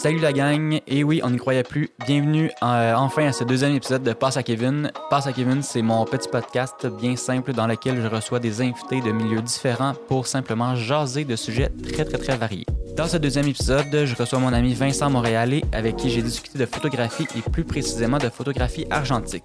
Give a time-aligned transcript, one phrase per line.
[0.00, 1.90] Salut la gang, et oui, on n'y croyait plus.
[2.06, 4.92] Bienvenue euh, enfin à ce deuxième épisode de Passe à Kevin.
[5.10, 9.00] Passe à Kevin, c'est mon petit podcast bien simple dans lequel je reçois des invités
[9.00, 12.64] de milieux différents pour simplement jaser de sujets très très très variés.
[12.96, 16.66] Dans ce deuxième épisode, je reçois mon ami Vincent Montréalais avec qui j'ai discuté de
[16.66, 19.42] photographie et plus précisément de photographie argentique.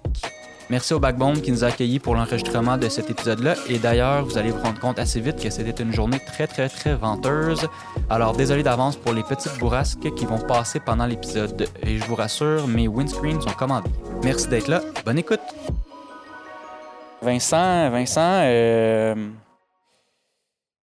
[0.70, 3.54] Merci au Backbone qui nous a accueillis pour l'enregistrement de cet épisode-là.
[3.68, 6.68] Et d'ailleurs, vous allez vous rendre compte assez vite que c'était une journée très, très,
[6.68, 7.66] très venteuse.
[8.08, 11.68] Alors, désolé d'avance pour les petites bourrasques qui vont passer pendant l'épisode.
[11.82, 13.90] Et je vous rassure, mes windscreens sont commandés.
[14.22, 14.80] Merci d'être là.
[15.04, 15.40] Bonne écoute.
[17.20, 19.14] Vincent, Vincent, euh,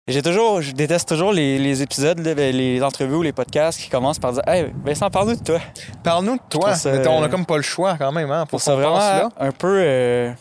[0.07, 3.89] j'ai toujours, je déteste toujours les, les épisodes, ben, les entrevues ou les podcasts qui
[3.89, 5.59] commencent par dire Hey, Vincent, parle-nous de toi.
[6.03, 6.75] Parle-nous de toi.
[6.75, 9.29] Ça- Mais on a comme pas le choix quand même, hein, pour ça vraiment là.
[9.37, 10.31] un peu euh,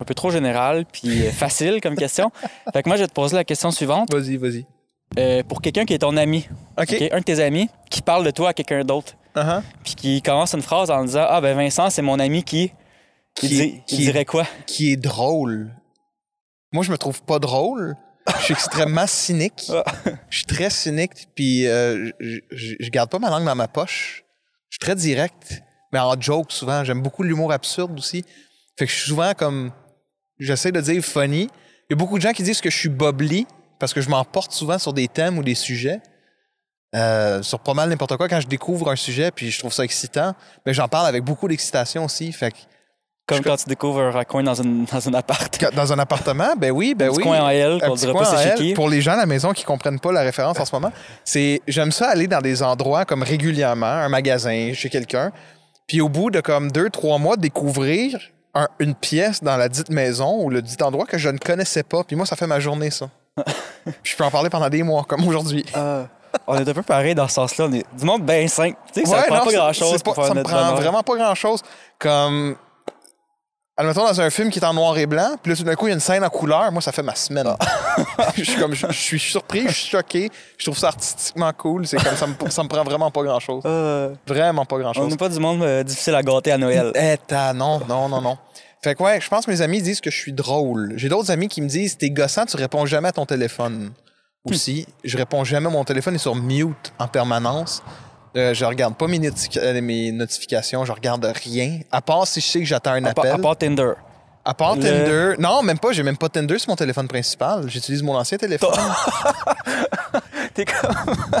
[0.00, 2.30] un peu trop général puis euh, facile comme question.
[2.72, 4.66] Fait que moi je vais te poser la question suivante Vas-y, vas-y.
[5.18, 6.48] Euh, pour quelqu'un qui est ton ami,
[6.80, 6.92] OK.
[6.92, 9.62] ok, un de tes amis qui parle de toi à quelqu'un d'autre Uh-huh.
[9.84, 12.72] puis qui commence une phrase en disant ah ben Vincent c'est mon ami qui
[13.36, 15.70] Qui, il, dit- il dirait quoi qui est drôle.
[16.72, 17.94] Moi, je me trouve pas drôle.
[18.38, 19.70] Je suis extrêmement cynique.
[19.70, 19.84] Ah.
[20.28, 23.68] Je suis très cynique, puis euh, je, je, je garde pas ma langue dans ma
[23.68, 24.24] poche.
[24.68, 26.84] Je suis très direct, mais en joke souvent.
[26.84, 28.24] J'aime beaucoup l'humour absurde aussi.
[28.78, 29.72] Fait que je suis souvent comme...
[30.38, 31.42] J'essaie de dire funny.
[31.42, 33.46] Il y a beaucoup de gens qui disent que je suis bubbly
[33.78, 36.00] parce que je m'emporte souvent sur des thèmes ou des sujets.
[36.94, 39.84] Euh, sur pas mal n'importe quoi quand je découvre un sujet puis je trouve ça
[39.84, 40.34] excitant
[40.66, 42.56] mais j'en parle avec beaucoup d'excitation aussi fait que
[43.26, 45.72] Comme quand tu découvres un raccoon dans une dans un appart.
[45.74, 47.22] Dans un appartement, ben oui, ben un petit oui.
[47.24, 48.74] coin en L Un qu'on petit dirait coin pas en c'est L.
[48.74, 50.90] Pour les gens à la maison qui comprennent pas la référence en ce moment,
[51.24, 55.30] c'est j'aime ça aller dans des endroits comme régulièrement, un magasin, chez quelqu'un,
[55.86, 58.18] puis au bout de comme deux, trois mois, découvrir
[58.54, 61.84] un- une pièce dans la dite maison ou le dit endroit que je ne connaissais
[61.84, 62.02] pas.
[62.02, 63.08] Puis moi, ça fait ma journée, ça.
[64.02, 65.64] Puis je peux en parler pendant des mois, comme aujourd'hui.
[65.72, 66.06] Ah,
[66.48, 67.66] on est un peu pareil dans ce sens-là.
[67.68, 68.76] On est du monde bien simple.
[68.92, 71.62] Tu sais, ça Ouais, prend pas grand-chose Ça me notre prend vraiment pas grand-chose.
[71.98, 72.56] Comme...
[73.80, 75.86] Admettons, dans un film qui est en noir et blanc, puis là, tout d'un coup,
[75.86, 76.70] il y a une scène en couleur.
[76.70, 77.48] Moi, ça fait ma semaine.
[78.36, 80.30] je, suis comme, je, je suis surpris, je suis choqué.
[80.58, 81.86] Je trouve ça artistiquement cool.
[81.86, 83.62] C'est comme ça me, ça me prend vraiment pas grand-chose.
[83.64, 85.10] Euh, Vraiment pas on grand-chose.
[85.10, 86.92] n'est pas du monde euh, difficile à gâter à Noël.
[86.94, 87.16] Eh,
[87.54, 88.36] non, non, non, non.
[88.84, 90.92] Fait que ouais, je pense que mes amis disent que je suis drôle.
[90.96, 93.92] J'ai d'autres amis qui me disent T'es gossant, tu réponds jamais à ton téléphone.
[94.44, 95.70] Aussi, je réponds jamais.
[95.70, 97.82] Mon téléphone est sur mute en permanence.
[98.36, 99.20] Euh, je regarde pas mes,
[99.56, 101.80] euh, mes notifications, je regarde rien.
[101.90, 103.32] À part si je sais que j'attends un À appel.
[103.32, 103.92] à part Tinder.
[104.44, 105.34] À part Le- Tinder.
[105.38, 105.92] Non, même pas.
[105.92, 107.68] J'ai même pas Tinder sur mon téléphone principal.
[107.68, 108.70] J'utilise mon ancien téléphone.
[110.54, 110.94] T'es comme,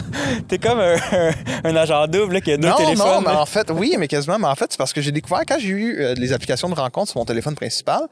[0.48, 2.98] t'es comme un, agent double là, qui a deux non, téléphones.
[3.06, 4.38] non, mais en fait, oui, mais quasiment.
[4.38, 6.74] Mais en fait, c'est parce que j'ai découvert quand j'ai eu euh, les applications de
[6.76, 8.02] rencontre sur mon téléphone principal.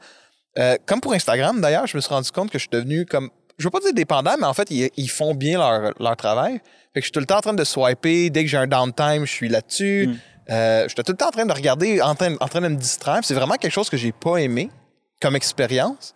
[0.57, 3.29] euh, comme pour Instagram, d'ailleurs, je me suis rendu compte que je suis devenu comme.
[3.59, 6.53] Je veux pas dire dépendant, mais en fait, ils, ils font bien leur, leur travail.
[6.93, 8.29] Fait que je suis tout le temps en train de swiper.
[8.29, 10.07] Dès que j'ai un downtime, je suis là-dessus.
[10.07, 10.17] Mm.
[10.51, 12.69] Euh, je suis tout le temps en train de regarder, en train, en train de
[12.69, 13.19] me distraire.
[13.21, 14.71] C'est vraiment quelque chose que j'ai pas aimé
[15.21, 16.15] comme expérience.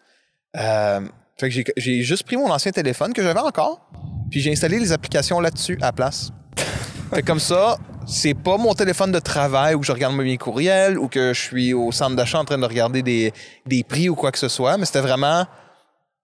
[0.58, 1.02] Euh,
[1.40, 3.88] fait que j'ai- j'ai juste pris mon ancien téléphone que j'avais encore,
[4.32, 6.32] puis j'ai installé les applications là-dessus à la place.
[7.14, 7.78] fait que comme ça,
[8.08, 11.74] c'est pas mon téléphone de travail où je regarde mes courriels ou que je suis
[11.74, 13.34] au centre d'achat en train de regarder des,
[13.66, 15.46] des prix ou quoi que ce soit, mais c'était vraiment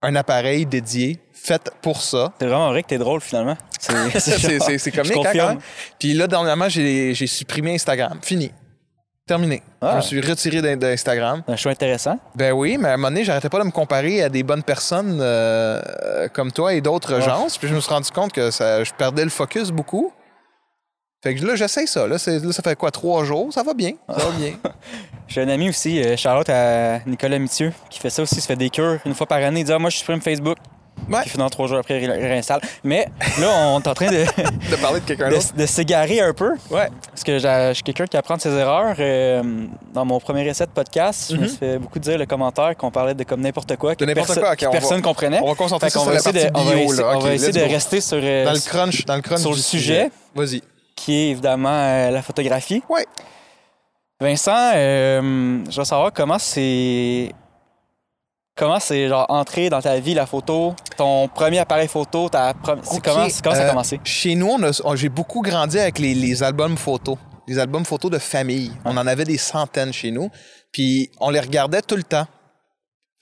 [0.02, 2.34] un appareil dédié, fait pour ça.
[2.40, 3.58] C'est vraiment vrai que t'es drôle finalement.
[3.80, 3.92] C'est,
[4.92, 5.60] comique, hein, même.
[6.00, 8.20] Puis là, dernièrement, j'ai supprimé Instagram.
[8.22, 8.52] Fini.
[9.28, 9.62] Terminé.
[9.80, 9.92] Ah.
[9.92, 11.44] Je me suis retiré d'In- d'Instagram.
[11.48, 12.18] Un choix intéressant.
[12.34, 14.64] Ben oui, mais à un moment donné, j'arrêtais pas de me comparer à des bonnes
[14.64, 17.22] personnes euh, euh, comme toi et d'autres Ouais.
[17.22, 17.46] gens.
[17.60, 20.12] Puis je me suis rendu compte que ça, je perdais le focus beaucoup.
[21.22, 22.08] Fait que là, j'essaie ça.
[22.08, 22.32] Là, ça
[22.64, 23.52] fait quoi, trois jours?
[23.52, 23.92] Ça va bien.
[24.08, 24.54] Ça va bien.
[25.28, 28.48] J'ai un ami aussi, euh, Charlotte à Nicolas Mithieu, qui fait ça aussi, il se
[28.48, 29.60] fait des cures une fois par année.
[29.60, 30.58] Il dit ah, Moi, je supprime Facebook.
[31.10, 31.22] Ouais.
[31.22, 32.62] Puis finalement, trois jours après, il réinstalle.
[32.86, 33.08] Mais
[33.40, 34.24] là, on est en train de,
[34.72, 35.54] De parler de quelqu'un d'autre.
[35.54, 36.52] de, de s'égarer un peu.
[36.72, 36.88] Ouais.
[37.10, 38.96] Parce que je suis quelqu'un qui apprend de ses erreurs.
[39.00, 39.44] Euh,
[39.94, 41.48] dans mon premier essai de podcast, je me Mhm.
[41.50, 44.28] suis fait beaucoup dire le commentaire qu'on parlait de comme n'importe quoi, que, De n'importe
[44.30, 45.40] perso- quoi, ok, que on va- personne comprenait.
[45.44, 47.12] On va concentrer sur va la essayer partie de, on va essayer, là.
[47.14, 47.74] on Ok, va essayer let's de go.
[47.74, 50.12] rester sur, euh, Dans le crunch, dans le crunch sur le sujet.
[50.36, 50.62] Vas-y.
[51.00, 52.84] Qui est évidemment euh, la photographie.
[52.90, 53.06] Ouais.
[54.20, 57.34] Vincent, euh, je veux savoir comment c'est.
[58.58, 62.84] Comment c'est genre entré dans ta vie la photo, ton premier appareil photo, ta comment,
[62.84, 64.02] ça a euh, commencé?
[64.04, 67.18] Chez nous, on j'ai beaucoup grandi avec les, les albums photos.
[67.48, 68.74] Les albums photos de famille.
[68.84, 70.30] On en avait des centaines chez nous.
[70.74, 72.28] Puis on les regardait tout le temps.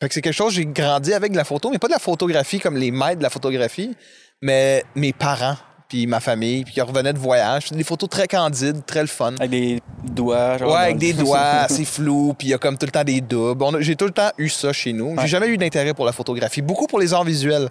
[0.01, 1.99] Fait que c'est quelque chose, j'ai grandi avec de la photo, mais pas de la
[1.99, 3.95] photographie comme les maîtres de la photographie,
[4.41, 5.55] mais mes parents,
[5.87, 7.71] puis ma famille, puis qui revenaient de voyage.
[7.71, 9.33] Des photos très candides, très le fun.
[9.39, 10.71] Avec des doigts, genre.
[10.73, 13.21] Ouais, avec des doigts, assez flou, puis il y a comme tout le temps des
[13.21, 13.63] doubles.
[13.63, 15.11] A- J'ai tout le temps eu ça chez nous.
[15.15, 15.27] J'ai Ouais.
[15.27, 16.61] jamais eu d'intérêt pour la photographie.
[16.61, 17.69] Beaucoup pour les arts visuels.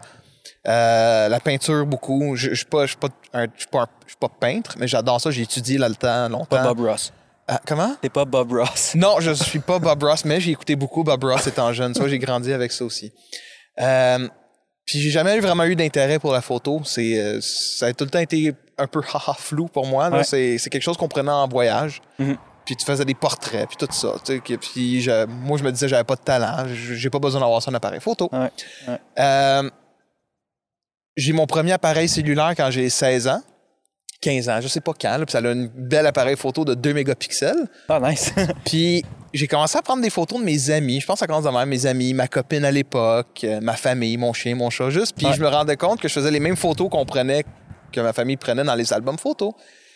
[0.69, 2.35] Euh, la peinture, beaucoup.
[2.37, 2.85] Je ne suis pas,
[3.33, 5.31] un- un- pas peintre, mais j'adore ça.
[5.31, 6.47] J'ai étudié là le temps, longtemps.
[6.57, 7.13] Pas Bob Ross.
[7.49, 7.95] Ah, comment?
[8.01, 8.93] T'es pas Bob Ross.
[8.97, 11.95] Non, je suis pas Bob Ross, mais j'ai écouté beaucoup Bob Ross étant jeune.
[11.95, 13.13] Ça, j'ai grandi avec ça aussi.
[13.81, 14.27] Euh,
[14.87, 16.81] puis j'ai jamais vraiment eu d'intérêt pour la photo.
[16.85, 20.09] C'est, euh, ça a tout le temps été un peu haha flou pour moi.
[20.11, 20.25] Ouais.
[20.25, 22.01] C'est, c'est quelque chose qu'on prenait en voyage.
[22.19, 22.37] Mhm.
[22.65, 24.15] Puis tu faisais des portraits, puis tout ça.
[24.61, 26.67] Puis je- moi, je me disais, j'avais pas de talent.
[26.69, 28.29] J'ai pas besoin d'avoir ça en appareil photo.
[28.33, 28.51] Ouais,
[28.89, 28.99] ouais.
[29.21, 29.71] Euh,
[31.17, 33.41] j'ai mon premier appareil cellulaire quand j'ai 16 ans.
[34.27, 36.75] 15 ans, je sais pas quand, là, puis ça a un bel appareil photo de
[36.75, 37.69] 2 mégapixels.
[37.89, 38.33] Ah, nice.
[38.65, 41.01] Puis j'ai commencé à prendre des photos de mes amis.
[41.01, 41.69] Je pense que ça commence de même.
[41.69, 45.15] Mes amis, ma copine à l'époque, euh, ma famille, mon chien, mon chat, juste.
[45.17, 45.33] Puis Ouais.
[45.35, 47.45] je me rendais compte que je faisais les mêmes photos qu'on prenait,
[47.93, 49.53] que ma famille prenait dans les albums photos.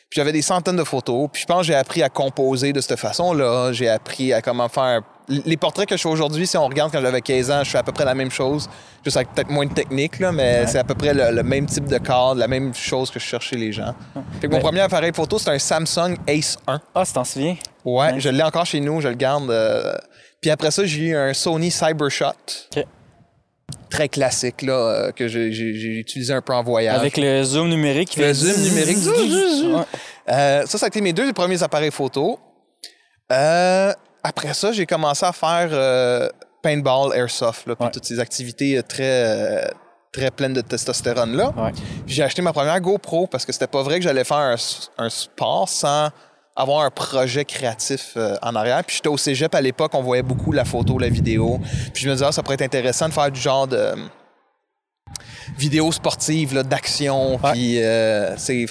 [0.08, 1.28] Puis j'avais des centaines de photos.
[1.32, 3.72] Puis je pense que j'ai appris à composer de cette façon-là.
[3.72, 5.00] J'ai appris à comment faire.
[5.46, 7.78] Les portraits que je fais aujourd'hui, si on regarde quand j'avais 15 ans, je fais
[7.78, 8.68] à peu près la même chose.
[9.04, 10.66] Juste avec peut-être moins de technique, là, mais Ouais.
[10.66, 13.24] c'est à peu près le, le même type de cadre, la même chose que je
[13.24, 13.94] cherchais les gens.
[14.40, 16.80] Fait que mon Mais- premier appareil photo, c'est un Samsung Ace 1.
[16.94, 17.56] Ah, tu t'en souviens?
[17.84, 18.20] Ouais, Ouais.
[18.20, 19.50] je l'ai encore chez nous, je le garde.
[19.50, 19.94] euh,
[20.40, 22.26] Puis après ça, j'ai eu un Sony Cybershot.
[22.76, 22.84] OK.
[23.88, 26.96] Très classique, là, euh, que j'ai- utilisé un peu en voyage.
[26.98, 28.16] Avec le zoom numérique.
[28.16, 28.98] Le zoom numérique.
[29.06, 29.82] Ouais.
[30.28, 32.38] Euh, ça, ça a été mes deux premiers appareils photo.
[33.32, 36.28] Euh, après ça, j'ai commencé à faire euh,
[36.62, 37.90] paintball, airsoft, là, puis Ouais.
[37.90, 39.68] toutes ces activités euh, très, euh,
[40.12, 41.52] très pleines de testostérone là.
[41.56, 41.72] Ouais.
[42.06, 44.56] J'ai acheté ma première GoPro parce que c'était pas vrai que j'allais faire un,
[44.98, 46.10] un sport sans
[46.56, 48.84] avoir un projet créatif euh, en arrière.
[48.84, 51.58] Puis j'étais au cégep à l'époque, on voyait beaucoup la photo, la vidéo.
[51.94, 53.94] Puis je me disais, ah, ça pourrait être intéressant de faire du genre de
[55.56, 57.36] vidéo sportive, d'action.
[57.42, 57.52] Ouais.
[57.52, 57.78] Puis
[58.36, 58.66] c'est.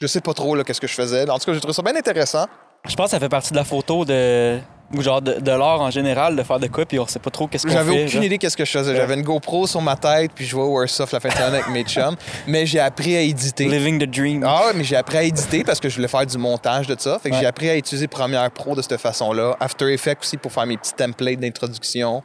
[0.00, 1.28] Je sais pas trop qu'est-ce que je faisais.
[1.28, 2.46] En tout cas, j'ai trouvé ça bien intéressant.
[2.88, 4.58] Je pense que ça fait partie de la photo de.
[4.92, 7.30] Ou genre de, de l'art en général, de faire de quoi, puis on sait pas
[7.30, 7.76] trop qu'est-ce qu'on fait.
[7.78, 8.26] J'avais aucune là.
[8.26, 8.96] idée qu'est-ce que je faisais.
[8.96, 11.54] J'avais une GoPro sur ma tête, puis je jouais au Airsoft la fin de semaine
[11.54, 12.16] avec mes chums.
[12.48, 13.66] Mais j'ai appris à éditer.
[13.66, 14.42] Living the dream.
[14.44, 17.20] Ah mais j'ai appris à éditer parce que je voulais faire du montage de ça.
[17.20, 17.40] Fait que Ouais.
[17.40, 19.54] j'ai appris à utiliser Premiere Pro de cette façon-là.
[19.60, 22.24] After Effects aussi pour faire mes petits templates d'introduction.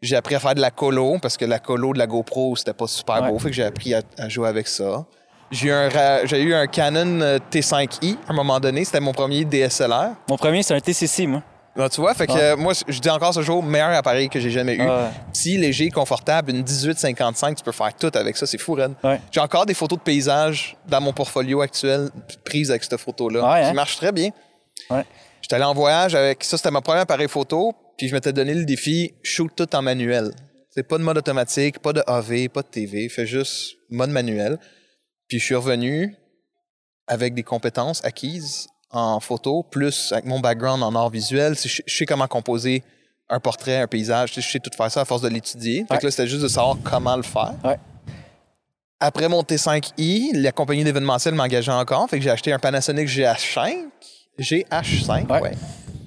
[0.00, 2.72] J'ai appris à faire de la colo parce que la colo de la GoPro, c'était
[2.72, 3.30] pas super Ouais.
[3.30, 3.38] beau.
[3.38, 5.04] Fait que j'ai appris à, à jouer avec ça.
[5.52, 5.88] J'ai eu un,
[6.24, 8.84] j'ai eu un Canon euh, T5i à un moment donné.
[8.84, 10.12] C'était mon premier DSLR.
[10.28, 11.42] Mon premier, c'est un TCC, moi.
[11.78, 12.40] Ah, tu vois, fait que Ouais.
[12.42, 14.82] euh, moi, je dis encore ce jour, meilleur appareil que j'ai jamais eu.
[14.82, 18.92] Ah, Petit, léger, confortable, une 1855, tu peux faire tout avec ça, c'est fou, Red.
[19.04, 19.20] ouais.
[19.30, 22.10] J'ai encore des photos de paysages dans mon portfolio actuel
[22.44, 23.40] prises avec cette photo-là.
[23.42, 23.68] Ouais, hein?
[23.70, 24.30] Qui marche très bien.
[24.90, 25.04] Ouais.
[25.40, 28.52] J'étais allé en voyage avec ça, c'était ma première appareil photo, puis je m'étais donné
[28.54, 30.30] le défi shoot tout en manuel.
[30.70, 34.58] C'est pas de mode automatique, pas de AV, pas de TV, fais juste mode manuel.
[35.28, 36.16] Puis je suis revenu
[37.06, 41.54] avec des compétences acquises en photo, plus avec mon background en art visuel.
[41.56, 42.82] Je, je sais comment composer
[43.28, 44.32] un portrait, un paysage.
[44.34, 45.84] Je sais- tout faire ça à force de l'étudier.
[45.88, 45.98] Fait Ouais.
[46.00, 47.54] que là, c'était juste de savoir comment le faire.
[47.64, 47.78] Ouais.
[49.00, 52.08] Après mon T5i, la compagnie d'événementiel m'engageait encore.
[52.08, 53.76] Fait que j'ai acheté un Panasonic GH5.
[54.38, 55.40] GH5, Ouais.
[55.40, 55.52] ouais.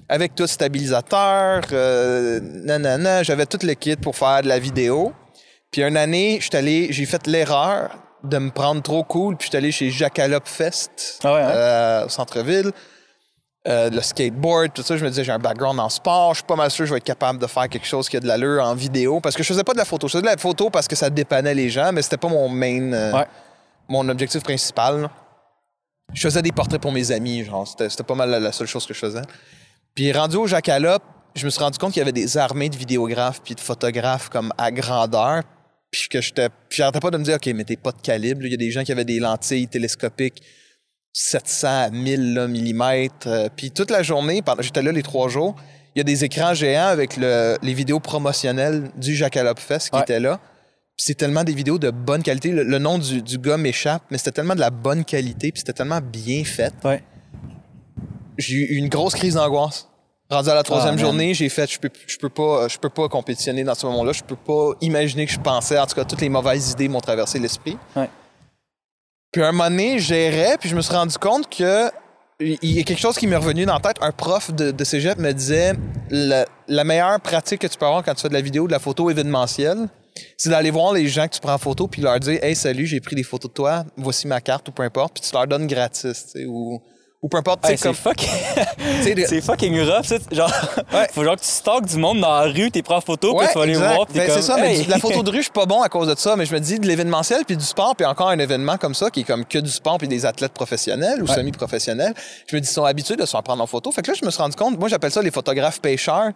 [0.08, 3.24] Avec tout stabilisateur, euh, nanana.
[3.24, 5.14] J'avais tout le kit pour faire de la vidéo.
[5.72, 7.98] Puis une année, j'étais allé, j'ai fait l'erreur
[8.30, 9.36] de me prendre trop cool.
[9.38, 11.50] Puis j'étais allé chez Jackalope Fest Ah ouais, hein?
[11.50, 12.72] euh, au centre-ville.
[13.68, 16.46] Euh, le skateboard, tout ça, je me disais, j'ai un background en sport, je suis
[16.46, 18.28] pas mal sûr que je vais être capable de faire quelque chose qui a de
[18.28, 19.20] l'allure en vidéo.
[19.22, 20.08] Parce que je faisais pas de la photo.
[20.08, 22.48] Je faisais de la photo parce que ça dépannait les gens, mais c'était pas mon
[22.48, 23.26] main, euh, Ouais.
[23.90, 25.02] mon objectif principal.
[25.04, 25.12] là.
[26.14, 28.68] Je faisais des portraits pour mes amis, genre, c'était c'était pas mal la, la seule
[28.68, 29.24] chose que je faisais.
[29.96, 31.02] Puis rendu au Jackalope,
[31.34, 34.30] je me suis rendu compte qu'il y avait des armées de vidéographes puis de photographes
[34.30, 35.42] comme à grandeur.
[36.00, 36.50] Puis que j'étais.
[36.50, 38.46] Pas de me dire, OK, mais t'es pas de calibre.
[38.46, 40.42] Il y a des gens qui avaient des lentilles télescopiques
[41.14, 43.28] 700 à 1000 là, millimètres.
[43.28, 45.56] Euh, puis toute la journée, j'étais là les trois jours,
[45.96, 49.96] il y a des écrans géants avec le- les vidéos promotionnelles du Jackalope Fest qui
[49.96, 50.02] Ouais.
[50.02, 50.42] étaient là.
[50.98, 52.52] C'est tellement des vidéos de bonne qualité.
[52.52, 55.60] Le, le nom du, du gars m'échappe, mais c'était tellement de la bonne qualité, puis
[55.60, 56.74] c'était tellement bien fait.
[56.84, 57.02] Ouais.
[58.38, 59.88] J'ai eu une grosse crise d'angoisse.
[60.30, 62.90] Rendu à la troisième Ah, journée, j'ai fait, je peux, je peux pas, je peux
[62.90, 64.12] pas compétitionner dans ce moment-là.
[64.12, 65.78] Je peux pas imaginer que je pensais.
[65.78, 67.78] En tout cas, toutes les mauvaises idées m'ont traversé l'esprit.
[67.96, 68.10] Ouais.
[69.32, 71.92] Puis un moment donné, j'errais, puis je me suis rendu compte que
[72.40, 73.98] il y a quelque chose qui m'est revenu dans la tête.
[74.02, 75.74] Un prof de, de cégep me disait
[76.10, 78.72] la, la meilleure pratique que tu peux avoir quand tu fais de la vidéo, de
[78.74, 79.88] la photo événementielle,
[80.38, 82.86] c'est d'aller voir les gens que tu prends en photo puis leur dire Hey, salut,
[82.88, 85.48] j'ai pris des photos de toi, voici ma carte ou peu importe, puis tu leur
[85.48, 86.82] donnes gratis, tu sais, ou,
[87.22, 87.66] ou peu importe.
[87.66, 88.18] Hey, c'est comme- fuck...
[89.06, 90.16] de- fucking rough, ça.
[90.32, 90.52] Genre,
[90.94, 91.08] Ouais.
[91.12, 93.48] faut genre que tu stalks du monde dans la rue, t'es prends en photo, puis
[93.52, 93.94] tu vas les exact.
[93.96, 94.36] voir, puis t'es Ben, comme...
[94.36, 94.86] c'est ça, mais hey.
[94.88, 96.60] la photo de rue, je suis pas bon à cause de ça, mais je me
[96.60, 99.46] dis de l'événementiel puis du sport, puis encore un événement comme ça qui est comme
[99.46, 101.36] que du sport puis des athlètes professionnels ou Ouais.
[101.36, 102.14] semi-professionnels.
[102.48, 103.92] Je me dis ils sont habitués de se faire prendre en photo.
[103.92, 106.30] Fait que là, je me suis rendu compte, moi j'appelle ça les photographes pêcheurs.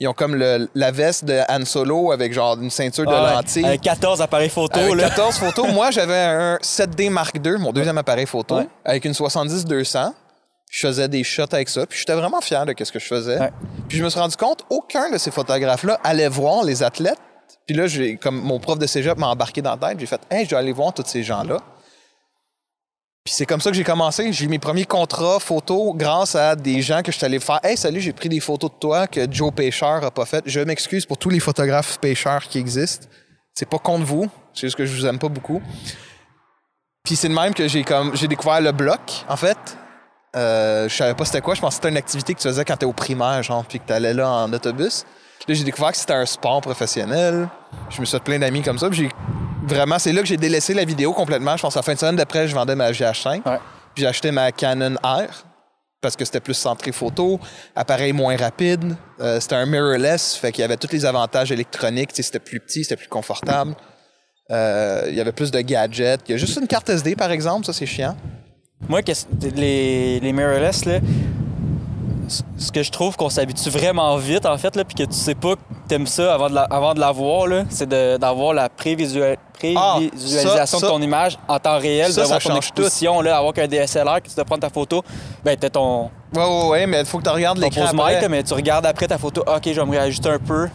[0.00, 3.20] Ils ont comme le- la veste de Han Solo avec genre une ceinture de Ouais,
[3.34, 3.64] lentilles.
[3.64, 5.08] Avec 14 appareils photo, Avec là.
[5.10, 5.68] 14 photos.
[5.72, 8.66] Moi, j'avais un 7D Mark II, mon deuxième appareil photo, Ouais.
[8.84, 10.12] avec une 70-200.
[10.72, 13.38] Je faisais des shots avec ça, puis j'étais vraiment fier de ce que je faisais.
[13.38, 13.52] Ouais.
[13.90, 17.18] Puis je me suis rendu compte, aucun de ces photographes-là allait voir les athlètes.
[17.66, 20.22] Puis là, j'ai, comme mon prof de cégep m'a embarqué dans la tête, j'ai fait
[20.30, 21.58] «Hey, je dois aller voir tous ces gens-là.»
[23.22, 24.32] Puis c'est comme ça que j'ai commencé.
[24.32, 27.60] J'ai eu mes premiers contrats photos grâce à des gens que je suis allé faire.
[27.62, 30.44] Hey, salut, j'ai pris des photos de toi que Joe Pêcheur a pas faites.
[30.46, 33.06] Je m'excuse pour tous les photographes pêcheurs qui existent.
[33.52, 34.30] C'est pas contre vous.
[34.54, 35.60] C'est juste que je vous aime pas beaucoup.
[37.04, 39.58] Puis c'est de même que j'ai comme j'ai découvert le bloc, en fait.
[40.34, 41.54] Euh, je savais pas c'était quoi.
[41.54, 43.78] Je pensais que c'était une activité que tu faisais quand t'es au primaire, genre, puis
[43.80, 45.04] que t'allais là en autobus.
[45.48, 47.48] Là, j'ai découvert que c'était un sport professionnel.
[47.90, 48.88] Je me suis fait plein d'amis comme ça.
[48.88, 49.08] Puis j'ai
[49.66, 51.56] vraiment, c'est là que j'ai délaissé la vidéo complètement.
[51.56, 53.42] Je pense à la fin de semaine d'après, je vendais ma GH5.
[53.44, 53.58] Ouais.
[53.94, 55.44] Puis j'ai acheté ma Canon R
[56.00, 57.38] parce que c'était plus centré photo,
[57.76, 58.96] appareil moins rapide.
[59.20, 62.10] Euh, c'était un mirrorless, fait qu'il y avait tous les avantages électroniques.
[62.12, 63.74] C'était plus petit, c'était plus confortable.
[64.50, 66.20] Euh, il y avait plus de gadgets.
[66.28, 68.16] Il y a juste une carte SD, par exemple, ça c'est chiant.
[68.88, 69.00] Moi,
[69.56, 70.98] les, les mirrorless, là,
[72.56, 75.34] ce que je trouve qu'on s'habitue vraiment vite, en fait, là, puis que tu sais
[75.34, 78.68] pas que t'aimes ça avant de la, avant de la voir, là, c'est d'avoir la
[78.68, 79.36] prévisual-
[79.76, 83.36] Ah, prévisualisation ça, de ton image en temps réel, ça, de voir ton exposition, là,
[83.36, 85.02] avoir qu'un DSLR, que tu dois prendre ta photo,
[85.44, 87.82] ben t'as ton, Ouais, ouais, ouais, mais il faut que tu regardes l'écran
[88.16, 88.28] après.
[88.28, 90.68] mais tu regardes après ta photo, ok, je vais me réajuster un peu.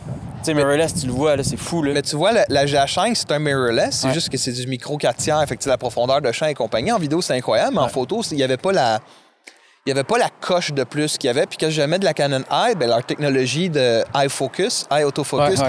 [0.48, 1.94] Sais, mirrorless, tu le vois, là, c'est fou, là.
[1.94, 3.96] Mais tu vois, la, la GH5, c'est un mirrorless.
[3.98, 4.14] C'est Ouais.
[4.14, 5.46] juste que c'est du micro 4 tiers.
[5.48, 6.92] Fait que la profondeur de champ et compagnie.
[6.92, 9.00] En vidéo, c'est incroyable, mais en photo, il n'y avait pas la.
[9.86, 11.46] Il avait pas la coche de plus qu'il y avait.
[11.46, 15.06] Puis quand je mets de la Canon Eye, ben, leur technologie de eye focus, eye
[15.06, 15.60] autofocus,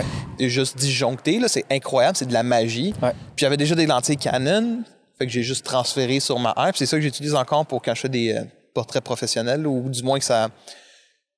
[0.41, 1.41] est juste disjonctée.
[1.47, 2.95] C'est incroyable, c'est de la magie.
[3.01, 4.83] Puis j'avais déjà des lentilles Canon.
[5.19, 6.73] Fait que j'ai juste transféré sur ma Eye.
[6.75, 8.43] C'est ça que j'utilise encore pour quand je fais des euh,
[8.75, 10.49] portraits professionnels ou du moins que ça.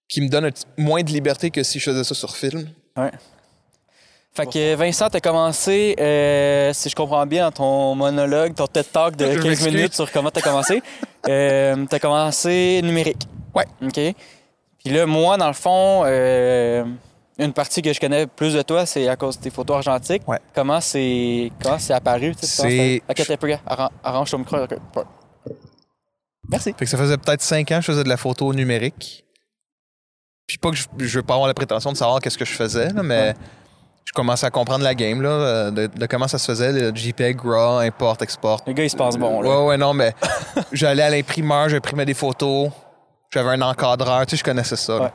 [0.09, 2.67] qui me donne un moins de liberté que si je faisais ça sur film.
[2.97, 3.11] Ouais.
[4.33, 8.87] Fait que Vincent, t'as commencé, euh, si je comprends bien, dans ton monologue, ton TED
[8.93, 9.75] Talk de Je 15 m'excuse.
[9.75, 10.83] minutes sur comment t'as commencé.
[11.29, 13.27] euh, t'as commencé numérique.
[13.55, 13.65] Ouais.
[13.83, 13.95] OK.
[14.79, 16.85] Puis là, moi, dans le fond, euh,
[17.39, 20.27] une partie que je connais plus de toi, c'est à cause de tes photos argentiques.
[20.29, 20.39] Ouais.
[20.55, 22.33] Comment c'est comment c'est apparu?
[22.41, 24.57] C'est- Ok, t'es peu, arran- arrange ton micro.
[26.49, 26.73] Merci.
[26.79, 29.25] Fait que ça faisait peut-être cinq ans que je faisais de la photo numérique.
[30.51, 32.53] Puis pas que je, je veux pas avoir la prétention de savoir qu'est-ce que je
[32.53, 33.35] faisais, là, mais Ouais.
[34.05, 36.95] je commençais à comprendre la game, là, euh, de, de comment ça se faisait, le
[36.95, 38.61] JPEG, RAW, import, export.
[38.67, 39.49] Le gars, il se passe bon, là.
[39.49, 40.15] Ouais, ouais, non, mais
[40.73, 42.71] j'allais à l'imprimeur, j'imprimais des photos.
[43.33, 45.01] J'avais un encadreur, tu sais, je connaissais ça.
[45.01, 45.11] Ouais.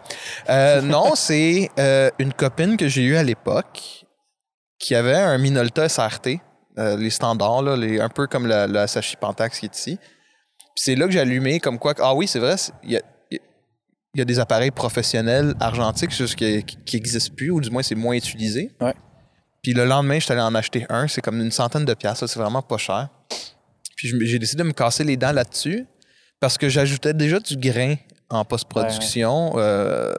[0.50, 4.06] Euh, non, c'est euh, une copine que j'ai eue à l'époque
[4.80, 6.40] qui avait un Minolta SRT,
[6.78, 9.98] euh, les standards, là, les, un peu comme le, le Asahi Pentax qui est ici.
[9.98, 13.02] Puis c'est là que j'ai allumé comme quoi, ah oui, c'est vrai, il y a,
[14.16, 18.16] il y a des appareils professionnels argentiques qui n'existent plus, ou du moins c'est moins
[18.16, 18.72] utilisé.
[18.80, 18.94] Ouais.
[19.62, 22.22] Puis le lendemain, je suis allé en acheter un, c'est comme une centaine de piastres,
[22.22, 23.10] ça, c'est vraiment pas cher.
[23.98, 25.86] Puis j'ai décidé de me casser les dents là-dessus
[26.40, 27.96] parce que j'ajoutais déjà du grain
[28.30, 30.14] en post-production euh,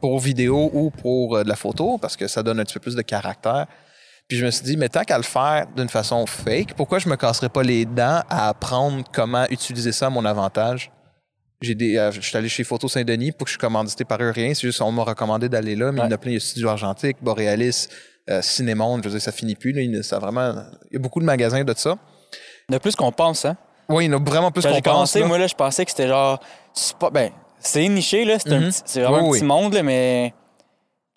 [0.00, 2.80] pour vidéo ou pour euh, de la photo parce que ça donne un petit peu
[2.80, 3.66] plus de caractère.
[4.26, 7.08] Puis je me suis dit, mais tant qu'à le faire d'une façon fake, pourquoi je
[7.08, 10.90] me casserais pas les dents à apprendre comment utiliser ça à mon avantage?
[11.60, 14.22] J'ai des, euh, je suis allé chez Photo Saint-Denis pour que je suis commandité par
[14.22, 14.54] eux rien.
[14.54, 16.30] C'est juste qu'on m'a recommandé d'aller là, mais il y en a plein.
[16.30, 17.88] Il y a Studio Argentique, Borealis,
[18.30, 19.02] euh, Cinémonde.
[19.02, 19.72] Je veux dire, ça finit plus.
[19.72, 19.80] Là.
[19.82, 20.54] Il, y a- ça a vraiment,
[20.90, 21.96] il y a beaucoup de magasins de ça.
[22.68, 23.56] De plus qu'on pense, hein.
[23.88, 24.82] Oui, il y en a vraiment plus qu'on pense.
[24.82, 25.26] commencé, là.
[25.26, 26.38] moi, là, je pensais que c'était genre.
[27.12, 28.38] Ben, c'est niché, là.
[28.38, 28.70] C'est Mhm.
[29.04, 29.38] vraiment Oui, un oui.
[29.38, 30.34] petit monde, là, mais.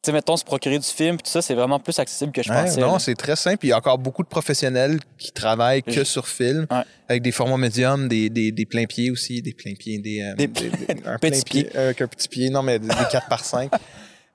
[0.03, 2.49] Tu sais, mettons, se procurer du film, tout ça, c'est vraiment plus accessible que je
[2.49, 2.81] Ouais, pensais.
[2.81, 3.67] non, c'est très simple.
[3.67, 6.81] Il y a encore beaucoup de professionnels qui travaillent que Je- sur film, Ouais.
[7.07, 10.33] avec des formats médiums, des, des, des pleins pieds aussi, des pleins pieds, des, euh,
[10.35, 10.45] Des-
[11.05, 13.45] un petits plein pied, euh, avec un petit pied, non, mais des, des 4 par
[13.45, 13.69] 5.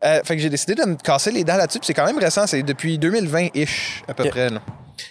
[0.04, 1.80] Euh, fait que j'ai décidé de me casser les dents là-dessus.
[1.80, 4.50] puis C'est quand même récent, c'est depuis 2020-ish, à peu près.
[4.50, 4.62] là.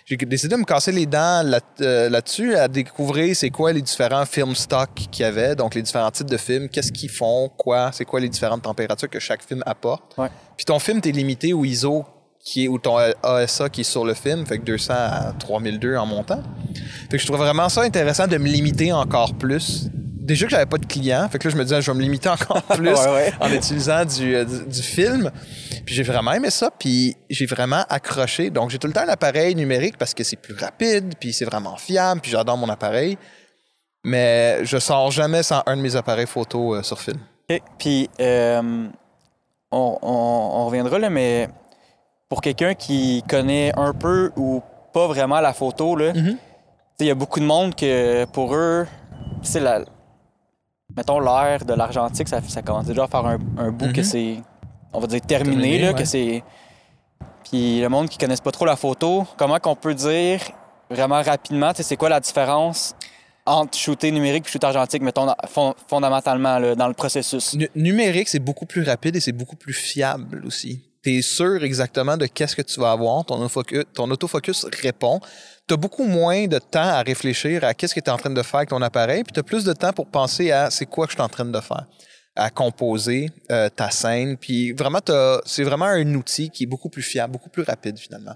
[0.05, 3.81] J'ai décidé de me casser les dents là- euh, là-dessus, à découvrir c'est quoi les
[3.81, 7.49] différents films stock qu'il y avait, donc les différents types de films, qu'est-ce qu'ils font,
[7.57, 10.17] quoi, c'est quoi les différentes températures que chaque film apporte.
[10.17, 10.29] Ouais.
[10.57, 12.05] Puis ton film, t'es limité au ISO
[12.43, 15.95] qui est, ou ton ASA qui est sur le film, fait que 200 à 3002
[15.97, 16.43] en montant.
[17.09, 19.87] Fait que je trouve vraiment ça intéressant de me limiter encore plus.
[20.25, 22.01] Déjà que j'avais pas de clients, fait que là je me disais je vais me
[22.03, 23.33] limiter encore plus Ouais, ouais.
[23.39, 25.31] en utilisant du, euh, du, du film.
[25.85, 28.49] Puis j'ai vraiment aimé ça, puis j'ai vraiment accroché.
[28.49, 31.45] Donc j'ai tout le temps un appareil numérique parce que c'est plus rapide, puis c'est
[31.45, 33.17] vraiment fiable, puis j'adore mon appareil.
[34.03, 37.19] Mais je sors jamais sans un de mes appareils photo euh, sur film.
[37.79, 38.87] Puis, euh,
[39.71, 41.49] on, on- on reviendra là, mais
[42.29, 44.61] pour quelqu'un qui connaît un peu ou
[44.93, 46.37] pas vraiment la photo, là, Mhm.
[46.99, 48.87] il y a beaucoup de monde que pour eux,
[49.43, 49.81] c'est la.
[50.97, 53.93] Mettons l'ère de l'argentique, ça, ça commence déjà à faire un, un bout Mhm.
[53.93, 54.37] que c'est
[54.93, 55.99] on va dire, terminé, Terminé, là, ouais.
[55.99, 56.41] que c'est...
[57.49, 60.39] Puis le monde qui connaisse pas trop la photo, comment qu'on peut dire
[60.89, 62.95] vraiment rapidement, c'est quoi la différence
[63.45, 65.27] entre shooter numérique et shooter argentique, mettons,
[65.87, 67.53] fondamentalement, là, dans le processus?
[67.55, 70.81] Nu- numérique, c'est beaucoup plus rapide et c'est beaucoup plus fiable aussi.
[71.03, 73.23] Tu es sûr exactement de qu'est-ce que tu vas avoir.
[73.25, 75.19] Ton autofocus, ton autofocus répond.
[75.67, 78.29] Tu as beaucoup moins de temps à réfléchir à qu'est-ce que tu es en train
[78.29, 80.85] de faire avec ton appareil, puis tu as plus de temps pour penser à c'est
[80.85, 81.85] quoi que je suis en train de faire,
[82.35, 84.37] à composer euh, ta scène.
[84.37, 84.99] Puis vraiment,
[85.45, 88.35] c'est vraiment un outil qui est beaucoup plus fiable, beaucoup plus rapide finalement.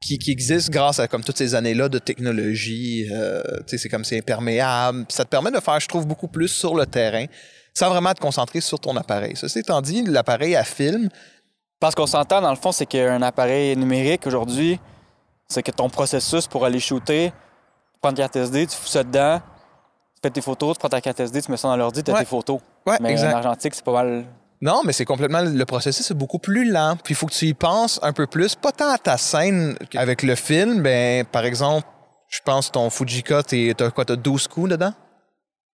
[0.00, 3.06] Qui, qui existe grâce à comme toutes ces années-là de technologie.
[3.12, 5.04] euh, c'est comme c'est imperméable.
[5.10, 7.26] Ça te permet de faire, je trouve, beaucoup plus sur le terrain
[7.74, 9.34] sans vraiment te concentrer sur ton appareil.
[9.36, 11.08] Ceci étant dit, l'appareil à film,
[11.78, 14.78] Parce qu'on s'entend, dans le fond, c'est qu'un appareil numérique aujourd'hui,
[15.50, 17.32] c'est que ton processus pour aller shooter,
[17.92, 19.40] tu prends une carte SD, tu fous ça dedans,
[20.14, 22.10] tu fais tes photos, tu prends ta carte SD, tu mets ça dans l'ordi, tu
[22.10, 22.20] as Ouais.
[22.20, 22.60] tes photos.
[22.86, 23.34] ouais, Mais exact.
[23.34, 24.24] en argentique, c'est pas mal.
[24.62, 26.96] Non, mais c'est complètement le processus est beaucoup plus lent.
[27.02, 29.76] Puis il faut que tu y penses un peu plus, pas tant à ta scène
[29.94, 30.82] avec le film.
[30.82, 31.86] Ben, par exemple,
[32.28, 34.92] je pense ton Fujika, t'as quoi, t'as 12 coups dedans?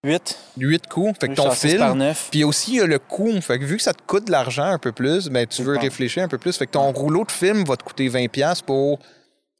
[0.05, 0.37] 8.
[0.57, 1.19] 8 coups.
[1.19, 1.93] Fait que ton film.
[1.97, 2.29] 9.
[2.31, 3.41] Puis aussi, il y a le coût.
[3.41, 5.77] Fait que vu que ça te coûte de l'argent un peu plus, ben, tu veux
[5.77, 6.55] réfléchir un peu plus.
[6.57, 8.99] Fait que ton rouleau de film va te coûter 20$ pour,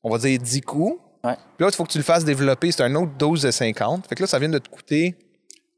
[0.03, 0.99] on va dire, 10 coups.
[1.23, 1.33] Ouais.
[1.35, 2.71] Puis là, il faut que tu le fasses développer.
[2.71, 4.07] C'est un autre dose de 50.
[4.07, 5.17] Fait que là, ça vient de te coûter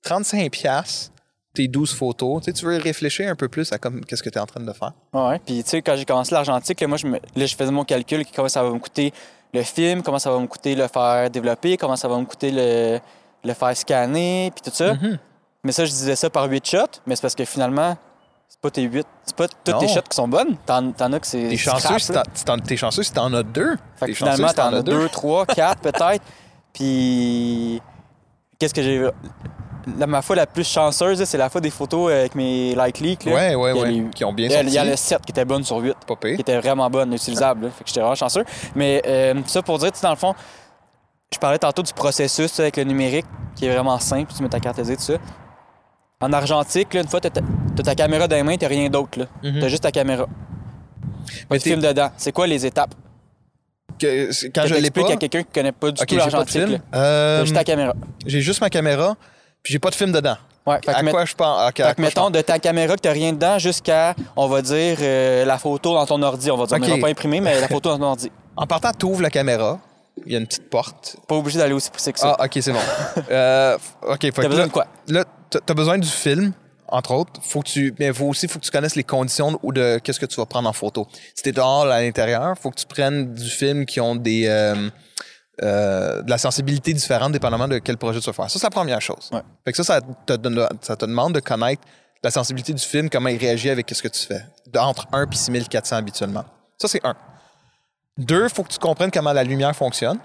[0.05, 1.09] 35$
[1.53, 2.41] tes 12 photos.
[2.43, 4.45] Tu sais, tu veux réfléchir un peu plus à comme qu'est-ce que tu es en
[4.45, 4.93] train de faire.
[5.13, 5.39] Ouais.
[5.45, 7.83] Puis, tu sais, quand j'ai commencé l'argentique, là, moi, je, me- là, je faisais mon
[7.83, 9.13] calcul, comment ça va me coûter
[9.53, 12.51] le film, comment ça va me coûter le faire développer, comment ça va me coûter
[12.51, 12.99] le,
[13.43, 14.93] le faire scanner, puis tout ça.
[14.93, 15.17] Mhm.
[15.63, 17.97] Mais ça, je disais ça par 8 shots, mais c'est parce que finalement,
[18.49, 19.79] c'est pas tes 8, c'est pas toutes Non.
[19.79, 20.57] tes shots qui sont bonnes.
[20.65, 21.47] T'en, t'en as que c'est.
[21.49, 22.11] T'es chanceux, si
[22.45, 23.77] t'en- t'es chanceux si t'en as deux.
[23.95, 26.23] Fait que finalement, si t'en as deux, trois, quatre peut-être.
[26.73, 27.81] Puis,
[28.57, 29.07] qu'est-ce que j'ai.
[29.97, 33.25] La, ma fois la plus chanceuse, c'est la fois des photos avec mes Light Leak.
[33.25, 33.33] Là.
[33.33, 33.91] Ouais, ouais, ouais.
[33.91, 34.89] les- Qui ont bien Il y a, il y a sorti.
[34.91, 36.35] le 7 qui était bonne sur 8, Pas pire.
[36.35, 37.65] qui était vraiment bonne, utilisable.
[37.65, 37.71] là.
[37.71, 38.43] Fait que j'étais vraiment chanceux.
[38.75, 40.33] Mais euh, ça pour dire, tu dans le fond,
[41.33, 43.25] je parlais tantôt du processus avec le numérique,
[43.55, 44.31] qui est vraiment simple.
[44.35, 45.13] Tu mets ta carte SD, tout ça.
[46.21, 49.19] En argentique, là, une fois, t'as ta, caméra dans les mains, t'as rien d'autre.
[49.19, 49.25] là.
[49.41, 49.61] Mhm.
[49.61, 50.25] T'as juste ta caméra.
[51.49, 52.09] Mais Tu t'es- filmes dedans.
[52.17, 52.93] C'est quoi les étapes?
[53.97, 55.01] que- quand je l'ai pas?
[55.11, 56.65] à quelqu'un qui connaît pas du tout j'ai pas de l'argentique.
[56.67, 56.79] film.
[56.93, 57.93] Euh, T'as juste ta caméra.
[58.25, 59.15] J'ai juste ma caméra,
[59.63, 60.35] puis j'ai pas de film dedans.
[60.65, 61.69] Ouais, fait que à met- quoi je pense?
[61.69, 62.31] Ok, à Fait que mettons, pense?
[62.33, 66.05] de ta caméra que t'as rien dedans jusqu'à, on va dire, euh, la photo dans
[66.05, 66.49] ton ordi.
[66.51, 66.83] On va dire, Ok.
[66.85, 68.31] on va pas imprimer, mais la photo dans ton ordi.
[68.57, 69.79] En partant, tu ouvres la caméra.
[70.25, 71.15] Il y a une petite porte.
[71.27, 72.35] Pas obligé d'aller aussi poussé que ça.
[72.39, 72.79] Ah, ok, c'est bon.
[73.31, 74.87] euh, ok, fait que T'as besoin là, de quoi?
[75.07, 76.53] là, t'as t'as besoin du film,
[76.87, 77.33] entre autres.
[77.43, 80.19] Faut que tu, mais faut aussi, faut que tu connaisses les conditions ou de qu'est-ce
[80.19, 81.07] que tu vas prendre en photo.
[81.35, 84.89] Si t'es dehors à l'intérieur, faut que tu prennes du film qui ont des euh,
[85.61, 88.49] euh, de la sensibilité différente dépendamment de quel projet tu vas faire.
[88.49, 89.29] Ça, c'est la première chose.
[89.33, 89.41] Ouais.
[89.65, 91.81] Fait que ça, ça te, donne- ça te demande de connaître
[92.23, 94.41] la sensibilité du film, comment il réagit avec ce que tu fais.
[94.77, 96.45] Entre 1 et 6400 habituellement.
[96.77, 97.15] Ça, c'est un.
[98.17, 100.19] Deux, il faut que tu comprennes comment la lumière fonctionne.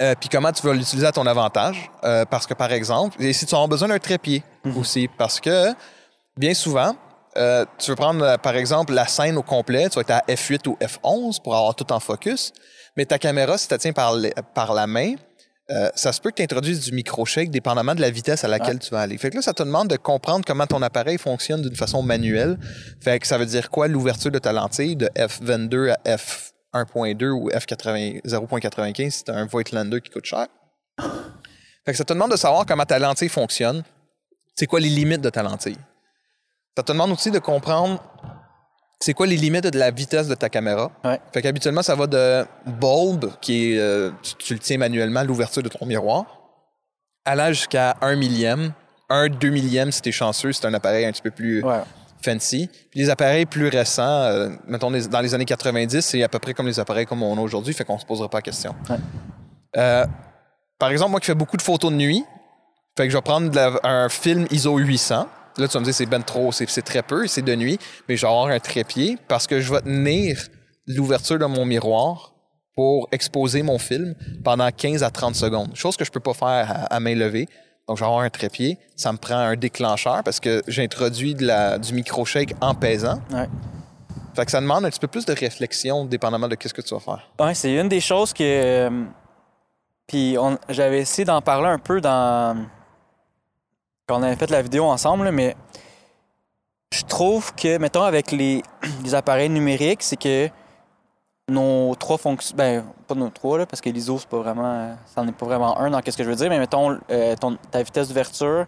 [0.00, 1.90] Euh, puis comment tu vas l'utiliser à ton avantage?
[2.04, 4.42] Euh, parce que, par exemple, et si tu as besoin d'un trépied
[4.76, 5.72] aussi, parce que
[6.36, 6.94] bien souvent,
[7.36, 10.24] euh, tu veux prendre, euh, par exemple, la scène au complet, tu vas être à
[10.28, 12.52] F8 ou F11 pour avoir tout en focus,
[12.96, 14.14] mais ta caméra, si tu la tiens par,
[14.74, 15.14] la main,
[15.70, 18.78] euh, ça se peut que tu introduises du micro-shake dépendamment de la vitesse à laquelle
[18.78, 19.18] tu vas aller.
[19.18, 22.56] Fait que là, ça te demande de comprendre comment ton appareil fonctionne d'une façon manuelle.
[23.02, 26.16] Fait que ça veut dire quoi l'ouverture de ta lentille de F22 à
[26.84, 30.46] F1.2 ou F80 0.95 si tu un Voigtlander qui coûte cher.
[31.84, 33.82] Fait que ça te demande de savoir comment ta lentille fonctionne.
[34.54, 35.78] C'est quoi les limites de ta lentille?
[36.76, 38.02] Ça te demande aussi de comprendre
[38.98, 40.90] c'est quoi les limites de la vitesse de ta caméra.
[41.04, 41.20] Ouais.
[41.32, 45.62] Fait qu'habituellement, ça va de bulb, qui est, euh, tu, tu le tiens manuellement, l'ouverture
[45.62, 46.24] de ton miroir,
[47.24, 48.72] allant jusqu'à 1 millième.
[49.08, 51.82] 1, 2 millième si t'es chanceux, c'est un appareil un petit peu plus Ouais.
[52.22, 52.68] Fancy.
[52.90, 56.38] Puis les appareils plus récents, euh, mettons les- dans les années 90, c'est à peu
[56.38, 58.74] près comme les appareils comme on a aujourd'hui, fait qu'on se posera pas la question.
[58.90, 58.96] Ouais.
[59.76, 60.06] Euh,
[60.78, 62.24] par exemple, moi qui fais beaucoup de photos de nuit,
[62.96, 65.26] fait que je vais prendre la- un film ISO 800.
[65.58, 67.78] Là, tu vas me dire c'est ben trop, c'est c'est très peu, c'est de nuit,
[68.08, 70.38] mais je vais avoir un trépied parce que je vais tenir
[70.86, 72.34] l'ouverture de mon miroir
[72.74, 75.74] pour exposer mon film pendant 15 à 30 secondes.
[75.74, 77.48] Chose que je peux pas faire à, à main levée.
[77.88, 78.78] Donc, je vais avoir un trépied.
[78.96, 83.20] Ça me prend un déclencheur parce que j'introduis de la- du micro-shake en pesant.
[83.30, 83.48] Ouais.
[84.34, 86.92] Fait que ça demande un petit peu plus de réflexion dépendamment de qu'est-ce que tu
[86.94, 87.30] vas faire.
[87.40, 88.42] Ouais, c'est une des choses que.
[88.42, 89.04] euh,
[90.06, 90.36] Puis
[90.68, 92.66] j'avais essayé d'en parler un peu dans.
[94.06, 95.56] Quand on avait fait la vidéo ensemble, là, mais
[96.92, 98.62] je trouve que, mettons, avec les,
[99.04, 100.48] les appareils numériques, c'est que
[101.50, 102.56] nos trois fonctions.
[102.56, 104.96] Ben, pas nos trois, là, parce que l'ISO, c'est pas vraiment.
[105.14, 107.36] Ça n'en est pas vraiment un dans qu'est-ce que je veux dire, mais mettons, euh,
[107.36, 108.66] ton- ta vitesse d'ouverture,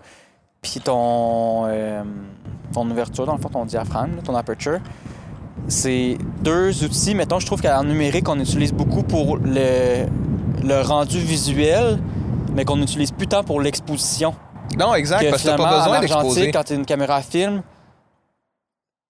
[0.63, 2.03] puis ton, euh,
[2.73, 4.79] ton ouverture, dans le fond, ton diaphragme, ton aperture.
[5.67, 10.07] C'est deux outils, mettons, je trouve qu'en numérique, on utilise beaucoup pour le,
[10.63, 11.99] le rendu visuel,
[12.55, 14.35] mais qu'on utilise plus tant pour l'exposition.
[14.79, 16.51] Non, exact, Que parce que t'as pas besoin d'exposer.
[16.53, 17.63] quand tu une caméra à film,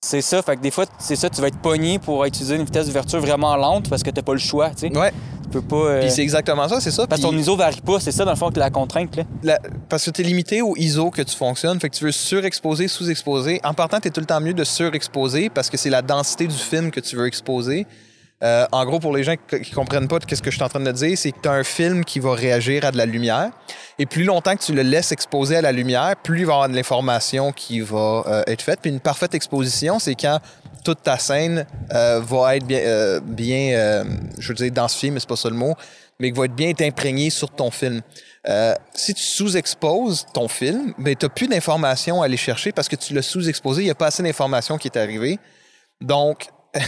[0.01, 0.43] c'est ça.
[0.43, 3.21] Fait que des fois, c'est ça, tu vas être pogné pour utiliser une vitesse d'ouverture
[3.21, 4.97] vraiment lente parce que t'as pas le choix, tu sais.
[4.97, 5.77] Ouais, Tu peux pas...
[5.77, 7.07] euh, puis c'est exactement ça, c'est ça.
[7.07, 9.25] Parce que ton ISO varie pas, c'est ça, dans le fond, que la contrainte, là.
[9.43, 9.59] la-
[9.89, 13.61] parce que t'es limité au ISO que tu fonctionnes, fait que tu veux surexposer, sous-exposer.
[13.65, 16.57] En partant, t'es tout le temps mieux de surexposer parce que c'est la densité du
[16.57, 17.87] film que tu veux exposer.
[18.44, 20.81] Euh, en gros, pour les gens qui, comprennent pas qu'est-ce que je suis en train
[20.81, 23.51] de dire, c'est que tu as un film qui va réagir à de la lumière.
[23.98, 26.55] Et plus longtemps que tu le laisses exposer à la lumière, plus il va y
[26.55, 28.79] avoir de l'information qui va euh, être faite.
[28.81, 30.38] Puis une parfaite exposition, c'est quand
[30.85, 34.05] toute ta scène euh, va être bien, bien
[34.38, 35.74] je veux dire densifiée, mais c'est pas ça le mot,
[36.20, 38.03] mais qui va être bien imprégnée sur ton film.
[38.94, 42.96] Si tu sous-exposes ton film, ben, tu n'as plus d'informations à aller chercher parce que
[42.96, 45.38] tu l'as sous-exposé, il n'y a pas assez d'informations qui est arrivée.
[46.01, 46.46] Donc,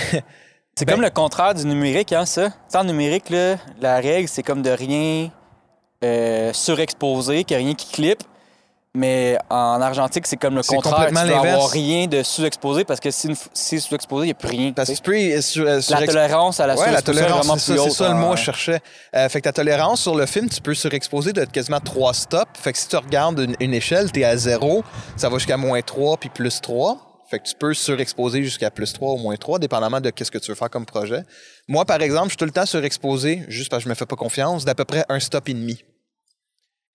[0.76, 2.48] C'est Ben- comme le contraire du numérique, hein, ça.
[2.74, 5.30] En numérique, là, la règle, c'est comme de rien
[6.02, 8.22] euh, surexposer, qu'il n'y a rien qui clip.
[8.92, 11.06] Mais en argentique, c'est comme le contraire.
[11.12, 14.72] Tu avoir rien de sous-exposé parce que si, si sous-exposé, il n'y a plus rien.
[14.72, 17.56] parce que tu peux euh, sur- euh, La tolérance à la Ouais, la tolérance, vraiment
[17.56, 17.90] c'est plus ça, haute.
[17.92, 18.18] c'est ça le hein.
[18.18, 18.80] mot que je cherchais.
[19.14, 22.50] Euh, fait que ta tolérance sur le film, tu peux surexposer de quasiment trois stops.
[22.59, 24.83] Fait que si tu regardes une, une échelle, tu es à zéro,
[25.16, 26.96] ça va jusqu'à moins 3 puis plus 3.
[27.31, 30.38] Fait que tu peux surexposer jusqu'à plus 3 ou moins 3, dépendamment de qu'est-ce que
[30.38, 31.23] tu veux faire comme projet.
[31.69, 34.07] Moi, par exemple, je suis tout le temps surexposé, juste parce que je me fais
[34.07, 35.85] pas confiance, d'à peu près un stop et demi.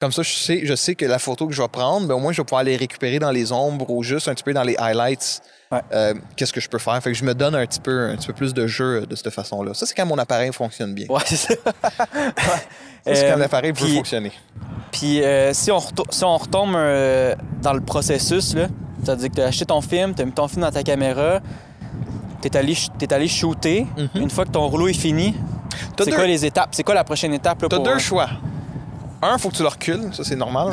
[0.01, 2.19] Comme ça, je sais, je sais que la photo que je vais prendre, ben, au
[2.19, 4.63] moins, je vais pouvoir les récupérer dans les ombres ou juste un petit peu dans
[4.63, 5.41] les highlights.
[5.71, 5.79] Ouais.
[5.93, 7.01] Euh, Qu'est-ce que je peux faire?
[7.01, 9.15] Fait que je me donne un petit peu, un petit peu plus de jeu de
[9.15, 9.73] cette façon-là.
[9.73, 11.07] Ça, c'est quand mon appareil fonctionne bien.
[11.07, 11.53] Ouais, c'est ça.
[11.53, 12.31] Ouais.
[13.05, 14.31] C'est quand Euh, l'appareil peut puis- fonctionner.
[14.91, 18.55] Puis euh, si, on si on retombe euh, dans le processus,
[19.03, 21.41] c'est-à-dire que tu as acheté ton film, tu as mis ton film dans ta caméra,
[22.41, 23.85] tu es allé, ch- t'es allé shooter.
[23.97, 24.21] Mhm.
[24.21, 25.35] Une fois que ton rouleau est fini,
[25.99, 26.69] c'est deux, quoi les étapes?
[26.71, 27.61] C'est quoi la prochaine étape?
[27.61, 28.29] là, t'as pour, deux euh, choix.
[29.21, 30.13] Un, faut que tu le recules.
[30.13, 30.71] Ça, c'est normal.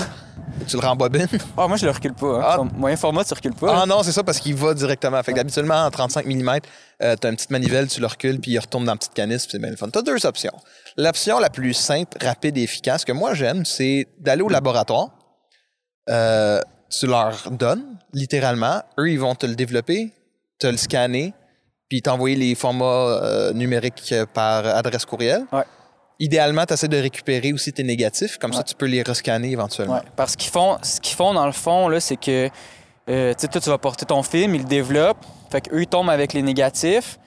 [0.67, 1.27] Tu le rembobines.
[1.57, 2.27] Ah, moi, je le recule pas.
[2.39, 2.43] hein.
[2.45, 2.63] Ah.
[2.77, 3.83] Moyen format, tu recules pas.
[3.83, 5.23] Ah non, c'est ça parce qu'il va directement.
[5.23, 6.49] Fait que habituellement, en 35 mm,
[7.03, 9.43] euh, t'as une petite manivelle, tu le recules, puis il retourne dans la petite canisse,
[9.45, 9.89] puis c'est bien le fun.
[9.91, 10.53] T'as deux options.
[10.97, 15.09] L'option la plus simple, rapide et efficace que moi j'aime, c'est d'aller au laboratoire.
[16.11, 18.83] Euh, tu leur donnes, littéralement.
[18.99, 20.13] Eux, ils vont te le développer,
[20.59, 21.33] te le scanner,
[21.89, 22.85] puis t'envoyer les formats
[23.23, 25.45] euh, numériques par adresse courriel.
[25.53, 25.65] Ouais.
[26.25, 29.95] Idéalement, tu essaies de récupérer aussi tes négatifs, comme ça tu peux les rescanner éventuellement.
[29.97, 32.49] Ouais, parce qu'ils font, ce qu'ils font dans le fond, là, c'est que
[33.11, 35.25] euh, tu sais, toi, tu vas porter ton film, ils le développent.
[35.51, 37.19] Fait qu'eux, ils tombent avec les négatifs.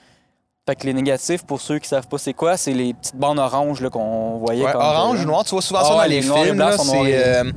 [0.66, 3.38] Fait que les négatifs, pour ceux qui savent pas c'est quoi, c'est les petites bandes
[3.38, 4.64] oranges qu'on voyait.
[4.64, 6.64] Ouais, comme orange ou noir, tu vois souvent Ah ça ouais, dans les films.
[6.78, 7.52] C'est euh,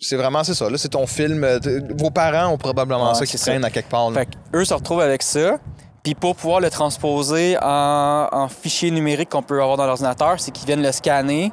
[0.00, 0.70] c'est vraiment c'est ça.
[0.70, 1.42] Là, c'est ton film.
[1.44, 1.58] euh,
[1.98, 4.10] Vos parents ont probablement ça qui traîne à quelque part.
[4.10, 4.20] là.
[4.20, 5.58] Fait qu'eux se retrouvent avec ça.
[6.06, 10.52] Puis pour pouvoir le transposer en, en fichier numérique qu'on peut avoir dans l'ordinateur, c'est
[10.52, 11.50] qu'ils viennent le scanner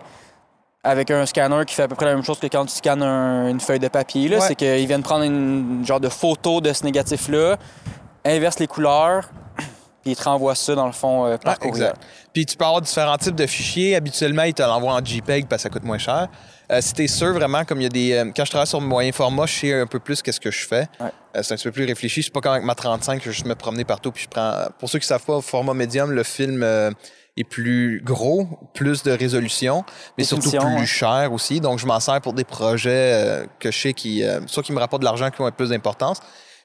[0.83, 3.01] avec un scanner qui fait à peu près la même chose que quand tu scannes
[3.01, 4.29] un- une feuille de papier.
[4.29, 4.39] Ouais.
[4.41, 7.57] C'est qu'ils viennent prendre une genre de photo de ce négatif-là,
[8.23, 9.27] inversent les couleurs,
[10.03, 11.85] puis ils te renvoient ça dans le fond euh, par courriel.
[11.87, 12.01] exact.
[12.31, 13.95] Puis tu peux avoir différents types de fichiers.
[13.95, 16.27] Habituellement, ils te l'envoient en JPEG parce que ça coûte moins cher.
[16.71, 18.13] Euh, si t'es sûr vraiment, comme il y a des.
[18.13, 20.65] euh, quand je travaille sur moyen format, je sais un peu plus qu'est-ce que je
[20.65, 20.87] fais.
[20.99, 21.11] Ouais.
[21.35, 22.21] Euh, c'est un petit peu plus réfléchi.
[22.21, 24.29] Je suis pas comme avec ma 35 que je juste me promener partout puis je
[24.29, 24.65] prends.
[24.79, 26.91] Pour ceux qui savent pas, format médium, le film euh,
[27.35, 29.83] est plus gros, plus de résolution,
[30.17, 31.59] mais surtout plus cher aussi.
[31.59, 34.71] Donc je m'en sers pour des projets euh, que je sais qui, euh, soit qui
[34.71, 36.19] me rapportent de l'argent, qui ont un peu plus d'importance.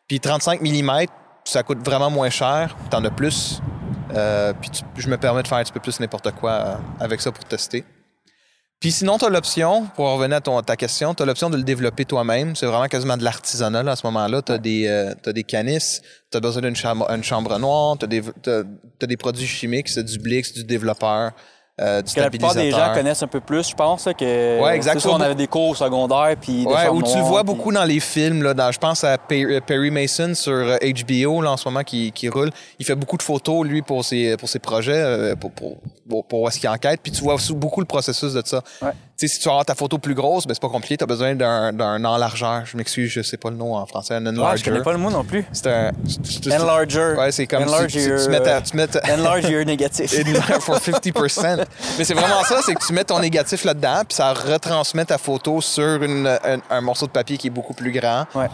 [0.06, 1.06] Puis 35 mm,
[1.44, 2.76] ça coûte vraiment moins cher.
[2.90, 3.60] T'en as plus.
[4.14, 6.74] Euh, puis tu- je me permets de faire un petit peu plus n'importe quoi euh,
[7.00, 7.84] avec ça pour tester.
[8.80, 11.56] Puis sinon, tu as l'option, pour revenir à ton, ta question, tu as l'option de
[11.56, 12.54] le développer toi-même.
[12.54, 14.40] C'est vraiment quasiment de l'artisanat à ce moment-là.
[14.40, 17.98] Tu as, des, euh, t'as des canisses, tu as besoin d'une chambre, une chambre noire,
[17.98, 18.62] tu as,
[18.98, 21.32] t'as des produits chimiques, c'est du Blix, du développeur,
[21.80, 24.60] euh, du Que la plupart des gens connaissent un peu plus, je pense, là, que
[24.60, 24.94] Ouais, exact.
[25.00, 27.44] c'est ça, on avait des cours au secondaire, puis des Ouais, où tu le vois
[27.44, 28.42] puis- beaucoup dans les films.
[28.42, 31.84] Là, dans, je pense à euh, Perry Mason sur euh, HBO là, en ce moment
[31.84, 32.50] qui, qui roule.
[32.78, 36.48] Il fait beaucoup de photos, lui, pour ses, pour ses projets, euh, pour, pour, pour,
[36.48, 37.00] est-ce qu'il enquête.
[37.02, 38.62] Puis tu vois beaucoup le processus de ça.
[38.82, 38.90] Ouais.
[39.18, 40.96] Tu sais, si tu veux avoir ta photo plus grosse, ben, c'est pas compliqué.
[40.96, 42.62] Tu as besoin d'un d'un enlargeur.
[42.66, 44.14] Je m'excuse, je sais pas le nom en français.
[44.14, 44.62] Un Ouais, je enlarger.
[44.64, 45.44] connais pas le mot non plus.
[45.52, 45.90] c'est un.
[46.52, 47.14] Enlarger.
[47.18, 49.48] Ouais, c'est comme Enlarge si tu, tu, your, tu mets ta- tu mets ta- Enlarge
[49.48, 50.14] your négatif.
[50.60, 51.64] For 50%.
[51.98, 55.18] Mais c'est vraiment ça, c'est que tu mets ton négatif là-dedans, puis ça retransmet ta
[55.18, 58.24] photo sur une- un, un morceau de papier qui est beaucoup plus grand.
[58.36, 58.46] Ouais.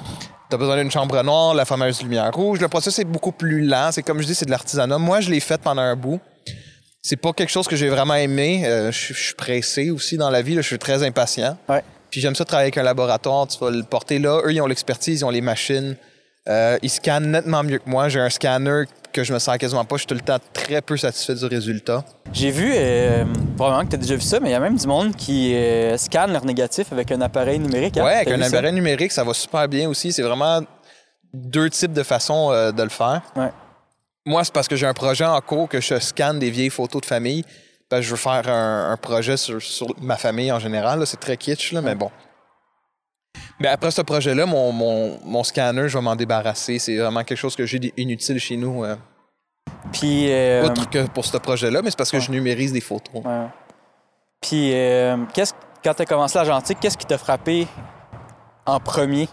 [0.49, 2.59] Tu as besoin d'une chambre noire, la fameuse lumière rouge.
[2.61, 3.91] Le processus est beaucoup plus lent.
[3.93, 4.97] C'est comme je dis, c'est de l'artisanat.
[4.97, 6.21] Moi, je l'ai fait pendant un bout.
[7.07, 8.63] C'est pas quelque chose que j'ai vraiment aimé.
[8.65, 10.55] Euh, je je suis pressé aussi dans la vie.
[10.55, 10.63] là.
[10.63, 11.59] Je suis très impatient.
[11.69, 11.83] Ouais.
[12.11, 13.47] Puis j'aime ça travailler avec un laboratoire.
[13.47, 14.41] Tu vas le porter là.
[14.45, 15.97] Eux, ils ont l'expertise, ils ont les machines.
[16.49, 18.09] Euh, ils scannent nettement mieux que moi.
[18.09, 19.97] J'ai un scanner que je me sens quasiment pas.
[19.97, 22.05] Je suis tout le temps très peu satisfait du résultat.
[22.33, 23.25] J'ai vu, euh,
[23.57, 25.55] probablement que tu as déjà vu ça, mais il y a même du monde qui
[25.55, 27.99] euh, scanne leur négatif avec un appareil numérique.
[27.99, 28.05] hein?
[28.05, 28.47] Ouais, avec un ça?
[28.57, 30.11] appareil numérique, ça va super bien aussi.
[30.11, 30.61] C'est vraiment
[31.35, 33.21] deux types de façons euh, de le faire.
[33.37, 33.51] Ouais.
[34.27, 37.03] Moi, c'est parce que j'ai un projet en cours que je scanne des vieilles photos
[37.03, 37.45] de famille.
[37.89, 41.07] Parce que je veux faire un, un projet sur, sur ma famille en général.
[41.07, 42.11] C'est très kitsch, là, mais bon.
[43.61, 46.79] Mais après ce projet-là, mon, mon, mon scanner, je vais m'en débarrasser.
[46.79, 48.85] C'est vraiment quelque chose que j'ai d'inutile chez nous.
[48.85, 48.97] euh,
[49.93, 52.23] Puis, euh, Outre que pour ce projet-là, mais c'est parce que ouais.
[52.23, 53.23] je numérise des photos.
[53.25, 53.47] ouais.
[54.41, 57.67] Puis, euh, qu'est-ce- quand tu as commencé l'argentique, qu'est-ce qui t'a frappé
[58.67, 59.29] en premier?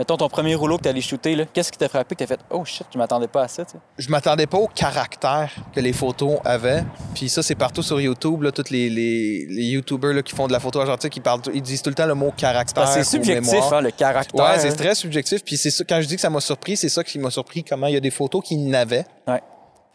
[0.00, 2.14] Mettons ton premier rouleau que tu allé shooter, qu'est-ce qui t'a frappé?
[2.14, 3.66] Que tu fait Oh shit, je m'attendais pas à ça?
[3.66, 3.78] tu sais?
[3.98, 6.84] je m'attendais pas au caractère que les photos avaient.
[7.14, 8.40] Puis ça, c'est partout sur YouTube.
[8.40, 11.42] Là, tous les, les, les YouTubers là, qui font de la photo argentique, ils, parlent,
[11.52, 12.88] ils disent tout le temps le mot caractère.
[12.88, 14.42] C'est subjectif, hein, le caractère.
[14.42, 15.44] Ouais, c'est très subjectif.
[15.44, 17.62] Puis c'est ça, quand je dis que ça m'a surpris, c'est ça qui m'a surpris,
[17.62, 19.04] comment il y a des photos qui n'avaient.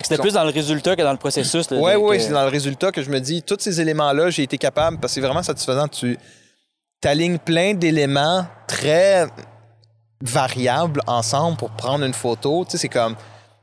[0.01, 1.71] C'était plus dans le résultat que dans le processus.
[1.71, 4.43] Ouais, ouais, que- c'est dans le résultat que je me dis, tous ces éléments-là, j'ai
[4.43, 5.87] été capable, parce que c'est vraiment satisfaisant.
[5.87, 6.15] Tu
[7.03, 9.27] alignes plein d'éléments très
[10.21, 12.65] variables ensemble pour prendre une photo.
[12.65, 13.15] Tu sais, c'est comme.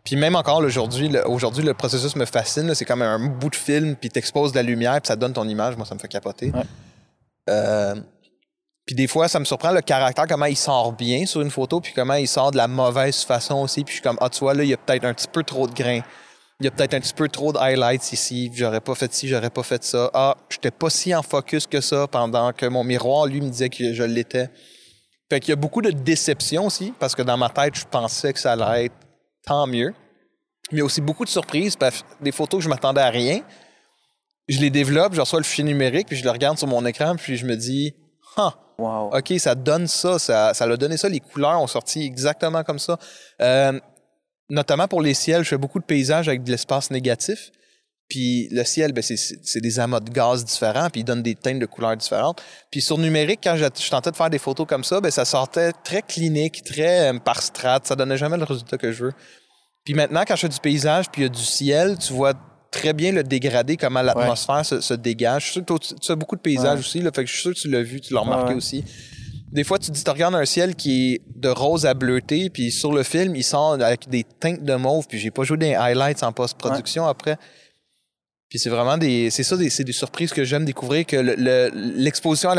[0.05, 2.75] Puis même encore aujourd'hui, le, aujourd'hui, le processus me fascine.
[2.75, 5.49] C'est comme un bout de film, puis t'exposes de la lumière, puis ça donne ton
[5.49, 5.77] image.
[5.77, 6.51] Moi, ça me fait capoter.
[6.51, 6.65] Ouais.
[7.51, 7.95] Euh,
[8.85, 11.81] puis des fois, ça me surprend le caractère, comment il sort bien sur une photo,
[11.81, 13.85] puis comment il sort de la mauvaise façon aussi.
[13.85, 15.45] Puis je suis comme, ah, tu vois, là, il y a peut-être un petit peu
[15.45, 16.01] trop de grains.
[16.61, 18.51] Il y a peut-être un petit peu trop de highlights ici.
[18.55, 20.11] J'aurais pas fait ci, j'aurais pas fait ça.
[20.15, 23.69] Ah, j'étais pas si en focus que ça pendant que mon miroir, lui, me disait
[23.69, 24.49] que je l'étais.
[25.33, 28.35] Fait qu'il y a beaucoup de déception aussi, parce que dans ma tête, je pensais
[28.35, 28.95] que ça allait être
[29.47, 29.95] tant mieux.
[30.71, 33.01] Mais il y a aussi beaucoup de surprises, parce que des photos que je m'attendais
[33.01, 33.41] à rien.
[34.47, 37.17] Je les développe, je reçois le fichier numérique, puis je le regarde sur mon écran,
[37.17, 37.95] puis je me dis,
[38.37, 39.17] ah, Wow.
[39.17, 42.79] OK, ça donne ça, ça, ça l'a donné ça, les couleurs ont sorti exactement comme
[42.79, 42.99] ça.
[43.41, 43.81] Euh,
[44.51, 47.53] notamment pour les ciels, je fais beaucoup de paysages avec de l'espace négatif.
[48.13, 51.59] Puis le ciel, ben, c'est- des amas de gaz différents, puis ils donnent des teintes
[51.61, 52.43] de couleurs différentes.
[52.71, 55.25] Puis sur numérique, quand je, je tentais de faire des photos comme ça, ben, ça
[55.25, 57.87] sortait très clinique, très euh, par strate.
[57.87, 59.13] Ça donnait jamais le résultat que je veux.
[59.83, 62.35] Puis maintenant, quand je fais du paysage, puis il y a du ciel, tu vois
[62.71, 65.47] très bien le dégradé, comment l'atmosphère se, se dégage.
[65.47, 66.85] Je suis sûr que tu, tu as beaucoup de paysages Ouais.
[66.85, 68.57] aussi, là, fait que je suis sûr que tu l'as vu, tu l'as remarqué ouais.
[68.57, 68.85] aussi.
[69.51, 72.51] Des fois, tu te dis, tu regardes un ciel qui est de rose à bleuté,
[72.51, 75.57] puis sur le film, il sort avec des teintes de mauve, puis j'ai pas joué
[75.57, 77.37] des highlights en post-production après.
[78.53, 79.31] Puis c'est vraiment des.
[79.31, 82.51] C'est ça, c'est des surprises que j'aime découvrir, que le- le- l'exposition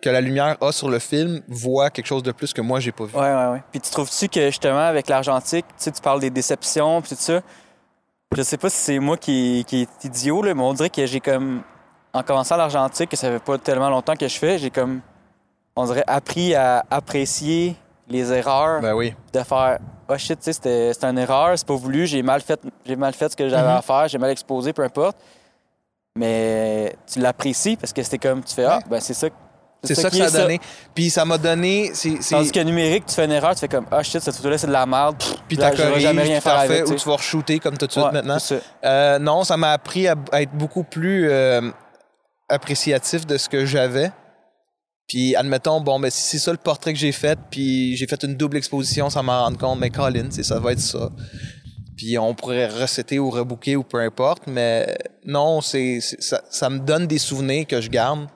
[0.00, 2.92] que la lumière a sur le film voit quelque chose de plus que moi, j'ai
[2.92, 3.14] pas vu.
[3.14, 3.62] Ouais, ouais, ouais.
[3.70, 7.20] Puis tu trouves-tu que justement, avec l'argentique, tu sais, tu parles des déceptions, puis tout
[7.20, 7.42] ça.
[8.34, 11.04] Je sais pas si c'est moi qui, qui est idiot, là, mais on dirait que
[11.04, 11.60] j'ai comme.
[12.14, 15.02] En commençant l'argentique, que ça fait pas tellement longtemps que je fais, j'ai comme.
[15.76, 17.76] On dirait appris à apprécier
[18.08, 19.14] les erreurs, Ben oui.
[19.32, 19.78] de faire.
[20.08, 22.96] Oh shit, tu sais, c'était c'était une erreur, c'est pas voulu, j'ai mal fait, j'ai
[22.96, 23.78] mal fait ce que j'avais Mhm.
[23.78, 25.16] à faire, j'ai mal exposé, peu importe.
[26.16, 29.28] Mais tu l'apprécies parce que c'était comme, tu fais, ah, ben c'est ça.
[29.82, 30.60] C'est ça que ça a donné.
[30.94, 31.90] Puis ça m'a donné.
[31.92, 34.34] c'est- c'est- Tandis que numérique, tu fais une erreur, tu fais comme, ah shit, cette
[34.34, 35.18] photo-là, c'est de la merde.
[35.18, 36.84] Pff, Puis t'as corrigé, jamais rien faire avec.
[36.84, 37.02] tu ou sais.
[37.02, 38.38] tu vas re-shooter comme tout de suite Ouais, maintenant.
[38.84, 41.70] Euh, non, ça m'a appris à, à être beaucoup plus euh,
[42.48, 44.10] appréciatif de ce que j'avais.
[45.08, 48.22] Puis, admettons, bon, ben, si c'est ça le portrait que j'ai fait, puis j'ai fait
[48.24, 51.10] une double exposition sans m'en rendre compte, mais Colin, c'est- ça va être ça.
[51.96, 56.78] Puis on pourrait recéter ou rebooker ou peu importe, mais non, c'est ça, ça me
[56.80, 58.26] donne des souvenirs que je garde.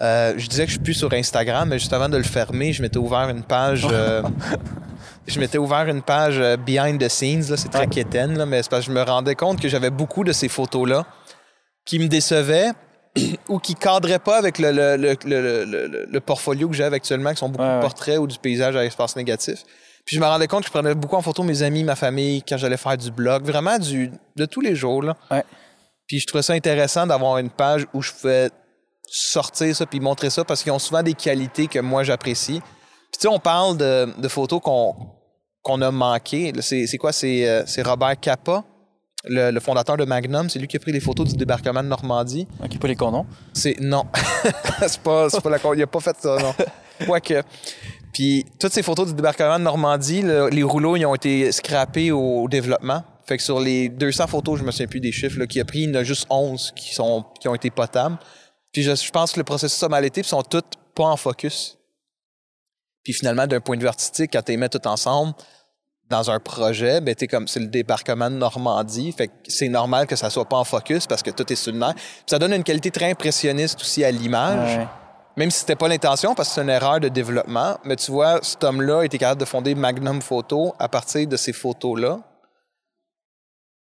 [0.00, 2.72] Euh, je disais que je suis plus sur Instagram, mais juste avant de le fermer,
[2.72, 3.88] je m'étais ouvert une page.
[3.90, 4.22] euh,
[5.26, 7.86] je m'étais ouvert une page euh, behind the scenes, là, c'est très Ouais.
[7.88, 10.48] quétaine, là, mais c'est parce que je me rendais compte que j'avais beaucoup de ces
[10.48, 11.04] photos-là
[11.84, 12.70] qui me décevaient
[13.48, 17.48] ou qui cadraient pas avec le, le, le, le, portfolio que j'ai actuellement, qui sont
[17.48, 17.80] beaucoup Ouais, de ouais.
[17.80, 19.64] portraits ou du paysage à espace négatif.
[20.04, 22.42] Puis je me rendais compte que je prenais beaucoup en photo mes amis, ma famille,
[22.42, 25.02] quand j'allais faire du blog, vraiment du, de tous les jours.
[25.02, 25.16] Là.
[25.30, 25.44] Ouais.
[26.06, 28.50] Puis je trouvais ça intéressant d'avoir une page où je pouvais
[29.10, 32.60] sortir ça puis montrer ça parce qu'ils ont souvent des qualités que moi j'apprécie.
[32.60, 34.94] Puis tu sais, on parle de, de photos qu'on
[35.62, 36.52] qu'on a manquées.
[36.60, 37.12] C'est quoi?
[37.12, 38.64] C'est euh, c'est Robert Capa,
[39.28, 40.48] le, le fondateur de Magnum.
[40.50, 42.46] C'est lui qui a pris les photos du débarquement de Normandie.
[42.62, 43.26] Ok, pas les condoms.
[43.52, 44.04] C'est non.
[44.86, 46.54] c'est pas, pas la Il a pas fait ça, non.
[47.06, 47.42] Quoique.
[48.12, 52.10] Puis toutes ces photos du débarquement de Normandie, le- les rouleaux, ils ont été scrappés
[52.10, 53.04] au développement.
[53.26, 55.80] Fait que sur les 200 photos, je me souviens plus des chiffres, qu'il a pris,
[55.80, 58.16] il y en a juste 11 qui, sont, qui ont été potables.
[58.72, 61.16] Puis je, je pense que le processus a mal été, puis sont toutes pas en
[61.16, 61.78] focus.
[63.04, 65.34] Puis finalement, d'un point de vue artistique, quand tu les mets tout ensemble
[66.10, 70.06] dans un projet, ben t'es comme c'est le débarquement de Normandie, fait que c'est normal
[70.06, 71.94] que ça soit pas en focus parce que tout est sur le nerf.
[71.94, 74.78] Puis ça donne une qualité très impressionniste aussi à l'image.
[74.78, 74.88] Ouais.
[75.36, 78.40] Même si c'était pas l'intention, parce que c'est une erreur de développement, mais tu vois,
[78.42, 82.18] cet homme-là était capable de fonder Magnum Photo à partir de ces photos-là.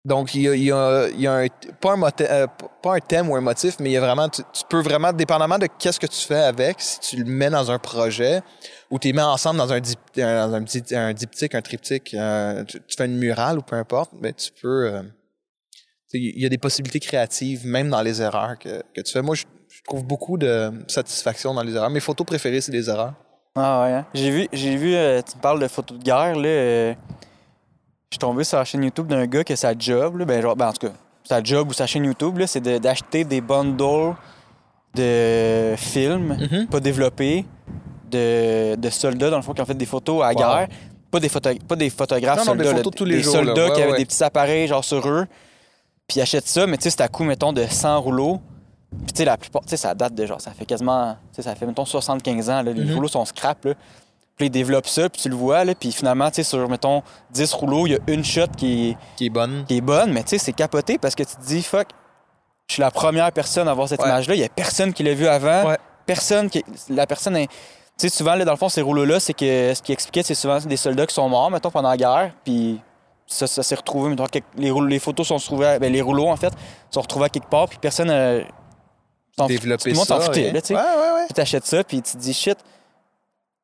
[0.05, 1.47] Donc, il y a, il y a- il y a un,
[1.81, 2.47] pas, un euh,
[2.81, 5.11] pas un thème ou un motif, mais il y a vraiment, tu, tu peux vraiment,
[5.11, 8.41] dépendamment de qu'est-ce que tu fais avec, si tu le mets dans un projet
[8.89, 11.62] ou tu les mets ensemble dans un, dip- un- dans un, petit- un diptyque, un
[11.62, 14.93] triptyque, euh, tu, tu fais une murale ou peu importe, mais tu peux.
[14.93, 15.04] euh,
[16.13, 19.21] il y a des possibilités créatives, même dans les erreurs que, que tu fais.
[19.21, 21.89] Moi, je, je trouve beaucoup de satisfaction dans les erreurs.
[21.89, 23.13] Mes photos préférées, c'est les erreurs.
[23.56, 24.06] Ah ouais, hein?
[24.13, 26.47] J'ai vu, j'ai vu euh, tu me parles de photos de guerre, là.
[26.47, 26.93] euh,
[28.10, 30.56] je suis tombé sur la chaîne YouTube d'un gars que sa job, là, ben, genre,
[30.56, 30.93] ben, en tout cas,
[31.26, 34.15] sa job ou sa chaîne YouTube, là, c'est de- d'acheter des bundles
[34.95, 36.67] de films Mhm.
[36.67, 37.45] pas développés
[38.10, 40.38] de, de soldats, dans le fond, qui ont fait des photos à la Wow.
[40.56, 40.67] guerre.
[41.10, 43.15] Pas des, photo- pas des photographes Non, non, des soldats, là, photos de tous les
[43.17, 43.98] des jours, soldats Ouais, qui avaient ouais.
[44.00, 45.26] des petits appareils genre sur eux,
[46.08, 48.39] puis ils achètent ça, mais tu sais, c'est à coût, mettons, de 100 rouleaux.
[49.06, 51.38] Puis tu sais, la plupart, tu sais, ça date de genre, ça fait quasiment, tu
[51.38, 52.96] sais, ça fait, mettons, 75 ans, là, les Mhm.
[52.96, 53.74] rouleaux sont scrap, là.
[54.36, 57.02] Puis ils développent ça, puis tu le vois, là, puis finalement, tu sais, sur, mettons,
[57.32, 59.63] 10 rouleaux, il y a une shot qui est, Qui est bonne.
[59.67, 61.88] qui est bonne, mais tu sais, c'est capoté parce que tu te dis, fuck,
[62.67, 64.08] je suis la première personne à voir cette Ouais.
[64.10, 65.78] image-là, il y a personne qui l'a vu avant, Ouais.
[66.06, 66.63] personne qui.
[66.89, 67.48] La personne est.
[67.99, 70.36] Tu sais, souvent, là, dans le fond, ces rouleaux-là, c'est que ce qui expliquait, c'est
[70.36, 72.79] souvent des soldats qui sont morts, mettons, pendant la guerre, puis
[73.25, 74.25] ça, ça s'est retrouvé, mettons,
[74.57, 76.53] les, rouleaux- les photos sont retrouvées, ben, les rouleaux, en fait,
[76.91, 78.10] sont retrouvés à quelque part, puis personne.
[78.12, 78.43] euh,
[79.47, 80.15] Développer Tout le monde ça.
[80.19, 80.75] s'en foutait, là, tu sais.
[80.75, 81.25] Ouais, ouais, ouais.
[81.27, 82.57] Puis t'achètes ça, puis tu te dis, shit.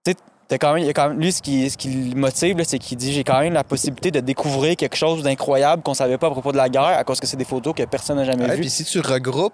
[0.05, 0.13] Tu
[0.49, 2.61] sais, quand même, il y a quand même, lui, ce qui, ce qui le motive,
[2.63, 6.17] c'est qu'il dit, j'ai quand même la possibilité de découvrir quelque chose d'incroyable qu'on savait
[6.19, 8.23] pas à propos de la guerre, à cause que c'est des photos que personne n'a
[8.23, 8.61] jamais vues.
[8.61, 9.53] puis si tu regroupes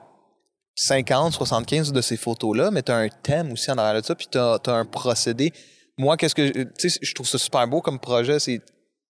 [0.82, 4.16] 50, 75 de ces photos-là, mais tu as un thème aussi en arrière de ça,
[4.16, 5.52] puis tu as, un procédé.
[5.98, 6.50] Moi, qu'est-ce que.
[6.78, 8.40] Tu sais, je trouve ça super beau comme projet.
[8.40, 8.62] C'est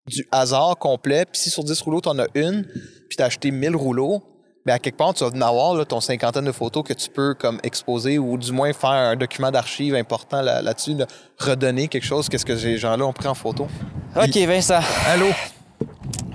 [0.07, 1.25] du hasard complet.
[1.31, 2.63] Puis si sur 10 rouleaux, tu en as une,
[3.07, 4.23] puis tu as acheté 1000 rouleaux,
[4.65, 7.07] ben à quelque part, tu vas en avoir là, ton cinquantaine de photos que tu
[7.07, 11.05] peux comme exposer ou du moins faire un document d'archives important là- là-dessus, là,
[11.37, 13.67] redonner quelque chose, qu'est-ce que ces gens-là ont pris en photo?
[14.15, 14.79] Ok, Vincent.
[15.05, 15.27] Allô?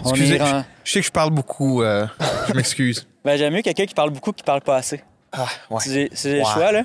[0.07, 0.45] Excusez, je,
[0.85, 1.83] je sais que je parle beaucoup.
[1.83, 2.07] euh,
[2.49, 3.05] je m'excuse.
[3.25, 5.03] Ben, j'aime mieux quelqu'un qui parle beaucoup qui parle pas assez.
[5.37, 5.81] Ah, ouais.
[5.81, 6.39] Si j'ai Ouais.
[6.39, 6.83] le choix, là?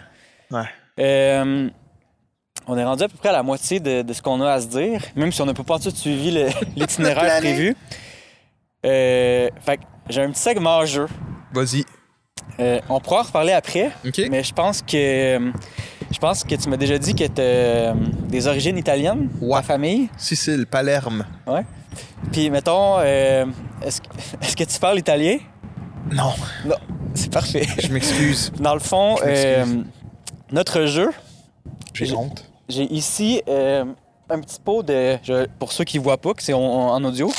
[0.52, 0.66] Ouais.
[1.00, 1.70] Euh,
[2.68, 4.62] on est rendu à peu près à la moitié de, de ce qu'on a à
[4.62, 6.32] se dire, même si on n'a pas tout suivi
[6.76, 7.76] l'itinéraire prévu.
[8.86, 11.08] Euh, fait que j'ai un petit segment en jeu.
[11.54, 11.84] Vas-y.
[12.60, 14.22] Euh, on pourra en reparler après, OK.
[14.30, 15.52] mais je pense que
[16.12, 17.94] je pense que tu m'as déjà dit que tu as
[18.28, 19.58] des origines italiennes, Ouais.
[19.60, 20.10] ta famille.
[20.18, 21.26] Sicile, Palerme.
[22.32, 23.46] Puis mettons, euh,
[23.82, 25.38] est-ce que tu parles italien?
[26.12, 26.34] Non,
[27.14, 27.68] C'est parfait.
[27.82, 28.52] je m'excuse.
[28.60, 29.66] Dans le fond, euh,
[30.52, 31.10] notre jeu,
[31.94, 32.46] J'ai honte.
[32.68, 33.84] J'ai ici euh,
[34.30, 35.18] un petit pot de.
[35.24, 37.32] je- pour ceux qui ne voient pas, que c'est en, en audio,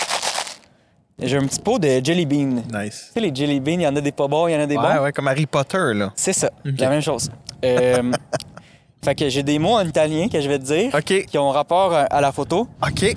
[1.18, 2.62] j'ai un petit pot de jelly bean.
[2.68, 3.10] Tu Nice.
[3.14, 4.66] sais, les jelly beans, il y en a des pas bons, il y en a
[4.66, 5.02] des Ouais, bons.
[5.04, 6.12] ouais, comme Harry Potter, là.
[6.16, 6.78] C'est ça, Ok.
[6.78, 7.30] la même chose.
[7.64, 8.12] Euh,
[9.04, 11.26] fait que j'ai des mots en italien que je vais te dire OK.
[11.26, 12.68] qui ont rapport à, à la photo.
[12.82, 13.16] OK.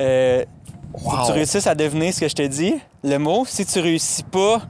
[0.00, 0.44] Euh,
[0.92, 1.10] Wow.
[1.10, 2.74] Faut que tu réussisses à deviner ce que je te dis,
[3.04, 3.44] le mot.
[3.46, 4.60] Si tu réussis pas,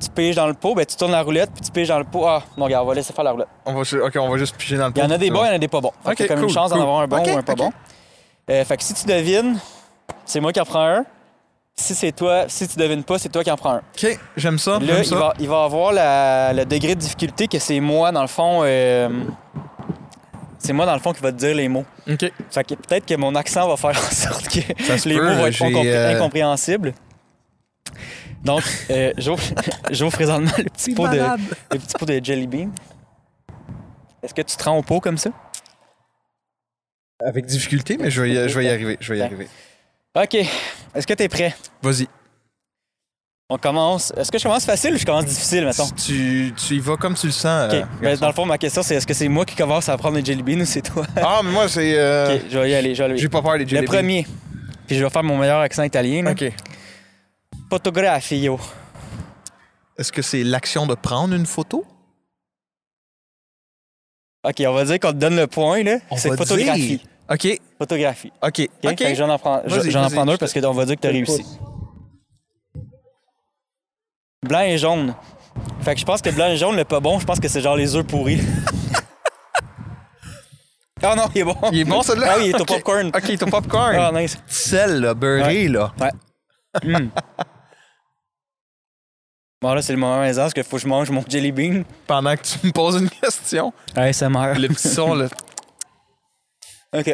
[0.00, 2.04] tu piges dans le pot, ben tu tournes la roulette puis tu piges dans le
[2.04, 2.24] pot.
[2.26, 3.48] Ah, mon gars, on va laisser faire la roulette.
[3.64, 5.34] On va, OK, on va juste piger dans le Il y en a des pot.
[5.36, 5.92] bons, il y en a des pas bons.
[6.04, 7.54] Fait Ok, que t'as comme cool, une chance d'en avoir un bon ou un pas
[7.54, 7.72] bon.
[8.50, 9.58] Euh, fait que si tu devines,
[10.24, 11.04] c'est moi qui en prends un.
[11.74, 13.78] Si c'est toi, si tu devines pas, c'est toi qui en prends un.
[13.96, 14.78] OK, j'aime ça.
[14.78, 15.16] Là, il ça.
[15.16, 18.60] va, il va avoir la- le degré de difficulté que c'est moi, dans le fond.
[18.62, 19.08] euh,
[20.62, 21.84] c'est moi, dans le fond, qui va te dire les mots.
[22.08, 22.32] OK.
[22.50, 25.46] Fait que peut-être que mon accent va faire en sorte que les peut, mots vont
[25.46, 26.94] être incompré- euh, incompréhensibles.
[28.44, 31.40] Donc, euh, j'ouvre présentement le petit, pot de, malade.
[31.70, 32.70] le petit pot de jelly bean.
[34.22, 35.30] Est-ce que tu te rends au pot comme ça?
[37.24, 38.96] Avec difficulté, mais je vais y, je vais y arriver.
[39.00, 39.26] Je vais y Ouais.
[39.26, 39.48] arriver.
[40.14, 40.34] OK.
[40.94, 41.54] Est-ce que tu es prêt?
[41.82, 42.08] Vas-y.
[43.54, 44.14] On commence.
[44.16, 45.86] Est-ce que je commence facile ou je commence difficile, mettons?
[45.90, 47.66] Tu, tu y vas comme tu le sens.
[47.70, 47.74] OK.
[47.74, 49.96] euh, Ben, dans le fond, ma question, c'est est-ce que c'est moi qui commence à
[49.98, 51.04] prendre les jelly beans ou c'est toi?
[51.16, 51.92] Ah, mais moi, c'est.
[51.98, 52.94] euh, OK, je vais y aller.
[52.94, 53.18] Je vais.
[53.18, 54.26] J'ai pas peur des jelly Le premier.
[54.86, 56.22] Puis je vais faire mon meilleur accent italien.
[56.22, 56.32] là.
[56.32, 56.46] beans.
[56.46, 56.52] OK.
[57.68, 58.58] Fotografio.
[59.98, 61.84] Est-ce que c'est l'action de prendre une photo?
[64.48, 65.98] OK, on va dire qu'on te donne le point, là.
[66.16, 66.96] C'est photographie.
[66.96, 67.00] dire.
[67.30, 67.60] OK.
[67.78, 68.32] Photographie.
[68.42, 68.68] OK.
[68.82, 69.14] OK?
[69.14, 71.44] J'en en prends, j'en deux parce qu'on va dire que tu as réussi.
[74.42, 75.14] Blanc et jaune.
[75.82, 77.60] Fait que je pense que blanc et jaune, le pas bon, je pense que c'est
[77.60, 78.40] genre les œufs pourris.
[81.04, 81.56] Ah non, il est bon.
[81.72, 82.28] Il est bon, celui-là?
[82.30, 82.68] Ah oui, il est au OK.
[82.68, 83.08] popcorn.
[83.08, 83.96] OK, il est au popcorn.
[83.96, 84.38] Ah, nice.
[84.46, 85.92] Sel, là, beurré, là.
[86.80, 87.08] Mm.
[89.60, 91.82] Bon, là, c'est le moment maison parce qu'il faut que je mange mon jelly bean.
[92.06, 93.72] Pendant que tu me poses une question.
[93.96, 94.56] Ouais, ça meurt.
[94.58, 95.26] Le petit son, là.
[96.92, 97.12] OK.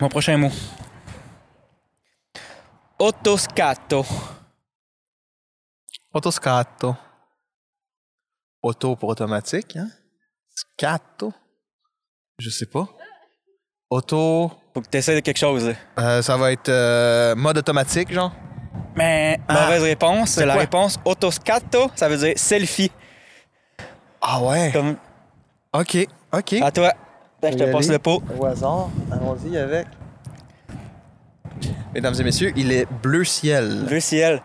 [0.00, 0.52] Mon prochain mot.
[2.98, 4.06] Autoscatto.
[6.12, 6.96] Autoscatto.
[8.62, 9.88] Auto pour automatique, hein?
[10.54, 11.32] Scato?
[12.38, 12.88] Je sais pas.
[13.88, 14.50] Auto.
[14.74, 15.68] Faut que tu essaies de quelque chose.
[15.68, 15.74] là.
[15.98, 18.32] euh, ça va être euh, mode automatique, genre?
[18.96, 19.62] Mais Ah.
[19.64, 20.30] mauvaise réponse.
[20.32, 20.60] C'est La quoi?
[20.62, 22.90] réponse autoscatto, ça veut dire selfie.
[24.20, 24.70] Ah ouais.
[24.72, 24.96] Comme
[25.72, 26.52] OK, OK.
[26.54, 26.92] à toi.
[27.42, 27.92] Je te passe aller.
[27.94, 28.22] le pot.
[28.38, 29.86] Au hasard, allons-y avec.
[31.94, 33.86] Mesdames et messieurs, il est bleu ciel.
[33.86, 34.42] Le ciel.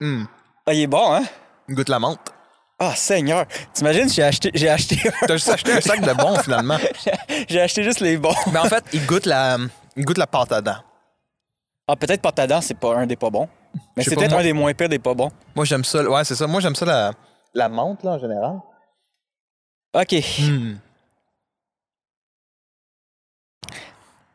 [0.00, 0.24] Hmm.
[0.66, 1.24] Ah, il est bon, hein?
[1.68, 2.32] Goûte la menthe.
[2.78, 3.46] Ah, Seigneur.
[3.72, 4.96] T'imagines, j'ai acheté, j'ai acheté,
[5.26, 6.78] T'as juste acheté un sac de bons, finalement.
[7.48, 8.34] j'ai acheté juste les bons.
[8.52, 9.58] Mais en fait, il goûte la,
[9.96, 10.82] il goûte la pâte à dents.
[11.88, 13.48] Ah, peut-être pâte à dents, c'est pas un des pas bons.
[13.96, 15.30] Mais c'est peut-être un des moins pires des pas bons.
[15.56, 16.02] Moi, j'aime ça.
[16.08, 16.46] Ouais, c'est ça.
[16.46, 17.12] Moi, j'aime ça, la,
[17.54, 18.60] la menthe, là, en général.
[19.94, 20.14] OK.
[20.40, 20.76] Hmm.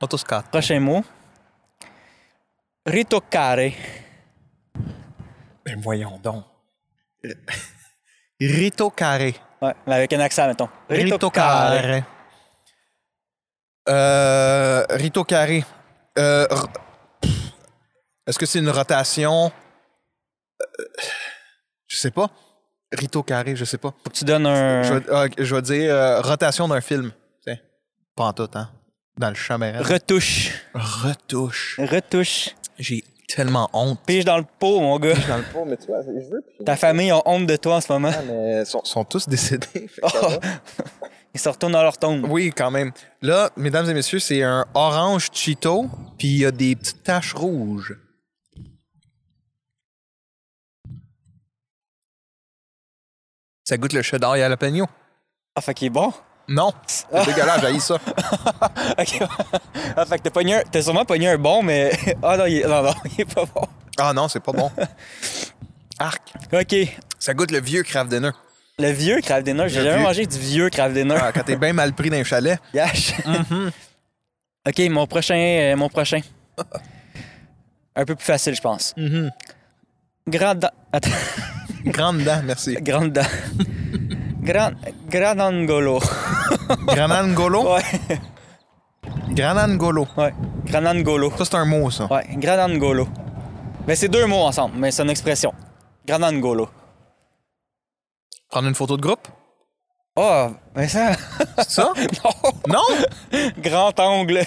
[0.01, 0.43] Autoscat.
[0.51, 1.03] Prochain mot.
[2.85, 3.71] Ritoccare.
[5.65, 6.43] Ben, voyons donc.
[8.39, 9.35] Rito carré.
[9.61, 10.69] Ouais, mais avec un accent, mettons.
[10.89, 12.03] Rito carré.
[13.87, 15.63] Euh, Rito carré.
[16.17, 16.47] Euh,
[17.21, 17.31] pff,
[18.27, 19.51] Est-ce que c'est une rotation?
[20.61, 20.65] Euh,
[21.87, 22.29] Je sais pas.
[22.91, 23.93] Rito carré, je sais pas.
[24.03, 24.83] Faut que tu donnes un.
[24.83, 27.11] Je vais, ah, je vais dire euh, rotation d'un film.
[27.41, 27.57] Tiens.
[28.15, 28.69] Pas en tout, hein?
[29.17, 29.81] Dans le chaméral.
[29.83, 30.51] Retouche.
[30.73, 31.79] Retouche.
[31.79, 32.49] Retouche.
[32.77, 33.99] J'ai tellement honte.
[34.05, 35.13] Pige dans le pot, mon gars.
[35.27, 36.41] Dans le pot, mais tu vois, je veux.
[36.55, 38.11] puis- Ta famille a honte de toi en ce moment.
[38.13, 39.87] Ah, mais ils sont, sont tous décédés.
[39.87, 40.39] fait que Oh.
[41.35, 42.27] Ils se retournent dans leur tombe.
[42.29, 42.91] Oui, quand même.
[43.23, 47.33] Là, mesdames et messieurs, c'est un orange Cheeto, puis il y a des petites taches
[47.33, 47.97] rouges.
[53.63, 54.85] Ça goûte le cheddar et jalapeno.
[55.55, 56.11] Ah, fait qu'il est bon.
[56.47, 57.95] Non, c'est dégueulasse, j'ai ça.
[58.99, 59.19] OK.
[59.95, 61.91] ah, fait que t'as pogné un- T'as sûrement pogné un bon, mais.
[62.23, 62.67] Ah non, il est...
[62.67, 63.65] non, non, il est pas bon.
[63.97, 64.69] Ah non, c'est pas bon.
[65.99, 66.33] Arc.
[66.51, 66.75] OK.
[67.19, 68.31] Ça goûte le vieux Kraft Dinner.
[68.79, 69.65] Le vieux Kraft Dinner.
[69.67, 70.03] J'ai jamais vieux.
[70.03, 71.15] mangé du vieux Kraft Dinner.
[71.21, 72.59] Ah, quand t'es bien mal pris dans un chalet.
[72.73, 73.13] Yash.
[73.25, 73.71] Mhm.
[74.67, 75.35] OK, mon prochain.
[75.35, 76.19] euh, mon prochain.
[77.95, 78.93] Un peu plus facile, je pense.
[78.97, 79.31] Mhm.
[80.27, 80.55] Grand.
[80.55, 81.09] dent- Attends.
[81.85, 82.75] Grande dent, merci.
[82.81, 83.21] Grande dent.
[84.43, 84.73] Grand.
[85.09, 85.99] Granangolo.
[86.87, 87.63] Granangolo?
[87.73, 87.83] Ouais.
[89.29, 90.07] Granangolo.
[90.17, 90.33] Ouais.
[90.65, 91.31] Granangolo.
[91.37, 92.05] Ça, c'est un mot, ça.
[92.11, 92.25] Ouais.
[92.35, 93.07] Granangolo.
[93.87, 95.53] Mais c'est deux mots ensemble, mais c'est une expression.
[96.05, 96.69] Granangolo.
[98.49, 99.27] Prendre une photo de groupe?
[100.15, 101.13] Oh, mais ça.
[101.57, 101.91] C'est ça?
[102.23, 102.77] non!
[103.31, 103.41] non?
[103.57, 104.43] Grand angle.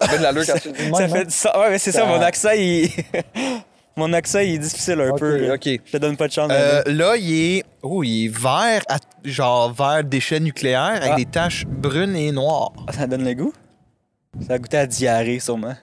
[0.00, 1.24] Ça fait de l'allure quand tu le dis Ça fait hein?
[1.24, 1.54] du sens.
[1.56, 2.90] Ouais, mais c'est ça, Ça- mon accent, il.
[3.98, 5.52] mon accent, il est difficile un peu.
[5.52, 5.64] ok.
[5.84, 6.50] Je te donne pas de chance.
[6.52, 11.16] Euh, là, il est, oh, il est vert, à- genre vert déchet nucléaire avec Ah.
[11.16, 12.72] des taches brunes et noires.
[12.86, 13.52] Ah, Ça donne le goût?
[14.46, 15.74] Ça a goûté à diarrhée, sûrement.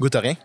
[0.00, 0.36] Goûte à rien.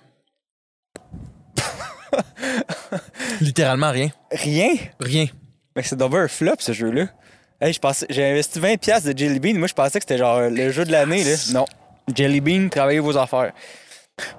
[3.41, 4.09] Littéralement rien.
[4.31, 4.75] Rien?
[4.99, 5.27] Rien.
[5.75, 7.07] Mais c'est d'abord un flop, ce jeu-là.
[7.61, 9.53] Hey, je pensais, j'ai investi 20$ piastres de Jelly Bean.
[9.57, 11.35] Moi, je pensais que c'était genre le jeu de l'année, là.
[11.53, 11.65] Non.
[12.13, 13.51] Jelly Bean, travaillez vos affaires.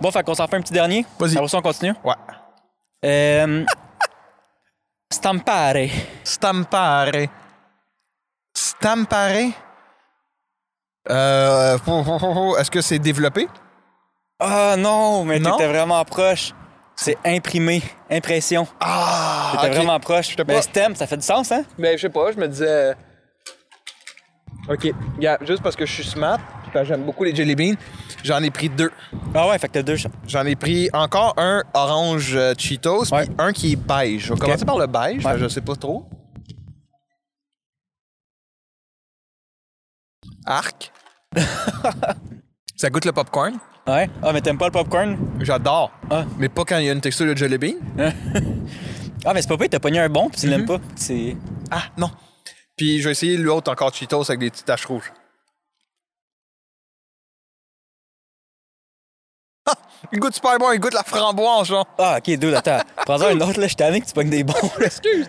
[0.01, 1.05] Bon, fait qu'on s'en fait un petit dernier.
[1.19, 1.37] Vas-y.
[1.37, 1.95] Après ça, on continue?
[2.05, 2.14] Ouais.
[3.05, 3.64] Euh...
[5.12, 5.89] Stampare.
[6.25, 7.29] Stampare.
[8.55, 9.53] Stampare?
[11.09, 11.79] Euh,
[12.59, 13.49] Est-ce que c'est développé?
[14.39, 16.53] Ah non, mais t'étais vraiment proche.
[16.95, 18.67] C'est imprimé, impression.
[18.81, 19.53] Ah!
[19.61, 20.35] T'étais vraiment proche.
[20.39, 21.62] Mais pas- STEM, ça fait du sens, hein?
[21.79, 22.95] Mais je sais pas, je me disais.
[24.69, 24.89] Ok,
[25.21, 26.39] yeah, juste parce que je suis smart,
[26.79, 27.74] parce que j'aime beaucoup les jelly beans,
[28.24, 28.91] j'en ai pris deux.
[29.35, 29.97] Ah ouais, fait que t'as deux.
[30.29, 34.27] J'en ai pris encore un orange euh, Cheetos, puis un qui est beige.
[34.27, 35.39] Je vais commencer par le beige, Ouais.
[35.39, 36.09] je sais pas trop.
[40.45, 40.93] Arc.
[42.77, 43.55] Ça goûte le popcorn.
[43.87, 44.09] Ouais.
[44.22, 45.16] Ah, mais t'aimes pas le popcorn?
[45.41, 45.91] J'adore.
[46.11, 46.24] Ah.
[46.39, 47.74] Mais pas quand il y a une texture de jelly bean.
[49.29, 50.53] Ah, mais c'est pas pire, t'as pogné un bon, pis tu Mhm.
[50.53, 50.79] l'aimes pas.
[50.95, 51.37] C'est.
[51.72, 52.11] Ah, non.
[52.77, 55.12] Puis je vais essayer l'autre encore Cheetos avec des petites taches rouges.
[60.13, 61.87] Il goûte super bon, il goûte la framboise, genre.
[61.99, 62.81] Ah, ok, deux, attends.
[63.05, 64.55] Prends-en un autre, là, je tanné que tu pognes des bons.
[64.81, 65.29] Excuse.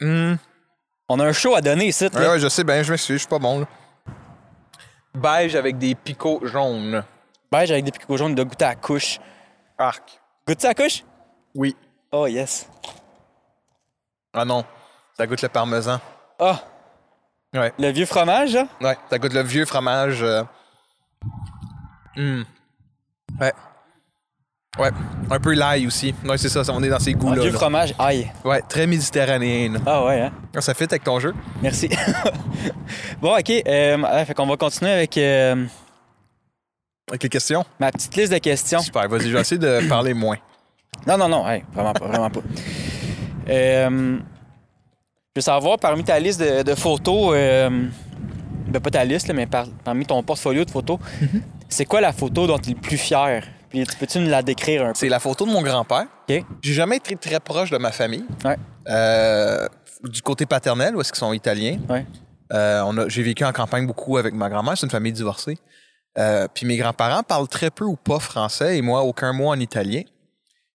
[0.00, 0.38] Hum.
[1.08, 2.30] On a un show à donner ici, Ouais, là.
[2.32, 3.66] ouais, je sais bien, je m'excuse, je suis pas bon, là.
[5.14, 7.04] Beige avec des picots jaunes.
[7.50, 9.18] Beige avec des picots jaunes de goûter à la couche.
[9.76, 10.18] Arc.
[10.46, 11.04] Goûte-tu à la couche?
[11.54, 11.76] Oui.
[12.10, 12.66] Oh, yes.
[14.32, 14.64] Ah non,
[15.16, 16.00] ça goûte le parmesan.
[16.38, 16.60] Ah,
[17.54, 17.70] Ouais.
[17.78, 18.66] le vieux fromage, là?
[18.80, 20.22] Ouais, ça goûte le vieux fromage.
[20.22, 20.42] euh.
[22.16, 22.44] Hum.
[23.40, 23.52] Ouais.
[24.78, 24.88] Ouais,
[25.30, 26.14] un peu l'ail aussi.
[26.24, 27.42] Ouais, c'est ça, ça, on est dans ces Un goûts-là.
[27.42, 27.58] vieux là.
[27.58, 28.30] fromage, aïe.
[28.42, 29.74] Ouais, très méditerranéen.
[29.74, 29.78] là.
[29.84, 30.32] Ah, ouais, hein?
[30.56, 31.34] Ah, Ça fit avec ton jeu.
[31.60, 31.90] Merci.
[33.20, 33.50] bon, ok.
[33.66, 35.18] Euh, ouais, fait qu'on va continuer avec.
[35.18, 35.66] euh,
[37.10, 37.64] Avec les questions?
[37.78, 38.80] Ma petite liste de questions.
[38.80, 40.38] Super, vas-y, je vais essayer de parler moins.
[41.06, 42.40] Non, non, non, hey, vraiment pas, vraiment pas.
[43.50, 44.22] Euh, je
[45.36, 47.88] veux savoir, parmi ta liste de, de photos, euh,
[48.72, 50.98] ben pas ta liste, là, mais par- parmi ton portfolio de photos,
[51.68, 53.44] c'est quoi la photo dont tu es le plus fier?
[53.70, 54.94] Puis tu peux-tu nous la décrire un peu?
[54.96, 56.06] C'est la photo de mon grand-père.
[56.28, 58.24] J'ai jamais été très proche de ma famille.
[58.44, 58.56] Ouais.
[58.88, 59.66] Euh,
[60.04, 61.78] du côté paternel, où est-ce qu'ils sont italiens.
[61.88, 62.04] Ouais.
[62.52, 64.76] Euh, j'ai vécu en campagne beaucoup avec ma grand-mère.
[64.76, 65.56] C'est une famille divorcée.
[66.18, 69.58] Euh, puis mes grands-parents parlent très peu ou pas français et moi, aucun mot en
[69.58, 70.02] italien.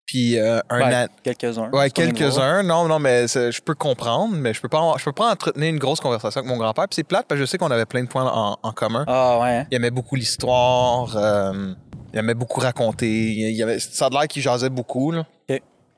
[0.06, 1.68] Puis euh, un an- quelques-uns.
[1.72, 2.62] Ouais, quelques-uns.
[2.62, 5.78] Non, non, mais je peux comprendre, mais je peux pas, je peux pas entretenir une
[5.78, 6.84] grosse conversation avec mon grand-père.
[6.88, 9.04] Puis c'est plate parce que je sais qu'on avait plein de points en, en commun.
[9.08, 9.48] Ah, ouais.
[9.58, 9.66] hein?
[9.70, 11.16] Il aimait beaucoup l'histoire.
[11.16, 11.72] euh,
[12.12, 13.08] il aimait beaucoup raconter.
[13.10, 15.10] Il avait, ça a l'air qu'il jasait beaucoup.
[15.10, 15.24] Là.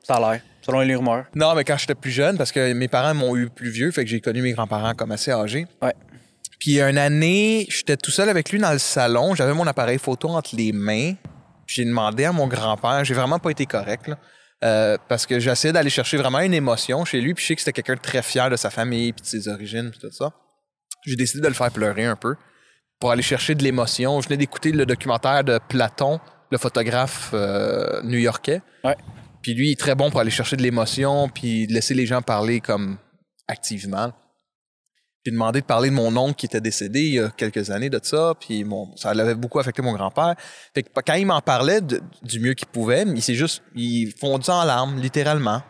[0.01, 1.25] Ça a l'air, selon les rumeurs.
[1.35, 4.03] Non, mais quand j'étais plus jeune, parce que mes parents m'ont eu plus vieux, fait
[4.05, 5.67] que j'ai connu mes grands-parents comme assez âgés.
[5.83, 5.93] Ouais.
[6.57, 9.35] Puis une année, j'étais tout seul avec lui dans le salon.
[9.35, 11.13] J'avais mon appareil photo entre les mains.
[11.69, 14.17] J'ai demandé à mon grand-père, j'ai vraiment pas été correct, là,
[14.63, 17.35] euh, parce que j'essayais d'aller chercher vraiment une émotion chez lui.
[17.35, 19.47] Puis je sais que c'était quelqu'un de très fier de sa famille, puis de ses
[19.47, 20.31] origines, puis tout ça.
[21.05, 22.35] J'ai décidé de le faire pleurer un peu
[22.99, 24.19] pour aller chercher de l'émotion.
[24.19, 28.63] Je venais d'écouter le documentaire de Platon, le photographe euh, new-yorkais.
[28.83, 28.97] Ouais.
[29.43, 32.07] Puis lui, il est très bon pour aller chercher de l'émotion, puis de laisser les
[32.07, 32.97] gens parler comme
[33.47, 34.11] activement.
[35.29, 37.91] J'ai demandé de parler de mon oncle qui était décédé il y a quelques années
[37.91, 38.65] de ça, puis
[38.95, 40.33] ça l'avait beaucoup affecté mon grand-père.
[40.73, 44.63] Fait que quand il m'en parlait du mieux qu'il pouvait, il s'est juste, il en
[44.63, 45.61] larmes, littéralement.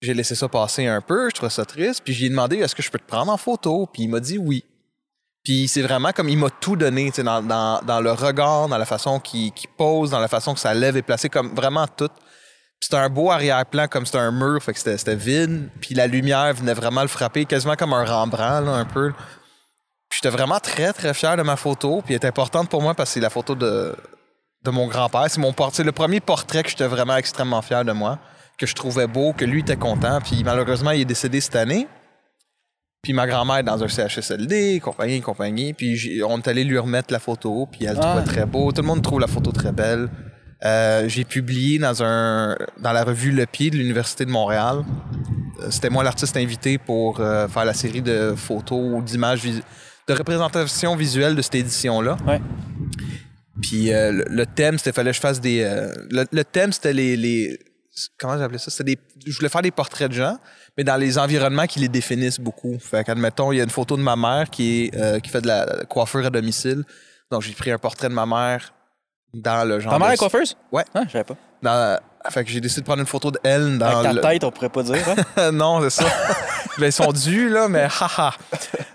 [0.00, 2.82] J'ai laissé ça passer un peu, je trouvais ça triste, puis j'ai demandé est-ce que
[2.82, 4.64] je peux te prendre en photo, puis il m'a dit oui.
[5.42, 8.86] Puis c'est vraiment comme il m'a tout donné, dans, dans, dans le regard, dans la
[8.86, 12.10] façon qu'il pose, dans la façon que sa lèvre est placée, comme vraiment tout.
[12.80, 15.68] C'était un beau arrière-plan, comme c'était un mur, fait que c'était c'était vide.
[15.80, 19.12] Puis la lumière venait vraiment le frapper, quasiment comme un Rembrandt, là, un peu.
[20.08, 22.02] Puis j'étais vraiment très, très fier de ma photo.
[22.04, 23.94] Puis elle est importante pour moi parce que c'est la photo de,
[24.64, 25.26] de mon grand-père.
[25.28, 28.18] C'est mon portrait, le premier portrait que j'étais vraiment extrêmement fier de moi,
[28.56, 30.20] que je trouvais beau, que lui était content.
[30.20, 31.88] Puis malheureusement, il est décédé cette année.
[33.02, 35.72] Puis ma grand-mère est dans un CHSLD, compagnie, compagnie.
[35.74, 38.14] Puis on est allé lui remettre la photo, puis elle le Ah.
[38.14, 38.72] trouvait très beau.
[38.72, 40.08] Tout le monde trouve la photo très belle.
[40.64, 44.84] Euh, j'ai publié dans un dans la revue Le Pied de l'Université de Montréal.
[45.60, 50.14] Euh, C'était moi l'artiste invité pour euh, faire la série de photos ou d'images de
[50.14, 52.16] représentation visuelle de cette édition-là.
[52.26, 52.40] Ouais.
[53.62, 55.62] Puis euh, le, le thème, c'était fallait que je fasse des.
[56.10, 57.58] le, le thème, c'était les, les.
[58.18, 58.72] Comment j'appelais ça?
[58.72, 58.98] C'était des.
[59.26, 60.38] Je voulais faire des portraits de gens,
[60.76, 62.76] mais dans les environnements qui les définissent beaucoup.
[62.80, 65.48] Fait qu'admettons, il y a une photo de ma mère qui est qui fait de
[65.48, 66.82] la coiffure à domicile.
[67.30, 68.72] Donc j'ai pris un portrait de ma mère
[69.34, 69.92] dans le genre.
[69.92, 70.56] Ta mère de- est coiffeuse?
[70.72, 70.84] Ouais.
[70.94, 71.34] Ah, je savais pas.
[71.62, 71.98] dans-
[72.30, 74.20] fait que j'ai décidé de prendre une photo d'elle dans Avec le...
[74.20, 75.02] ta tête, on pourrait pas dire.
[75.36, 75.50] Hein?
[75.52, 76.08] non, c'est ça.
[76.78, 78.32] ben, ils sont dus, là, mais haha.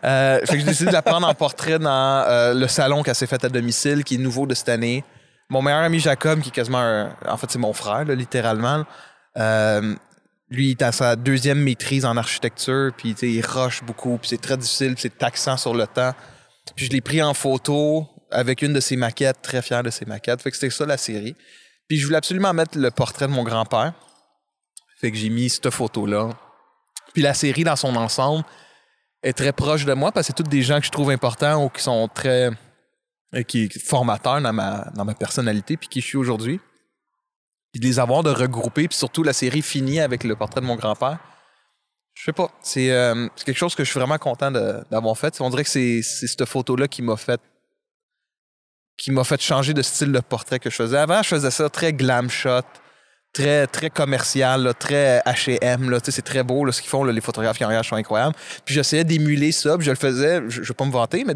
[0.04, 1.90] Euh, fait que j'ai décidé de la prendre en portrait dans
[2.28, 5.04] euh, le salon qu'elle s'est fait à domicile, qui est nouveau de cette année.
[5.50, 8.84] Mon meilleur ami Jacob, qui est quasiment un- En fait, c'est mon frère, là, littéralement.
[9.38, 9.96] Euh,
[10.50, 14.42] lui, il est à sa deuxième maîtrise en architecture, puis il rush beaucoup, puis c'est
[14.42, 16.12] très difficile, puis c'est taxant sur le temps.
[16.76, 20.06] Puis je l'ai pris en photo avec une de ses maquettes, très fier de ses
[20.06, 20.42] maquettes.
[20.42, 21.36] Fait que c'était ça la série.
[21.88, 23.94] Puis je voulais absolument mettre le portrait de mon grand-père.
[25.00, 26.30] Fait que j'ai mis cette photo-là.
[27.14, 28.44] Puis la série dans son ensemble
[29.22, 31.64] est très proche de moi parce que c'est toutes des gens que je trouve importants
[31.64, 32.50] ou qui sont très
[33.36, 36.60] euh, qui formateurs dans ma dans ma personnalité puis qui je suis aujourd'hui.
[37.72, 40.66] Puis de les avoir de regrouper puis surtout la série finit avec le portrait de
[40.66, 41.20] mon grand-père.
[42.14, 45.40] Je sais pas, c'est euh, quelque chose que je suis vraiment content d'avoir fait.
[45.42, 47.42] On dirait que c'est cette photo-là qui m'a fait
[48.98, 50.98] qui m'a fait changer de style de portrait que je faisais.
[50.98, 52.62] Avant, je faisais ça très glam shot,
[53.34, 55.98] très très commercial, très H&M.
[56.04, 57.04] C'est très beau là, ce qu'ils font.
[57.04, 58.36] les photographes qui en regardent sont incroyables.
[58.66, 59.78] Puis j'essayais d'émuler ça.
[59.78, 61.36] Puis je le faisais, je, je vais pas me vanter, mais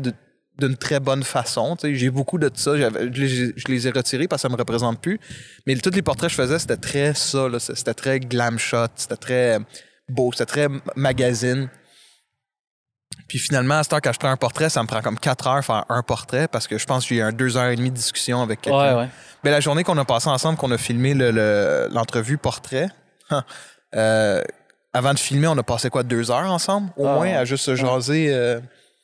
[0.60, 1.78] d'une très bonne façon.
[1.84, 2.76] J'ai beaucoup de ça.
[2.78, 5.20] Je les, ai retirés parce que ça me représente plus.
[5.66, 7.48] Mais tous les portraits que je faisais, c'était très ça.
[7.60, 8.88] C'était très glam shot.
[8.96, 9.60] C'était très
[10.10, 10.32] beau.
[10.32, 11.70] C'était très magazine.
[13.28, 15.48] Puis finalement, à cette heure, quand je prends un portrait, ça me prend comme 4
[15.48, 17.76] heures faire un portrait parce que je pense que j'ai eu un 2 heures et
[17.76, 18.96] demie de discussion avec quelqu'un.
[18.96, 19.10] Ouais, ouais.
[19.44, 22.88] Ben, la journée qu'on a passée ensemble, qu'on a filmé le- le- l'entrevue portrait,
[23.96, 24.42] euh,
[24.94, 27.66] avant de filmer, on a passé quoi, deux heures ensemble, au Ah, moins, à juste
[27.66, 28.60] se jaser euh,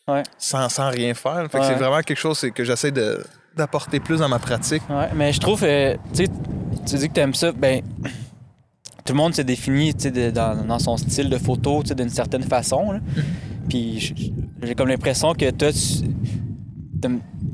[0.08, 0.24] Ouais.
[0.38, 1.46] sans, sans rien faire.
[1.52, 3.24] Fait que c'est vraiment quelque chose que j'essaie de-
[3.56, 4.82] d'apporter plus dans ma pratique.
[5.14, 6.32] Mais je trouve, euh, tu sais,
[6.88, 7.82] tu dis que t'aimes ça, ben,
[9.06, 11.94] tout le monde se définit, tu sais, de- dans, dans son style de photo, tu
[11.94, 13.00] d'une certaine façon, là.
[13.68, 14.14] Puis
[14.62, 15.80] j'ai comme l'impression que toi, tu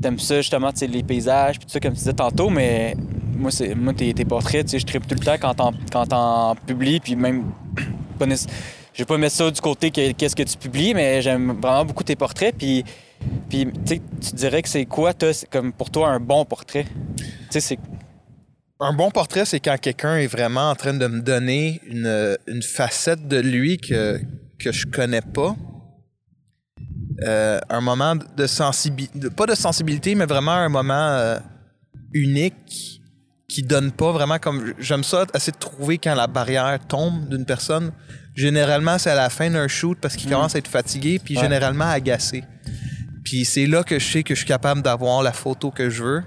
[0.00, 2.94] t'aimes, ça, justement, les paysages, puis ça, comme tu disais tantôt, mais
[3.36, 7.16] moi, c'est, moi tes, tes portraits, je tripe tout le temps quand t'en, publies, puis
[7.16, 7.52] même,
[8.20, 11.84] je vais pas mettre ça du côté que- qu'est-ce que tu publies, mais j'aime vraiment
[11.84, 12.84] beaucoup tes portraits, puis
[13.48, 16.86] Puis, tu dirais que c'est quoi, toi, comme pour toi, un bon portrait?
[17.50, 17.78] C'est.
[18.78, 22.62] Un bon portrait, c'est quand quelqu'un est vraiment en train de me donner une, une
[22.62, 24.18] facette de lui que,
[24.58, 25.54] que je connais pas.
[27.26, 31.38] Euh, un moment de sensibilité, pas de sensibilité, mais vraiment un moment euh,
[32.14, 33.00] unique
[33.48, 34.74] qui donne pas vraiment comme.
[34.78, 37.92] J'aime ça, essayer de trouver quand la barrière tombe d'une personne.
[38.34, 40.32] Généralement, c'est à la fin d'un shoot parce qu'il Mm.
[40.32, 41.42] commence à être fatigué, puis Ouais.
[41.42, 42.44] généralement agacé.
[43.24, 46.02] Puis c'est là que je sais que je suis capable d'avoir la photo que je
[46.02, 46.22] veux.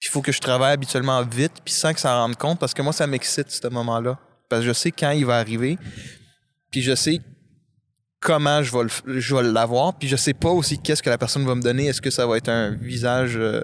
[0.00, 2.58] Puis il faut que je travaille habituellement vite, puis sans que ça en rende compte,
[2.58, 4.18] parce que moi, ça m'excite, ce moment-là.
[4.48, 5.76] Parce que je sais quand il va arriver,
[6.70, 7.20] puis je sais
[8.20, 11.18] comment je vais, le je vais l'avoir, puis je sais pas aussi qu'est-ce que la
[11.18, 11.86] personne va me donner.
[11.86, 13.62] Est-ce que ça va être un visage, euh,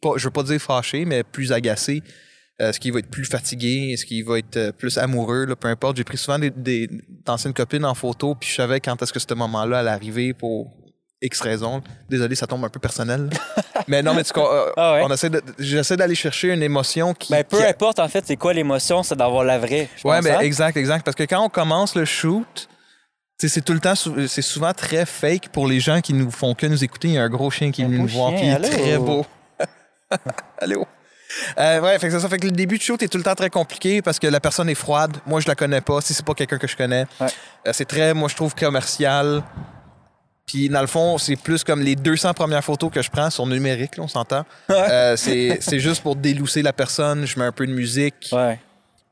[0.00, 2.02] pas, je veux pas dire fâché, mais plus agacé?
[2.60, 3.90] Euh, Est-ce qu'il va être plus fatigué?
[3.92, 5.46] Est-ce qu'il va être euh, plus amoureux?
[5.46, 5.56] Là?
[5.56, 5.96] Peu importe.
[5.96, 6.88] J'ai pris souvent des, des
[7.24, 10.70] d'anciennes copines en photo, puis je savais quand est-ce que ce moment-là allait arriver pour
[11.22, 11.82] X raisons.
[12.10, 13.30] Désolé, ça tombe un peu personnel.
[13.88, 15.02] mais non, mais tu, euh, Ah ouais?
[15.04, 17.32] on essaie de, j'essaie d'aller chercher une émotion qui.
[17.32, 19.88] Ben, peu qui- importe, en fait, c'est quoi l'émotion, c'est d'avoir la vraie.
[20.04, 20.40] Ouais, ben hein?
[20.40, 21.04] exact, exact.
[21.04, 22.68] Parce que quand on commence le shoot,
[23.38, 26.66] c'est tout le temps, c'est souvent très fake pour les gens qui nous font que
[26.66, 27.08] nous écouter.
[27.08, 28.98] Il y a un gros chien qui est venu nous voir, puis il est très
[28.98, 29.26] beau.
[30.58, 30.86] Allô?
[31.58, 32.28] Euh, ouais, fait que ça.
[32.28, 34.38] Fait que le début de shoot est tout le temps très compliqué parce que la
[34.38, 35.16] personne est froide.
[35.26, 36.00] Moi, je la connais pas.
[36.00, 37.26] Si c'est pas quelqu'un que je connais, Ouais.
[37.66, 39.42] Euh, c'est très, moi, je trouve commercial.
[40.46, 43.46] Puis dans le fond, c'est plus comme les 200 premières photos que je prends sont
[43.46, 44.44] numériques, là, on s'entend.
[44.70, 47.26] Euh, c'est c'est juste pour délousser la personne.
[47.26, 48.28] Je mets un peu de musique.
[48.32, 48.60] Ouais.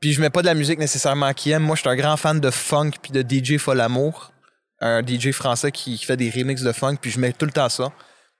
[0.01, 1.61] Puis je mets pas de la musique nécessairement qui aime.
[1.63, 4.33] Moi, je suis un grand fan de funk puis de DJ Folamour,
[4.81, 7.51] un DJ français qui, qui fait des remixes de funk, puis je mets tout le
[7.51, 7.91] temps ça.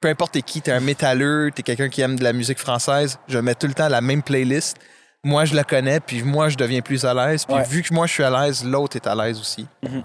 [0.02, 3.20] Peu importe t'es qui, t'es un métalleux, t'es quelqu'un qui aime de la musique française,
[3.28, 4.78] je mets tout le temps la même playlist.
[5.24, 7.46] Moi, je la connais, puis moi, je deviens plus à l'aise.
[7.46, 7.64] Puis Ouais.
[7.64, 9.68] vu que moi, je suis à l'aise, l'autre est à l'aise aussi.
[9.84, 10.04] Mhm.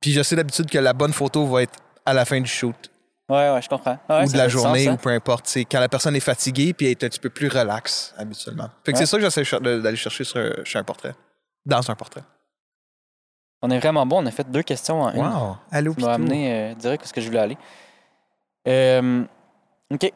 [0.00, 2.74] Puis je sais d'habitude que la bonne photo va être à la fin du shoot
[3.30, 3.96] Ouais, ouais, je comprends.
[4.08, 4.98] Ouais, ou de la journée sens, ou hein.
[5.00, 5.46] peu importe.
[5.46, 8.68] C'est quand la personne est fatiguée puis elle est un petit peu plus relax habituellement.
[8.84, 9.04] Fait que Ouais.
[9.04, 11.14] c'est ça que j'essaie d'aller chercher sur chez un portrait.
[11.64, 12.22] Dans un portrait.
[13.62, 14.22] On est vraiment bon.
[14.22, 15.24] On a fait deux questions en une.
[15.24, 15.56] Wow.
[15.70, 17.58] Allô, Tu m'as amené euh, direct où ce que je voulais aller.
[18.66, 19.22] Euh,
[19.92, 20.12] OK.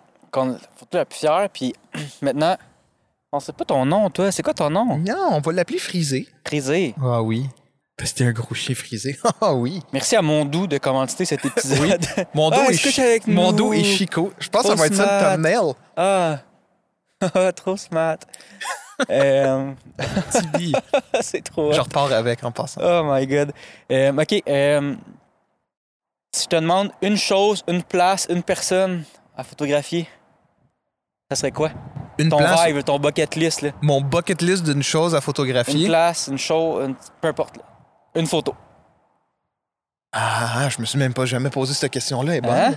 [0.92, 1.48] La plus fière.
[1.52, 1.74] Puis
[2.22, 2.56] maintenant,
[3.32, 4.32] on sait pas ton nom, toi.
[4.32, 4.98] C'est quoi ton nom?
[4.98, 6.28] Non, on va l'appeler frisé.
[6.46, 6.94] Frisé.
[7.02, 7.48] Ah oui.
[7.96, 9.16] T'es un gros chien frisé.
[9.40, 9.80] Ah oui.
[9.92, 12.04] Merci à Mondou de commanditer cet épisode.
[12.34, 13.56] Mon dos, Ah, est, est-ce que chi- t'es avec mon nous?
[13.58, 14.32] dos est Chico.
[14.38, 15.72] Je pense que ça va être ça le thumbnail.
[15.96, 16.38] ah!
[17.34, 18.18] Ah, trop smart.
[19.10, 19.72] Euh,
[20.30, 20.74] Tibi.
[21.22, 21.72] c'est trop.
[21.72, 22.80] Je repars avec en passant.
[22.84, 23.52] Oh my god.
[23.90, 24.42] Euh, OK.
[24.46, 24.94] euh,
[26.34, 29.04] si je te demande une chose, une place, une personne
[29.36, 30.06] à photographier,
[31.30, 31.70] ça serait quoi?
[32.18, 33.62] Une Ton place, rêve, ton bucket list.
[33.62, 33.70] Là.
[33.80, 35.86] mon bucket list d'une chose à Une photographier.
[35.86, 37.56] place, une chose, une- peu importe.
[37.56, 37.62] là.
[38.14, 38.54] Une photo.
[40.12, 42.32] Ah, je me suis même pas jamais posé cette question-là.
[42.32, 42.52] elle est bonne.
[42.56, 42.74] Hein?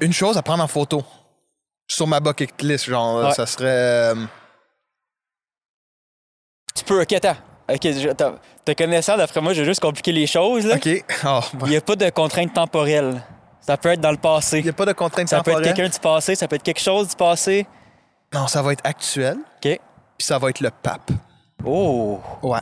[0.00, 1.04] Une chose à prendre en photo.
[1.86, 3.32] Sur ma bucket list, genre, Ouais.
[3.34, 3.66] ça serait.
[4.14, 4.26] euh,
[6.74, 7.36] Tu peux, ok, attends.
[7.68, 8.34] Ok, je- attends.
[8.64, 10.66] Te connaissant, d'après moi, je vais juste compliquer les choses.
[10.66, 10.76] Là.
[10.76, 10.88] OK.
[11.24, 13.22] Ah, Il n'y a pas de contrainte temporelle.
[13.60, 14.58] Ça peut être dans le passé.
[14.58, 15.74] Il n'y a pas de contrainte Ça peut être temporelle?
[15.74, 17.66] quelqu'un du passé, ça peut être quelque chose du passé.
[18.32, 19.36] Non, ça va être actuel.
[19.38, 19.62] OK.
[19.62, 19.80] Puis
[20.26, 21.10] ça va être le pape.
[21.64, 22.20] Oh!
[22.42, 22.58] Ouais.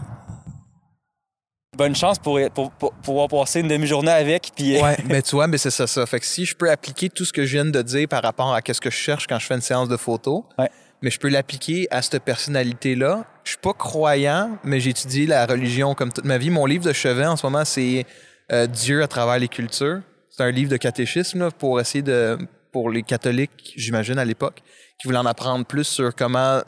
[1.79, 4.51] Bonne chance pour, pour- pour pouvoir passer une demi-journée avec.
[4.57, 6.05] Puis, Ouais, mais tu vois, mais c'est ça, ça.
[6.07, 8.53] Fait que si je peux appliquer tout ce que je viens de dire par rapport
[8.53, 10.69] à ce que je cherche quand je fais une séance de photo, Ouais.
[11.03, 13.25] mais je peux l'appliquer à cette personnalité-là.
[13.45, 16.51] Je suis pas croyant, mais j'ai étudié la religion comme toute ma vie.
[16.51, 18.05] Mon livre de chevet en ce moment, c'est
[18.51, 20.01] euh, Dieu à travers les cultures.
[20.31, 22.37] C'est un livre de catéchisme là, pour essayer de,
[22.73, 24.63] pour les catholiques, j'imagine à l'époque,
[25.01, 26.61] qui voulaient en apprendre plus sur comment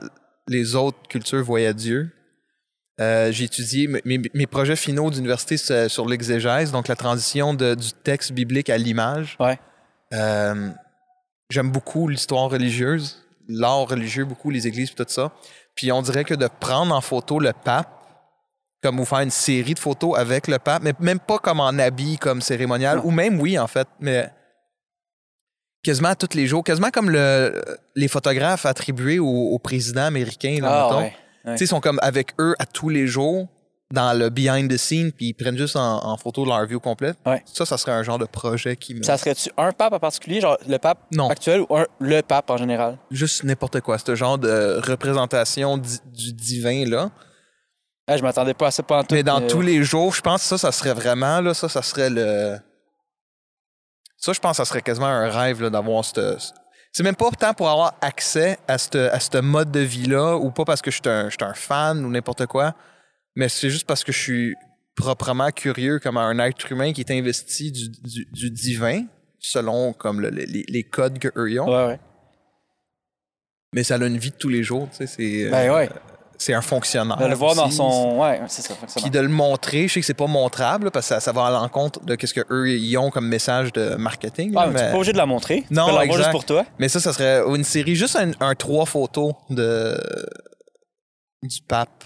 [0.47, 2.11] les autres cultures voyaient Dieu.
[3.01, 5.57] Euh, j'ai étudié mes, projets finaux d'université
[5.89, 9.37] sur l'exégèse, donc la transition de- du texte biblique à l'image.
[9.41, 9.59] Ouais.
[10.13, 10.71] Euh,
[11.51, 15.33] J'aime beaucoup l'histoire religieuse, l'art religieux, beaucoup les églises tout ça.
[15.75, 17.89] Puis on dirait que de prendre en photo le pape,
[18.83, 21.71] comme ou faire une série de photos avec le pape, mais même pas comme en
[21.71, 23.07] habit, comme cérémonial, Non.
[23.07, 24.31] ou même oui en fait, mais
[25.83, 27.61] quasiment tous les jours, quasiment comme le,
[27.97, 31.05] les photographes attribués au, au président américain, là, ah.
[31.45, 31.53] Ouais.
[31.53, 33.49] Tu sais, ils sont comme avec eux à tous les jours
[33.93, 37.17] dans le behind the scene, puis ils prennent juste en, en photo leur view complète.
[37.27, 37.43] Ouais.
[37.45, 39.03] Ça, ça serait un genre de projet qui me.
[39.03, 42.51] Ça serait-tu un pape en particulier, genre le pape Non, actuel ou un- le pape
[42.51, 42.99] en général?
[43.11, 43.99] juste n'importe quoi.
[43.99, 47.11] Ce genre de représentation di- du divin, là.
[48.07, 49.15] Ah, je m'attendais pas à ça pendant tout.
[49.15, 51.69] Mais dans euh, tous les jours, je pense que ça, ça serait vraiment, là, ça,
[51.69, 52.59] ça serait le.
[54.17, 56.21] Ça, je pense que ça serait quasiment un rêve, d'avoir cette.
[56.93, 60.65] C'est même pas tant pour avoir accès à ce à mode de vie-là, ou pas
[60.65, 62.75] parce que je suis un, un fan ou n'importe quoi,
[63.37, 64.55] mais c'est juste parce que je suis
[64.97, 69.05] proprement curieux comme un être humain qui est investi du, du, du divin,
[69.39, 71.69] selon comme le- les, les codes que eux ils ont.
[71.69, 72.01] Ouais, ouais.
[73.73, 75.89] Mais ça a une vie de tous les jours, tu sais, c'est euh, Ben ouais.
[76.43, 77.19] C'est un fonctionnaire.
[77.19, 78.19] De le voir dans son.
[78.19, 78.75] Ouais, c'est ça.
[78.97, 81.47] Puis de le montrer, je sais que c'est pas montrable parce que ça, ça va
[81.47, 84.53] à l'encontre de ce que eux ils ont comme message de marketing.
[84.55, 85.57] là, Ah, mais tu mais, n'es pas obligé de la montrer.
[85.71, 86.19] Non, tu peux l'avoir exact.
[86.19, 86.65] juste pour toi.
[86.79, 90.01] mais ça, ça serait une série, juste un, un trois photos de
[91.43, 92.05] du pape.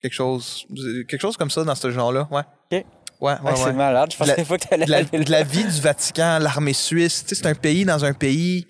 [0.00, 0.64] Quelque chose.
[1.08, 2.40] Quelque chose comme ça dans ce genre-là, ouais.
[2.40, 2.46] Ok.
[2.72, 2.84] Ouais,
[3.20, 3.56] ouais, Ouais, ouais.
[3.64, 4.10] C'est malade.
[4.12, 7.24] Je pensais pas que de la, de la vie du Vatican, l'armée suisse.
[7.26, 8.66] Tu sais, c'est un pays dans un pays.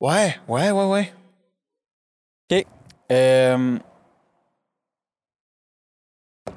[0.00, 1.12] Ouais, ouais, ouais, ouais.
[3.12, 3.78] Euh,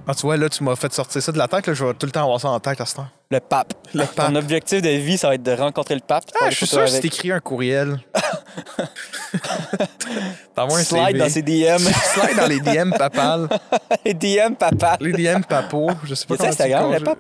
[0.08, 1.68] Ah, tu vois, là, tu m'as fait sortir ça de la tête.
[1.68, 3.08] Là, je vais tout le temps avoir ça en tête à ce temps.
[3.30, 3.74] le pape.
[3.94, 4.28] Le pape.
[4.28, 6.24] Ton objectif de vie, ça va être de rencontrer le pape.
[6.42, 8.00] Ah, je suis sûr que si t'écris un courriel.
[10.56, 11.20] T'envoies un Slide CV.
[11.20, 11.78] dans ses DM.
[12.04, 13.50] Slide dans les DM papales.
[14.04, 14.98] les DM papa.
[15.00, 15.92] Les DM papo.
[16.06, 17.20] Je sais pas comment Instagram, le le pape?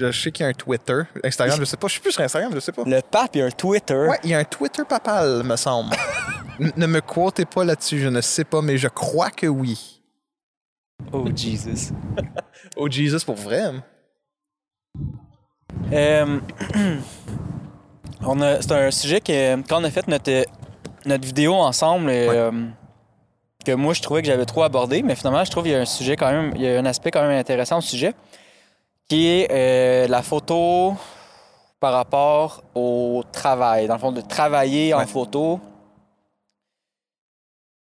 [0.00, 1.02] Je sais qu'il y a un Twitter.
[1.22, 1.86] Instagram, je sais pas.
[1.86, 2.82] Je suis plus sur Instagram, je sais pas.
[2.86, 4.06] Le pape, il y a un Twitter.
[4.08, 5.94] Ouais, il y a un Twitter papal, me semble.
[6.76, 10.02] Ne me quotez pas là-dessus, je ne sais pas, mais je crois que oui.
[11.12, 11.92] Oh, Jesus.
[12.76, 13.62] Oh Jesus, pour vrai.
[13.62, 13.82] hein?
[15.92, 16.38] Euh,
[18.22, 20.44] on a, c'est un sujet que quand on a fait notre,
[21.06, 22.50] notre vidéo ensemble, euh,
[23.64, 25.80] que moi je trouvais que j'avais trop abordé, mais finalement je trouve qu'il y a
[25.80, 28.14] un sujet quand même, il y a un aspect quand même intéressant au sujet,
[29.08, 30.94] qui est euh, la photo
[31.80, 33.86] par rapport au travail.
[33.86, 35.60] Dans le fond, de travailler en photo.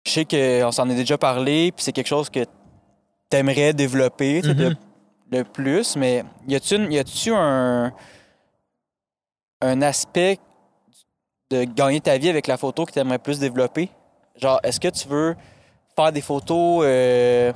[0.06, 4.42] Je sais qu'on s'en est déjà parlé, puis c'est quelque chose que tu aimerais développer
[4.42, 4.76] de-
[5.32, 7.94] le plus, mais y a-tu un,
[9.62, 10.40] un aspect
[11.50, 13.90] de gagner ta vie avec la photo que tu aimerais plus développer?
[14.36, 15.36] Genre, est-ce que tu veux
[15.96, 17.54] faire des photos, euh,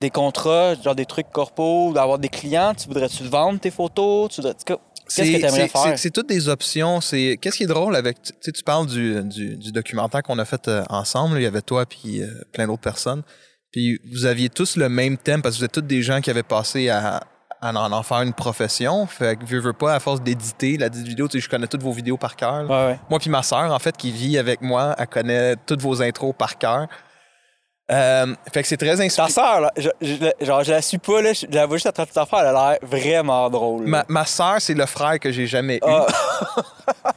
[0.00, 2.72] des contrats, genre des trucs corpo, d'avoir des clients?
[2.74, 4.30] Tu voudrais-tu vendre tes photos?
[4.30, 4.78] Tu voudrais-
[5.14, 5.82] Qu'est-ce que C'est- tu aimerais c'est- faire?
[5.82, 7.00] c'est- C'est toutes des options.
[7.00, 10.38] C'est qu'est-ce qui est drôle avec tu sais, tu parles du, du, du documentaire qu'on
[10.38, 11.38] a fait euh, ensemble.
[11.38, 13.22] Il y avait toi puis euh, plein d'autres personnes.
[13.72, 16.30] Puis vous aviez tous le même thème parce que vous êtes tous des gens qui
[16.30, 17.22] avaient passé à,
[17.60, 19.06] à en, en faire une profession.
[19.06, 21.26] Fait que veux, veux pas à force d'éditer la vidéo.
[21.28, 22.68] Tu sais, je connais toutes vos vidéos par cœur.
[22.68, 23.00] Ouais, ouais.
[23.10, 26.34] Moi puis ma sœur, en fait, qui vit avec moi, elle connaît toutes vos intros
[26.36, 26.86] par cœur.
[27.90, 29.28] Euh, fait que c'est très Ta inspirant.
[29.28, 31.86] sœur, là, je, je- genre, je la suis pas, là, je je la vois juste
[31.86, 33.84] à travers ta affaire, elle a l'air vraiment drôle.
[33.84, 33.88] là.
[33.88, 35.80] Ma, ma sœur, c'est le frère que j'ai jamais eu.
[35.86, 36.06] Ah.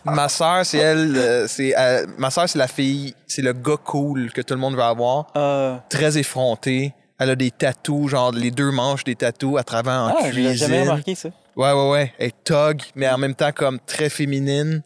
[0.05, 3.78] ma sœur, c'est elle, euh, c'est euh, ma sœur, c'est la fille, c'est le gars
[3.84, 5.82] cool que tout le monde veut avoir, Ah.
[5.89, 6.93] très effronté.
[7.19, 10.53] Elle a des tatous, genre les deux manches des tatous à travers en Ah, cuisine.
[10.53, 11.30] jamais remarqué ça.
[11.55, 12.13] Ouais, ouais, ouais.
[12.17, 14.82] Elle est tog, mais en même temps comme très féminine.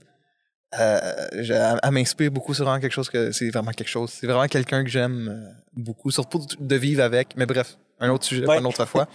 [0.79, 0.99] Euh,
[1.41, 2.53] je- elle elle m'inspire beaucoup.
[2.53, 4.11] C'est vraiment quelque chose que c'est vraiment quelque chose.
[4.11, 7.35] C'est vraiment quelqu'un que j'aime euh, beaucoup, surtout de vivre avec.
[7.37, 8.59] Mais bref, un autre sujet, Ouais.
[8.59, 9.07] une autre fois.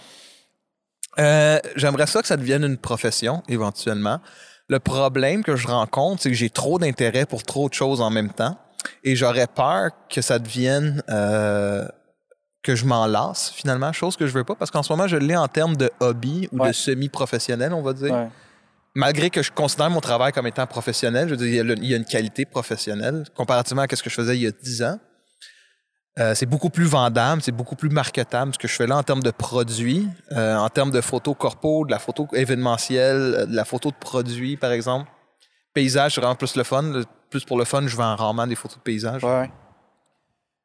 [1.19, 4.19] Euh, J'aimerais ça que ça devienne une profession éventuellement.
[4.69, 8.09] Le problème que je rencontre, c'est que j'ai trop d'intérêt pour trop de choses en
[8.09, 8.57] même temps,
[9.03, 11.85] et j'aurais peur que ça devienne euh,
[12.63, 15.17] que je m'en lasse finalement, chose que je veux pas, parce qu'en ce moment je
[15.17, 18.29] l'ai en termes de hobby ou de semi-professionnel, on va dire Ouais.
[18.93, 21.97] Malgré que je considère mon travail comme étant professionnel, je veux dire, il y a,
[21.97, 24.99] une qualité professionnelle comparativement à ce que je faisais il y a 10 ans.
[26.19, 29.03] Euh, c'est beaucoup plus vendable, c'est beaucoup plus marketable ce que je fais là en
[29.03, 33.55] termes de produits, euh, en termes de photos corpo, de la photo événementielle, euh, de
[33.55, 35.09] la photo de produits, par exemple.
[35.73, 36.81] Paysage, c'est vraiment plus le fun.
[36.81, 39.23] Le- plus pour le fun, je vends rarement des photos de paysage.
[39.23, 39.49] Ouais.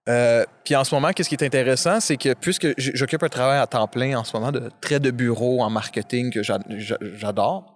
[0.08, 3.58] Euh, puis en ce moment, qu'est-ce qui est intéressant, c'est que puisque j'occupe un travail
[3.60, 6.98] à temps plein en ce moment de trait de bureau en marketing que j'a- j'a-
[7.00, 7.75] j'adore,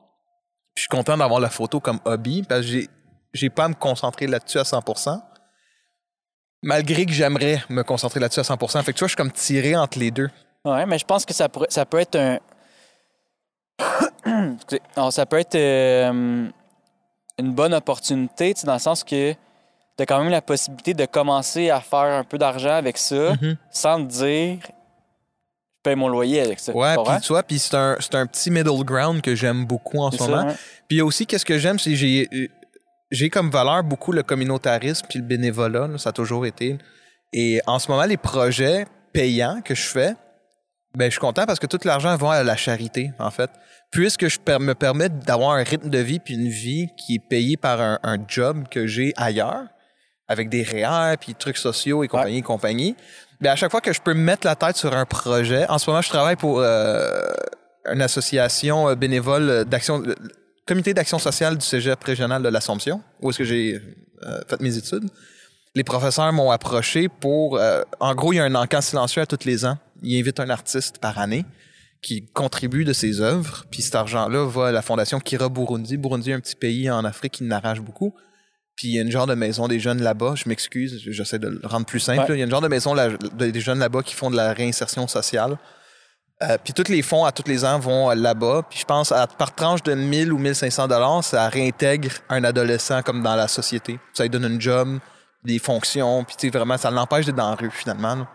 [0.80, 2.86] je suis content d'avoir la photo comme hobby parce que
[3.34, 5.20] j'ai pas à me concentrer là-dessus à 100%.
[6.62, 8.82] Malgré que j'aimerais me concentrer là-dessus à 100%.
[8.82, 10.30] Fait que tu vois, je suis comme tiré entre les deux.
[10.64, 12.38] Ouais, mais je pense que ça, pourrait, ça peut être un.
[14.96, 16.48] Alors, ça peut être euh,
[17.38, 19.38] une bonne opportunité, tu sais, dans le sens que tu
[19.98, 23.34] as quand même la possibilité de commencer à faire un peu d'argent avec ça
[23.70, 24.58] sans te dire
[25.82, 26.72] paye mon loyer avec ça.
[26.74, 29.98] Ouais, puis tu vois, puis c'est un, c'est un petit middle ground que j'aime beaucoup
[29.98, 30.46] en ce ça, moment.
[30.46, 30.54] ouais.
[30.88, 32.48] Puis aussi, qu'est-ce que j'aime, c'est que j'ai, euh,
[33.10, 36.78] j'ai comme valeur beaucoup le communautarisme puis le bénévolat, là, ça a toujours été.
[37.32, 40.14] Et en ce moment, les projets payants que je fais,
[40.94, 43.50] ben, je suis content parce que tout l'argent va à la charité, en fait.
[43.92, 47.56] Puisque je me permets d'avoir un rythme de vie puis une vie qui est payée
[47.56, 49.64] par un, un job que j'ai ailleurs,
[50.28, 52.96] avec des REER puis trucs sociaux et compagnie et compagnie.
[53.40, 55.78] Ben, à chaque fois que je peux me mettre la tête sur un projet, en
[55.78, 57.32] ce moment, je travaille pour euh,
[57.90, 60.02] une association euh, bénévole euh, d'action,
[60.66, 63.80] comité d'action sociale du cégep régional de l'Assomption, où est-ce que j'ai
[64.24, 65.08] euh, fait mes études.
[65.74, 69.26] Les professeurs m'ont approché pour, euh, en gros, il y a un encan silencieux à
[69.26, 71.44] tous les ans il invite un artiste par année
[72.02, 75.98] qui contribue de ses œuvres, puis cet argent-là va à la fondation Kira Burundi.
[75.98, 78.14] Burundi est un petit pays en Afrique qui n'arrache beaucoup.
[78.80, 80.36] Puis il y a une genre de maison des jeunes là-bas.
[80.36, 82.20] Je m'excuse, j'essaie de le rendre plus simple.
[82.20, 82.26] Ouais.
[82.30, 84.54] Il y a une genre de maison là- des jeunes là-bas qui font de la
[84.54, 85.58] réinsertion sociale.
[86.42, 88.62] Euh, puis tous les fonds à tous les ans vont là-bas.
[88.70, 93.02] Puis je pense à, par tranche de 1000 ou 1500 dollars, ça réintègre un adolescent
[93.02, 94.00] comme dans la société.
[94.14, 94.98] Ça lui donne une job,
[95.44, 96.24] des fonctions.
[96.24, 98.14] Puis tu sais, vraiment, ça l'empêche d'être dans la rue finalement.
[98.14, 98.28] là.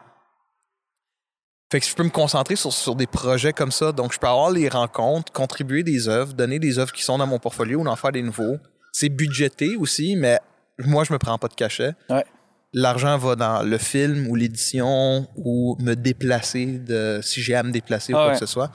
[1.71, 3.91] Fait que je peux me concentrer sur, sur des projets comme ça.
[3.91, 7.25] Donc, je peux avoir les rencontres, contribuer des œuvres, donner des œuvres qui sont dans
[7.25, 8.57] mon portfolio ou en faire des nouveaux.
[8.97, 10.39] C'est budgété aussi, mais
[10.79, 11.91] moi, je me prends pas de cachet.
[12.09, 12.23] Ouais.
[12.71, 17.71] L'argent va dans le film ou l'édition ou me déplacer de, si j'ai à me
[17.71, 18.33] déplacer ou Ah quoi ouais.
[18.39, 18.71] que ce soit.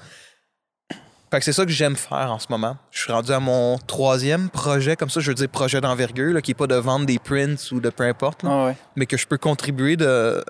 [1.31, 2.77] Fait que c'est ça que j'aime faire en ce moment.
[2.91, 6.51] Je suis rendu à mon troisième projet, comme ça, je veux dire projet d'envergure, qui
[6.51, 8.43] est pas de vendre des prints ou de peu importe.
[8.43, 8.77] là Ah ouais.
[8.97, 10.45] mais que je peux contribuer de,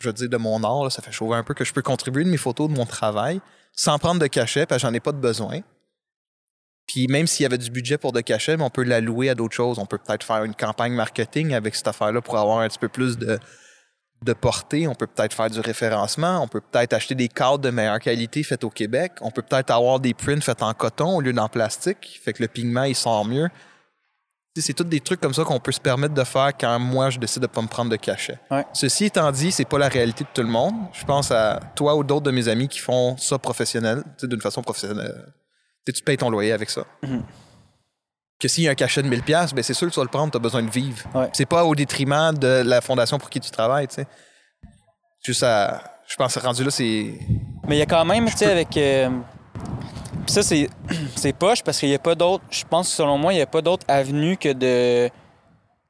[0.00, 1.82] je veux dire, de mon art, là, ça fait chauffer un peu, que je peux
[1.82, 3.40] contribuer de mes photos, de mon travail,
[3.72, 5.60] sans prendre de cachet, parce que j'en ai pas de besoin.
[6.86, 9.34] Puis même s'il y avait du budget pour de cachet, mais on peut l'allouer à
[9.34, 9.78] d'autres choses.
[9.78, 12.88] On peut peut-être faire une campagne marketing avec cette affaire-là pour avoir un petit peu
[12.88, 13.38] plus de,
[14.24, 14.86] de portée.
[14.86, 16.40] On peut peut-être faire du référencement.
[16.42, 19.12] On peut peut-être acheter des cadres de meilleure qualité faits au Québec.
[19.20, 22.20] On peut peut-être avoir des prints faits en coton au lieu d'en plastique.
[22.24, 23.48] Fait que le pigment, il sort mieux.
[24.58, 27.18] C'est tous des trucs comme ça qu'on peut se permettre de faire quand moi, je
[27.18, 28.38] décide de pas me prendre de cachet.
[28.50, 28.64] Ouais.
[28.72, 30.74] Ceci étant dit, c'est pas la réalité de tout le monde.
[30.94, 34.62] Je pense à toi ou d'autres de mes amis qui font ça professionnel, d'une façon
[34.62, 35.26] professionnelle.
[35.92, 36.84] Tu payes ton loyer avec ça.
[37.02, 37.22] Mhm.
[38.38, 40.04] Que s'il y a un cachet de 1000$, pièces, ben c'est sûr que tu vas
[40.04, 40.98] le prendre, tu as besoin de vivre.
[41.14, 41.30] Ouais.
[41.32, 44.06] C'est pas au détriment de la fondation pour qui tu travailles, tu sais.
[45.24, 45.82] Juste à.
[46.06, 47.18] Je pense que rendu là, c'est.
[47.66, 48.76] Mais il y a quand même, tu sais, avec.
[48.76, 49.08] euh,
[50.26, 50.68] Puis ça, c'est,
[51.16, 52.44] c'est poche parce qu'il n'y a pas d'autre.
[52.50, 55.10] Je pense que selon moi, il n'y a pas d'autre avenue que de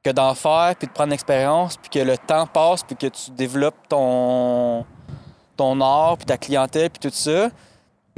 [0.03, 3.31] que d'en faire, puis de prendre l'expérience, puis que le temps passe, puis que tu
[3.31, 4.85] développes ton,
[5.57, 7.49] ton art, puis ta clientèle, puis tout ça.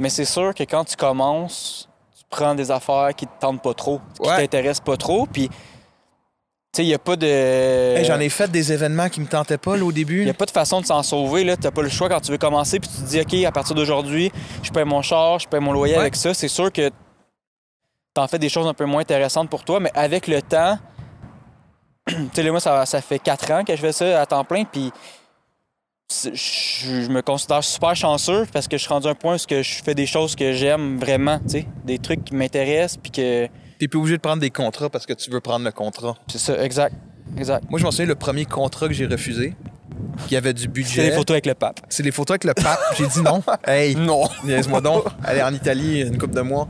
[0.00, 1.88] Mais c'est sûr que quand tu commences,
[2.18, 4.36] tu prends des affaires qui te tentent pas trop, qui Ouais.
[4.38, 5.48] t'intéressent pas trop, puis.
[6.72, 7.26] Tu sais, il n'y a pas de.
[7.26, 10.20] Hey, J'en ai fait des événements qui me tentaient pas là, au début.
[10.20, 11.42] Il n'y a pas de façon de s'en sauver.
[11.56, 12.78] Tu n'as pas le choix quand tu veux commencer.
[12.78, 14.30] Puis tu te dis, OK, à partir d'aujourd'hui,
[14.62, 16.00] je paye mon char, je paye mon loyer Ouais.
[16.00, 16.32] avec ça.
[16.32, 19.80] C'est sûr que tu en fais des choses un peu moins intéressantes pour toi.
[19.80, 20.78] Mais avec le temps,
[22.06, 24.62] tu sais, moi, ça, ça fait quatre ans que je fais ça à temps plein.
[24.64, 24.92] Puis
[26.12, 29.82] je, me considère super chanceux parce que je suis rendu à un point où je
[29.84, 31.38] fais des choses que j'aime vraiment.
[31.40, 32.98] tu sais, Des trucs qui m'intéressent.
[33.02, 33.46] Puis que.
[33.78, 36.14] T'es plus obligé de prendre des contrats parce que tu veux prendre le contrat.
[36.30, 36.94] C'est ça, exact.
[37.38, 37.64] Exact.
[37.70, 39.54] Moi, je m'en souviens, le premier contrat que j'ai refusé,
[40.26, 41.02] qui avait du C'est budget.
[41.10, 41.80] des photos avec le pape.
[41.88, 42.78] C'est les photos avec le pape.
[42.98, 43.42] J'ai dit non.
[43.66, 44.28] Hey, Non.
[44.44, 45.04] niaise-moi donc.
[45.24, 46.68] Aller en Italie une couple de mois.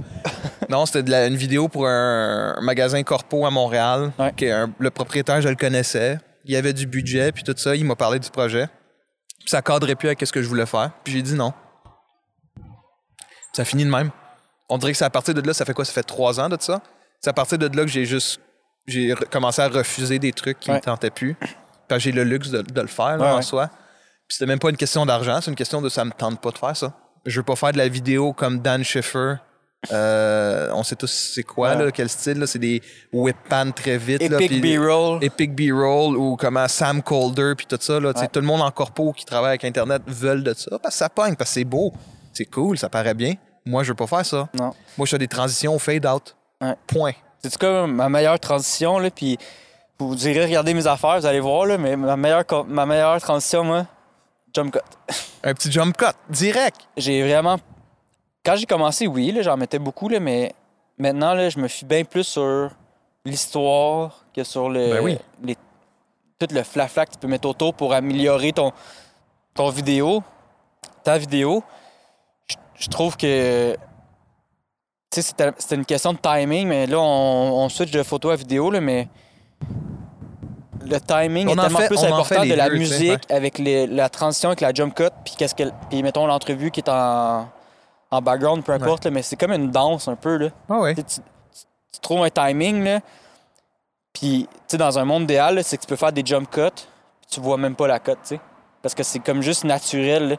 [0.68, 4.12] Non, c'était de la- une vidéo pour un, un magasin corpo à Montréal.
[4.18, 4.32] Ouais.
[4.36, 6.18] que un- le propriétaire, je le connaissais.
[6.44, 7.74] Il y avait du budget, puis tout ça.
[7.74, 8.66] Il m'a parlé du projet.
[9.50, 10.92] Ça cadrait plus avec ce que je voulais faire.
[11.02, 11.52] Puis j'ai dit non.
[13.52, 14.10] Ça finit de même.
[14.68, 15.84] On dirait que c'est à partir de là, ça fait quoi?
[15.84, 16.80] Ça fait trois ans de ça?
[17.20, 18.40] C'est à partir de là que j'ai juste...
[18.86, 20.76] J'ai commencé à refuser des trucs qui Ouais.
[20.76, 21.36] me tentaient plus.
[21.88, 23.42] Quand j'ai le luxe de, de le faire, là, Ouais, en ouais.
[23.42, 23.66] soi.
[24.28, 26.50] Puis c'était même pas une question d'argent, c'est une question de ça me tente pas
[26.52, 26.92] de faire ça.
[27.26, 29.34] Je veux pas faire de la vidéo comme Dan Schiffer.
[29.92, 31.84] Euh, on sait tous c'est quoi, Ouais.
[31.86, 32.44] là, quel style.
[32.46, 34.20] C'est des whip pan très vite.
[34.20, 35.24] Epic B-roll.
[35.24, 37.98] Epic B-roll ou comment Sam Calder puis tout ça.
[37.98, 38.28] Là, Ouais.
[38.28, 41.08] Tout le monde en corpo qui travaille avec Internet veulent de ça parce que ça
[41.08, 41.92] pogne, parce que c'est beau,
[42.32, 43.34] c'est cool, ça paraît bien.
[43.64, 44.48] Moi, je veux pas faire ça.
[44.54, 44.72] Non.
[44.98, 46.36] Moi, je fais des transitions au fade-out.
[46.60, 46.74] Ouais.
[46.86, 47.12] Point.
[47.42, 49.38] C'est comme ma meilleure transition, là, puis
[49.98, 53.64] vous direz, regardez mes affaires, vous allez voir, là, mais ma meilleure, ma meilleure transition,
[53.64, 53.86] moi,
[54.54, 54.80] jump cut.
[55.42, 56.76] Un petit jump cut, direct.
[56.98, 57.58] J'ai vraiment...
[58.44, 60.52] Quand j'ai commencé, oui, j'en mettais beaucoup, là, mais
[60.98, 62.70] maintenant, là, je me fie bien plus sur
[63.24, 64.92] l'histoire que sur le...
[64.94, 65.18] Ben oui.
[65.42, 65.56] les-
[66.38, 68.72] tout le flafla que tu peux mettre autour pour améliorer ton,
[69.54, 70.22] ton vidéo,
[71.04, 71.62] ta vidéo.
[72.48, 73.76] Je, je trouve que...
[75.10, 78.36] Tu sais, c'était- une question de timing, mais là, on, on switch de photo à
[78.36, 79.08] vidéo, là, mais
[80.82, 83.86] le timing On est en tellement fait- plus important de la deux, musique avec les-
[83.86, 87.48] la transition avec la jump cut, puis qu'est-ce que, puis mettons l'entrevue qui est en,
[88.10, 90.48] en background, peu importe, là, mais c'est comme une danse un peu là.
[90.68, 90.94] Ah ouais.
[90.94, 93.00] Tu, sais, tu- tu trouves un timing là,
[94.12, 97.40] puis dans un monde idéal, c'est que tu peux faire des jump cuts, puis tu
[97.40, 98.40] vois même pas la cut, tu sais,
[98.82, 100.30] parce que c'est comme juste naturel.
[100.30, 100.36] là.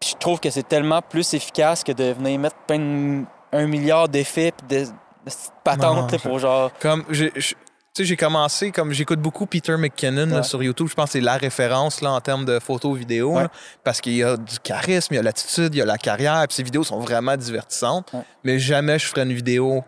[0.00, 3.66] Puis je trouve que c'est tellement plus efficace que de venir mettre plein de- un
[3.66, 5.30] milliard d'effets puis de, de
[5.62, 6.70] patentes Non, pour genre.
[6.80, 7.54] Comme je-
[8.02, 10.88] sais, j'ai commencé comme j'écoute beaucoup Peter McKinnon là, sur YouTube.
[10.88, 13.42] Je pense que c'est la référence là en termes de photos vidéo Ouais.
[13.44, 13.50] là,
[13.84, 16.44] parce qu'il y a du charisme, il y a l'attitude, il y a la carrière.
[16.48, 18.12] Puis ses vidéos sont vraiment divertissantes.
[18.12, 18.22] Ouais.
[18.42, 19.84] Mais jamais je ferais une vidéo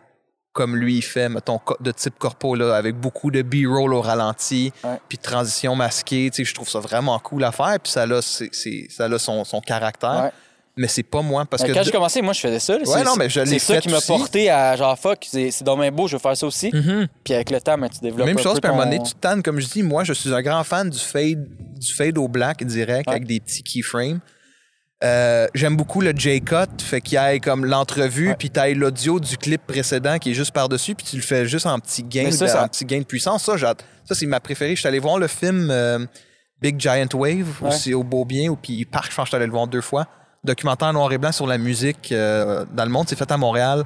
[0.52, 4.72] comme lui il fait, mettons, de type corpo, là, avec beaucoup de B-roll au ralenti,
[5.07, 6.30] puis de transition masquée.
[6.32, 9.44] Tu sais, je trouve ça vraiment cool à faire, puis ça a, ça a son,
[9.44, 10.30] son caractère.
[10.78, 11.74] Mais c'est pas moi, parce Mais que...
[11.74, 12.76] quand j'ai commencé, moi, je faisais ça.
[12.76, 15.62] Ouais, C'est- non, mais je l'ai C'est ça qui m'a porté à genre, fuck, c'est
[15.62, 16.70] dommage beau, je veux faire ça aussi.
[16.70, 17.08] Mhm.
[17.24, 18.90] Puis avec le temps, ben, tu développes Même un chose, peu puis à un moment
[18.90, 21.46] donné, tu tannes, comme je dis, moi, je suis un grand fan du fade,
[21.78, 23.14] du fade au black direct Ouais.
[23.14, 24.20] avec des petits keyframes.
[25.04, 29.36] Euh, J'aime beaucoup le J-Cut, fait qu'il y ait comme l'entrevue, puis tu l'audio du
[29.38, 32.30] clip précédent qui est juste par-dessus, puis tu le fais juste en petit gain, Mais
[32.32, 33.44] ça, de, ça- en petit gain de puissance.
[33.44, 34.74] Ça, ça c'est ma préférée.
[34.74, 36.04] Je suis allé voir le film euh,
[36.60, 37.68] Big Giant Wave, Ouais.
[37.68, 39.80] aussi au Beaubien, ou puis Parc, je pense que je suis allé le voir deux
[39.82, 40.06] fois.
[40.47, 43.07] Documentaire noir et blanc sur la musique euh, dans le monde.
[43.09, 43.84] C'est fait à Montréal.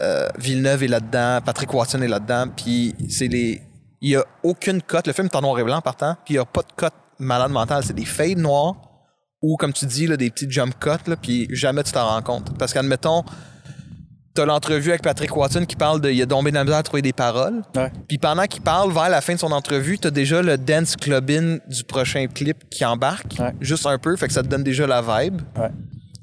[0.00, 3.62] Euh, Villeneuve est là-dedans, Patrick Watson est là-dedans, puis c'est les...
[4.00, 5.06] Il y a aucune cote.
[5.06, 6.92] Le film est en noir et blanc partant, puis il y a pas de cote
[7.18, 7.84] malade mentale.
[7.84, 8.74] C'est des fades noirs
[9.40, 12.22] ou, comme tu dis, là, des petits jump cuts, là, puis jamais tu t'en rends
[12.22, 12.58] compte.
[12.58, 13.24] Parce qu'admettons,
[14.34, 16.10] t'as l'entrevue avec Patrick Watson qui parle de...
[16.10, 17.62] Il a tombé de la misère à trouver des paroles.
[17.76, 17.90] Ouais.
[18.08, 21.58] Puis pendant qu'il parle, vers la fin de son entrevue, t'as déjà le dance club-in
[21.68, 23.36] du prochain clip qui embarque.
[23.38, 23.54] Ouais.
[23.60, 25.40] Juste un peu, fait que ça te donne déjà la vibe.
[25.56, 25.70] Ouais.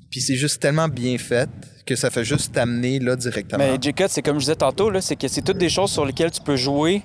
[0.10, 1.50] Puis c'est juste tellement bien fait
[1.86, 3.64] que ça fait juste t'amener là directement.
[3.64, 6.06] Mais J-Cut, c'est comme je disais tantôt, là, c'est que c'est toutes des choses sur
[6.06, 7.04] lesquelles tu peux jouer.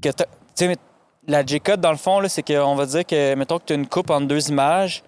[0.00, 0.24] Que tu
[0.54, 0.76] sais,
[1.26, 3.76] la J-Cut, dans le fond, là, c'est qu'on va dire que, mettons que tu as
[3.76, 5.02] une coupe entre deux images,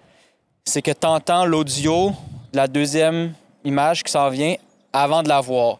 [0.65, 2.09] c'est que tu entends l'audio
[2.51, 4.55] de la deuxième image qui s'en vient
[4.93, 5.79] avant de la voir.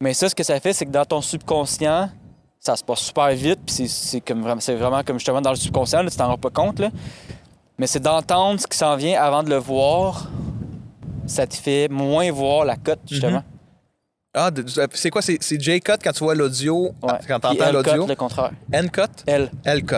[0.00, 2.08] Mais ça, ce que ça fait, c'est que dans ton subconscient,
[2.58, 6.02] ça se passe super vite, puis c'est- vraiment, c'est vraiment comme justement dans le subconscient,
[6.02, 6.90] là, tu t'en rends pas compte, là.
[7.78, 10.28] Mais c'est d'entendre ce qui s'en vient avant de le voir,
[11.26, 13.42] ça te fait moins voir la cote, justement.
[14.34, 15.22] Ah, de- c'est quoi?
[15.22, 17.12] C'est J-Cut quand tu vois l'audio, Ouais.
[17.26, 18.06] quand t'entends l'audio?
[18.06, 18.52] le contraire.
[18.72, 19.02] N-Cut?
[19.26, 19.50] L.
[19.64, 19.96] L-Cut.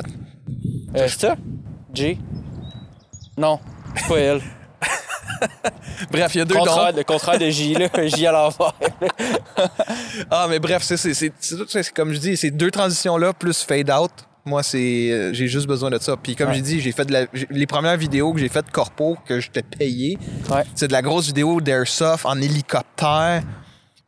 [0.96, 1.36] Euh, c'est ça?
[1.92, 2.18] J?
[3.36, 3.58] Non,
[3.96, 4.40] c'est pas L.
[6.10, 6.98] Bref, il y a deux Contraire, dons.
[6.98, 7.88] le contraire de J, là.
[8.06, 8.72] J à l'envers.
[10.30, 14.10] Ah, mais bref, c'est comme je dis, ces deux transitions-là plus fade-out,
[14.44, 16.16] moi, c'est euh, j'ai juste besoin de ça.
[16.16, 16.54] Puis comme Ouais.
[16.56, 19.50] j'ai dit, j'ai fait de la, les premières vidéos que j'ai faites corpo, que je
[19.50, 20.18] t'ai payé,
[20.50, 20.64] Ouais.
[20.74, 23.42] c'est de la grosse vidéo d'Airsoft en hélicoptère.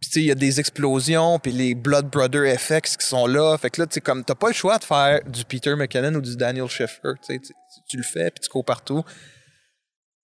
[0.01, 3.27] Puis tu sais, il y a des explosions, puis les Blood Brother FX qui sont
[3.27, 3.57] là.
[3.59, 6.15] Fait que là, tu sais, comme t'as pas le choix de faire du Peter McKinnon
[6.17, 7.13] ou du Daniel Schiffer.
[7.27, 7.55] Tu sais, tu-
[7.89, 9.03] tu le fais, puis tu cours partout.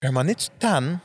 [0.03, 0.98] À un moment donné, tu te tannes.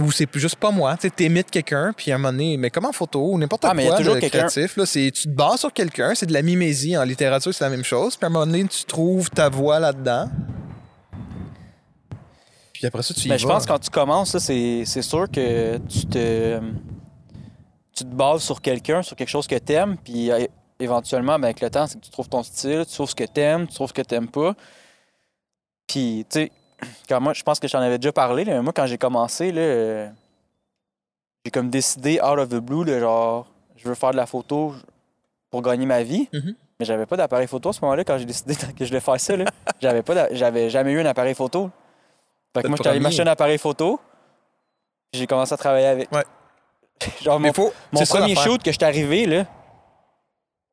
[0.00, 0.96] Ou c'est juste pas moi.
[0.96, 3.64] Tu sais, t'imites quelqu'un, puis à un moment donné, mais comme en photo ou n'importe
[3.64, 6.42] Ah, quoi mais de créatif, là, c'est, tu te bases sur quelqu'un, c'est de la
[6.42, 6.96] mimésie.
[6.96, 8.16] En littérature, c'est la même chose.
[8.16, 10.30] Puis à un moment donné, tu trouves ta voix là-dedans.
[12.72, 13.38] Puis après ça, tu y Mais vas.
[13.38, 16.60] je pense que quand tu commences, là, c'est c'est sûr que tu te,
[17.92, 20.46] tu te bases sur quelqu'un, sur quelque chose que tu aimes, puis euh,
[20.78, 23.24] éventuellement, ben, avec le temps, c'est que tu trouves ton style, tu trouves ce que
[23.24, 24.54] tu aimes, tu trouves ce que tu n'aimes pas.
[25.88, 26.52] Puis, tu sais,
[27.08, 29.52] quand moi, je pense que j'en avais déjà parlé, là, mais moi, quand j'ai commencé,
[29.52, 30.08] là, euh,
[31.44, 34.74] j'ai comme décidé, out of the blue, là, genre, je veux faire de la photo
[35.50, 36.28] pour gagner ma vie.
[36.32, 36.54] Mhm.
[36.78, 39.20] Mais j'avais pas d'appareil photo à ce moment-là quand j'ai décidé que je voulais faire
[39.20, 39.36] ça.
[39.36, 39.44] là.
[39.80, 41.70] J'avais pas j'avais jamais eu un appareil photo.
[42.54, 43.98] Fait que moi, j'étais allé m'acheter un appareil photo.
[45.12, 46.12] J'ai commencé à travailler avec.
[46.12, 46.24] Ouais.
[47.22, 49.46] Genre, Mais mon, faut, mon c'est ça premier shoot que je suis arrivé, là,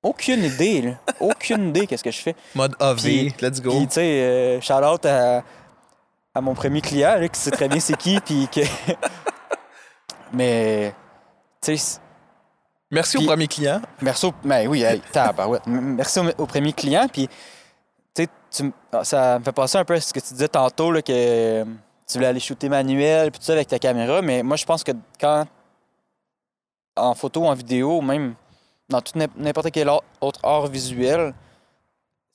[0.03, 0.91] aucune idée, là.
[1.19, 2.35] Aucune idée qu'est-ce que je fais.
[2.53, 3.71] Mode Puis- let's go.
[3.71, 5.43] Puis, tu sais, euh, shout out à,
[6.36, 8.61] à mon premier client, là, qui sait très bien c'est qui, puis que.
[10.33, 10.93] Mais,
[11.61, 11.99] tu sais,
[12.91, 13.81] Merci Puis- au premier client.
[14.01, 14.33] Merci au...
[14.43, 15.01] Ben oui, hey.
[15.67, 17.07] M- Merci au, au premier client.
[17.11, 17.27] Puis,
[18.13, 20.91] tu sais, ah, ça me fait penser un peu à ce que tu disais tantôt,
[20.91, 21.65] là, que euh,
[22.07, 24.21] tu voulais aller shooter manuel, puis tout ça avec ta caméra.
[24.21, 25.45] Mais moi, je pense que quand,
[26.95, 28.36] en photo en vidéo, même
[28.88, 31.33] dans tout n'im- n'importe quel au- autre art visuel,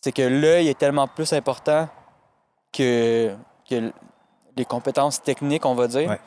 [0.01, 1.88] c'est que l'œil est tellement plus important
[2.72, 3.34] que,
[3.70, 3.92] que
[4.56, 6.10] les compétences techniques, on va dire.
[6.10, 6.20] Ouais.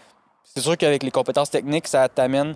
[0.44, 2.56] C'est sûr qu'avec les compétences techniques, ça t'amène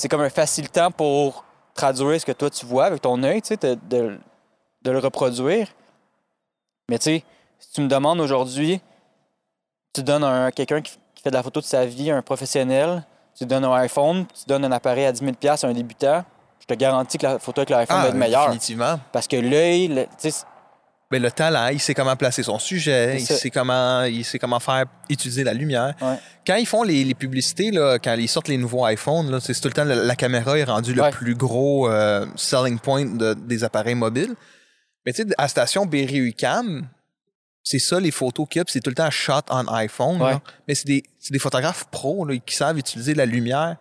[0.00, 3.48] c'est comme un facilitant pour traduire ce que toi tu vois avec ton œil, tu
[3.48, 4.18] sais, de, de-
[4.82, 5.66] de le reproduire.
[6.88, 7.24] Mais tu sais,
[7.58, 8.80] si tu me demandes aujourd'hui,
[9.92, 13.04] tu donnes à quelqu'un qui, qui fait de la photo de sa vie, un professionnel,
[13.36, 16.24] tu donnes un iPhone, tu donnes un appareil à 10 000 à un débutant,
[16.60, 18.42] je te garantis que la photo avec l'iPhone va être meilleure.
[18.42, 19.00] Ah, définitivement.
[19.12, 20.44] Parce que l'œil, tu sais,
[21.10, 24.60] Mais le talent, il sait comment placer son sujet, il sait comment, il sait comment
[24.60, 25.94] faire utiliser la lumière.
[26.02, 26.16] Ouais.
[26.46, 29.54] Quand ils font les, les publicités, là, quand ils sortent les nouveaux iPhones, là, c'est
[29.58, 33.32] tout le temps la, la caméra est rendue le plus gros euh, selling point de-
[33.34, 34.34] des appareils mobiles.
[35.06, 36.86] Mais tu sais, à station Berry-UQAM,
[37.62, 40.20] c'est ça les photos qu'il y a, puis c'est tout le temps shot on iPhone.
[40.20, 40.36] Ouais.
[40.66, 43.76] Mais c'est des, c'est des photographes pros là, qui savent utiliser la lumière,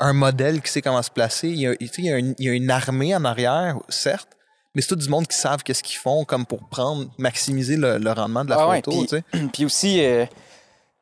[0.00, 1.48] un modèle qui sait comment se placer.
[1.50, 3.24] Il y a, tu sais, il y a une, il y a une armée en
[3.26, 4.28] arrière, certes,
[4.74, 7.98] mais c'est tout du monde qui savent qu'est-ce qu'ils font comme pour prendre, maximiser le,
[7.98, 8.90] le rendement de la Ah ouais, photo.
[9.00, 9.22] puis- sais.
[9.52, 10.24] Puis aussi, euh,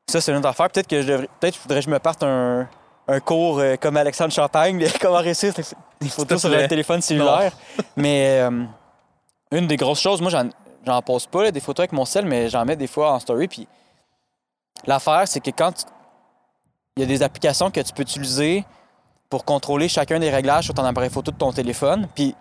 [0.09, 0.69] ça, c'est une autre affaire.
[0.71, 2.69] Peut-être que je devrais, peut-être faudrait que je me parte un,
[3.09, 5.53] un cours euh, comme Alexandre Champagne, comment réussir
[6.01, 7.53] des photos sur le téléphone cellulaire.
[7.97, 8.65] Mais euh,
[9.53, 10.49] une des grosses choses, moi, j'en,
[10.85, 13.19] j'en pose pas là, des photos avec mon sel, mais j'en mets des fois en
[13.21, 13.47] story.
[13.49, 13.69] Puis
[14.87, 15.87] l'affaire, c'est que quand
[16.97, 18.65] il y a des applications que tu peux utiliser
[19.29, 22.09] pour contrôler chacun des réglages sur ton appareil photo de ton téléphone.
[22.17, 22.35] Puis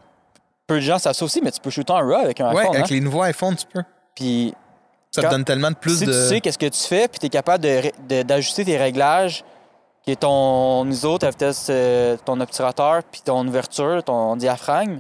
[0.69, 2.61] peu de gens savent ça aussi, mais tu peux shooter en RAW avec un Ouais,
[2.61, 2.75] iPhone.
[2.75, 2.95] avec hein.
[2.95, 3.83] les nouveaux iPhones, tu peux.
[4.15, 4.53] Puis
[5.11, 6.11] Ça Quand- te donne tellement de plus si de.
[6.11, 7.65] tu sais qu'est-ce que tu fais, puis tu es capable
[8.07, 9.43] d'ajuster tes réglages,
[10.03, 14.99] qui est ton ISO, ta vitesse, euh, ton obturateur, puis ton ouverture, ton diaphragme,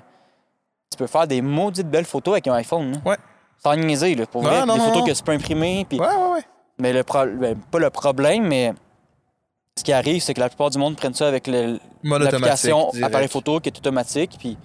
[0.91, 2.93] tu peux faire des maudites belles photos avec un iPhone.
[2.93, 2.97] là.
[3.05, 3.17] Ouais.
[3.63, 4.65] Sans niaiser, là, pour Non, vrai.
[4.65, 5.85] non, des non, photos que tu peux imprimer.
[5.87, 5.99] Puis...
[5.99, 6.43] Ouais, ouais, ouais.
[6.79, 8.73] Mais le pro- ben, pas le problème, mais
[9.77, 13.59] ce qui arrive, c'est que la plupart du monde prennent ça avec l'application appareil photo
[13.59, 14.57] qui est automatique, puis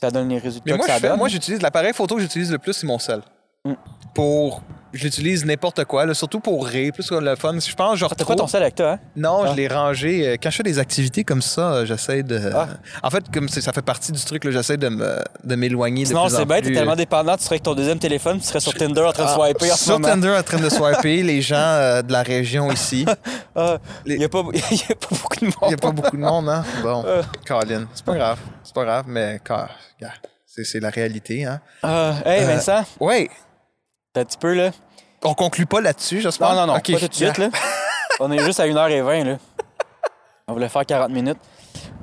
[0.00, 1.18] ça donne les résultats Mais moi, que ça je fais- donne.
[1.18, 3.20] moi, j'utilise l'appareil photo que j'utilise le plus, c'est mon sel.
[3.64, 3.72] Mm.
[4.14, 4.62] Pour.
[4.96, 7.52] J'utilise n'importe quoi, là, surtout pour rire, plus que le fun.
[7.58, 8.98] Je pense que je T'as ton sel avec toi, hein?
[9.14, 9.48] Non, Ah.
[9.50, 10.26] je l'ai rangé.
[10.28, 12.40] euh, Quand je fais des activités comme ça, euh, j'essaie de.
[12.54, 12.68] Ah.
[13.02, 16.64] En fait, comme ça fait partie du truc, j'essaie de m'éloigner de en c'est bête,
[16.64, 19.24] t'es tellement dépendant, tu serais avec ton deuxième téléphone, tu serais sur Tinder en train
[19.24, 20.08] de ah, swiper en ce Sur moment.
[20.14, 23.04] Tinder, en train de swiper les gens euh, de la région ici.
[23.58, 25.54] Ah, Les- Il n'y a, pas- il y a pas beaucoup de monde.
[25.62, 26.62] Il n'y a pas beaucoup de monde, hein?
[26.82, 27.04] Bon.
[27.46, 28.38] Colin, c'est pas grave.
[28.62, 29.70] C'est pas grave, mais car-
[30.46, 31.60] c'est la réalité, hein?
[31.82, 33.28] Ah, hey, Vincent, Ouais,
[34.12, 34.70] t'as un petit peu, là?
[35.26, 36.50] On conclut pas là-dessus, j'espère?
[36.50, 37.48] Non, non, non, Ok, pas tout de suite, là.
[38.20, 39.36] On est juste à 1h20, là.
[40.48, 41.38] On voulait faire 40 minutes.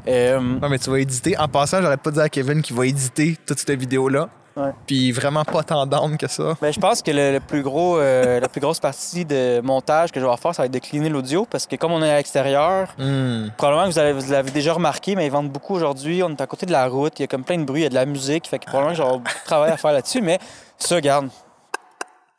[0.08, 1.38] Euh, Non, mais tu vas éditer.
[1.38, 4.30] En passant, j'arrête pas de dire à Kevin qu'il va éditer toute cette vidéo-là.
[4.56, 4.70] Ouais.
[4.86, 6.56] Puis vraiment pas tant down que ça.
[6.62, 10.12] ben, je pense que le, le plus gros, euh, la plus grosse partie de montage
[10.12, 12.12] que je vais faire, ça va être de cleaner l'audio, parce que comme on est
[12.12, 13.48] à l'extérieur, Hmm.
[13.58, 16.22] probablement que vous, avez- vous l'avez déjà remarqué, mais ils vendent beaucoup aujourd'hui.
[16.22, 17.84] On est à côté de la route, il y a comme plein de bruit, il
[17.86, 19.92] y a de la musique, fait que probablement que j'aurai beaucoup de travail à faire
[19.94, 20.38] là-dessus, mais
[20.78, 21.30] ça, garde.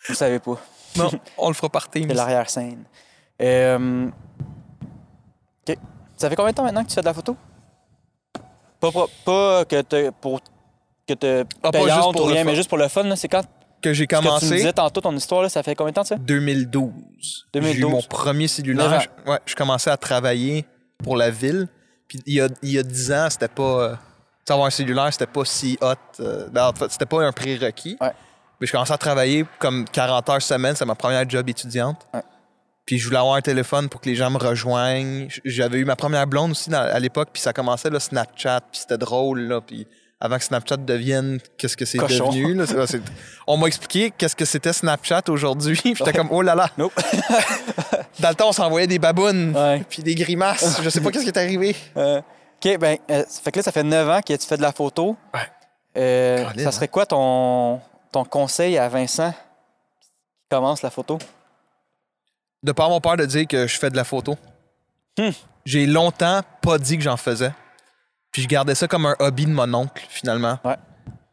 [0.08, 0.56] Vous savez pas.
[0.96, 2.06] Non, on le fera par Teams.
[2.08, 2.84] C'est l'arrière-scène.
[3.42, 4.08] Euh,
[5.68, 5.76] OK.
[6.16, 7.36] Ça fait combien de temps maintenant que tu fais de la photo?
[8.80, 10.40] Pas, pas, pas que te, pour
[11.08, 13.16] que te Ah, pas juste pour ou rien, mais juste pour le fun.
[13.16, 13.42] C'est quand
[13.82, 15.90] Que j'ai ce que tu me commencé disais tantôt ton histoire, là, ça fait combien
[15.90, 16.16] de temps ça?
[16.16, 17.46] 2012.
[17.54, 17.90] J'ai eu 2012.
[17.90, 19.00] mon premier cellulaire.
[19.00, 20.64] Je- Ouais, je commençais à travailler
[21.02, 21.68] pour la ville.
[22.08, 23.62] Puis il y a, il y a 10 ans, c'était pas.
[23.62, 23.94] euh,
[24.46, 25.94] tu avoir un cellulaire, c'était pas si hot.
[26.20, 27.96] euh, ben, en fait, c'était pas un prérequis.
[28.00, 28.12] Ouais.
[28.64, 30.74] Mais je commençais à travailler comme 40 heures semaine.
[30.74, 32.06] C'est ma première job étudiante.
[32.14, 32.22] Ouais.
[32.86, 35.28] Puis je voulais avoir un téléphone pour que les gens me rejoignent.
[35.44, 37.28] J'avais eu ma première blonde aussi dans- à l'époque.
[37.30, 38.62] Puis ça commençait le Snapchat.
[38.72, 39.40] Puis c'était drôle.
[39.40, 39.86] Là, puis
[40.18, 42.54] avant que Snapchat devienne qu'est-ce que c'est devenu.
[42.54, 42.64] là,
[43.46, 45.76] on m'a expliqué qu'est-ce que c'était Snapchat aujourd'hui.
[45.82, 46.70] Puis j'étais comme, oh là là.
[46.78, 46.94] Nope.
[48.20, 49.54] Dans le temps, on s'envoyait des babounes.
[49.90, 50.80] Puis des grimaces.
[50.82, 51.76] Je sais pas qu'est-ce qui est arrivé.
[51.98, 52.18] Euh,
[52.64, 54.62] OK, ben, euh, ça fait que là, ça fait 9 ans que tu fais de
[54.62, 55.18] la photo.
[55.34, 55.40] Ouais.
[55.98, 57.78] Euh, ça serait quoi ton,
[58.14, 59.32] ton conseil à Vincent
[60.00, 60.08] qui
[60.48, 61.18] commence la photo?
[62.62, 64.38] De pas avoir peur de dire que je fais de la photo.
[65.18, 65.30] Hmm.
[65.64, 67.52] J'ai longtemps pas dit que j'en faisais.
[68.30, 70.58] Puis je gardais ça comme un hobby de mon oncle, finalement.
[70.64, 70.76] Ouais.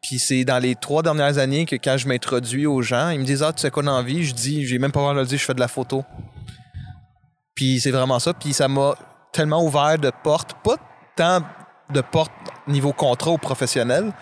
[0.02, 3.24] Puis c'est dans les trois dernières années que quand je m'introduis aux gens, ils me
[3.24, 5.20] disent Ah, tu sais quoi dans la vie Je dis, j'ai même pas peur de
[5.20, 6.04] le dire, je fais de la photo.
[7.54, 8.34] Puis c'est vraiment ça.
[8.34, 8.94] Puis ça m'a
[9.32, 10.76] tellement ouvert de portes, pas
[11.14, 11.42] tant
[11.90, 12.32] de portes
[12.66, 14.12] niveau contrat ou professionnel,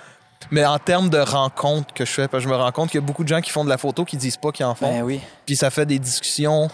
[0.50, 2.28] mais en termes de rencontres que je fais.
[2.28, 3.68] Parce que je me rends compte qu'il y a beaucoup de gens qui font de
[3.68, 4.90] la photo qui disent pas qu'ils en font.
[4.90, 5.20] Ben oui.
[5.46, 6.68] Puis ça fait des discussions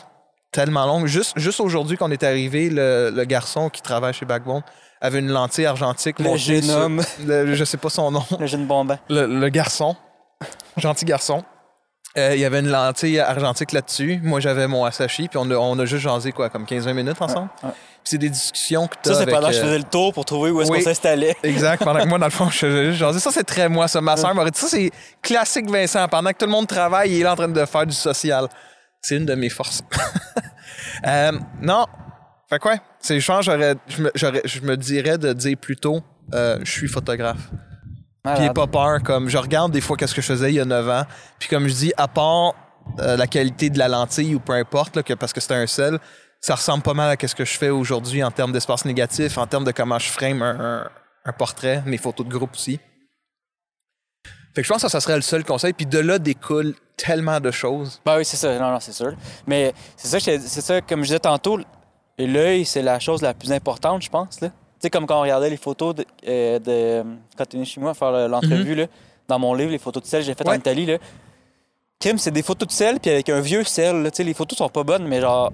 [0.53, 1.07] tellement longues.
[1.07, 4.63] Juste, juste aujourd'hui qu'on est arrivé, le, le garçon qui travaille chez Backbone
[5.01, 6.19] avait une lentille argentique.
[6.21, 7.03] Le jeune homme.
[7.27, 8.25] le- je sais pas son nom.
[8.41, 8.99] Le jeune bombant.
[9.11, 9.97] Le, le garçon.
[10.77, 11.43] Gentil garçon.
[12.17, 14.21] Euh, il y avait une lentille argentique là-dessus.
[14.23, 15.29] Moi, j'avais mon Asahi.
[15.29, 17.51] Puis on a, on a juste jasé, quoi, comme 15-20 minutes ensemble.
[17.63, 17.71] Ouais.
[18.09, 20.25] C'est des discussions que tu Ça, c'est pendant que je euh, faisais le tour pour
[20.25, 20.79] trouver où est-ce oui.
[20.79, 21.37] qu'on s'installait.
[21.43, 21.83] Exact.
[21.85, 23.21] Pendant que moi, dans le fond, je faisais juste jaser.
[23.21, 24.01] Ça, c'est très moi, ça.
[24.01, 24.91] Ma soeur m'aurait dit ça, c'est
[25.23, 26.07] classique Vincent.
[26.09, 28.49] Pendant que tout le monde travaille, il est là en train de faire du social.
[29.01, 29.83] C'est une de mes forces.
[31.07, 31.85] Euh, non.
[32.49, 32.77] Fait quoi?
[33.01, 36.01] C'est, je pense, j'aurais, je, me, j'aurais- je me dirais de dire plutôt,
[36.33, 37.51] euh, je suis photographe.
[38.25, 38.55] Puis Malade.
[38.55, 39.03] pas peur.
[39.03, 41.03] Comme, je regarde des fois qu'est-ce que je faisais il y a 9 ans.
[41.39, 42.55] Puis comme je dis, à part
[42.99, 45.67] euh, la qualité de la lentille ou peu importe, là, que, parce que c'était un
[45.67, 45.99] sel,
[46.41, 49.47] ça ressemble pas mal à ce que je fais aujourd'hui en termes d'espace négatif, en
[49.47, 50.91] termes de comment je frame un, un-
[51.25, 52.79] un portrait, mes photos de groupe aussi.
[54.55, 55.73] Fait que je pense que ça serait le seul conseil.
[55.73, 58.01] Puis de là découle tellement de choses.
[58.07, 58.59] Ben oui, c'est ça.
[58.59, 59.13] Non, non, c'est sûr.
[59.47, 61.59] Mais c'est ça, c'est ça, comme je disais tantôt,
[62.19, 64.39] l'œil, c'est la chose la plus importante, je pense.
[64.39, 64.47] Tu
[64.79, 67.05] sais, comme quand on regardait les photos de, euh, de-
[67.37, 68.87] quand tu es venu chez moi à faire le- l'entrevue, là,
[69.29, 70.53] dans mon livre, les photos de sel que j'ai faites en.
[70.55, 70.99] Italie, là.
[71.99, 74.05] Kim, c'est des photos de sel, puis avec un vieux sel.
[74.11, 75.53] Tu sais, les photos sont pas bonnes, mais genre.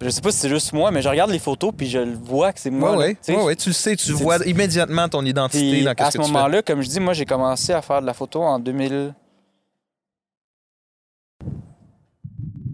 [0.00, 2.14] Je sais pas si c'est juste moi, mais je regarde les photos, puis je le
[2.14, 2.96] vois que c'est moi.
[2.96, 5.94] Ouais, là, ouais, ouais, tu le sais, tu vois immédiatement ton identité Puis dans à
[5.96, 6.32] qu'est-ce ce tu fais.
[6.32, 9.12] moment-là, comme je dis, moi, j'ai commencé à faire de la photo en 2000.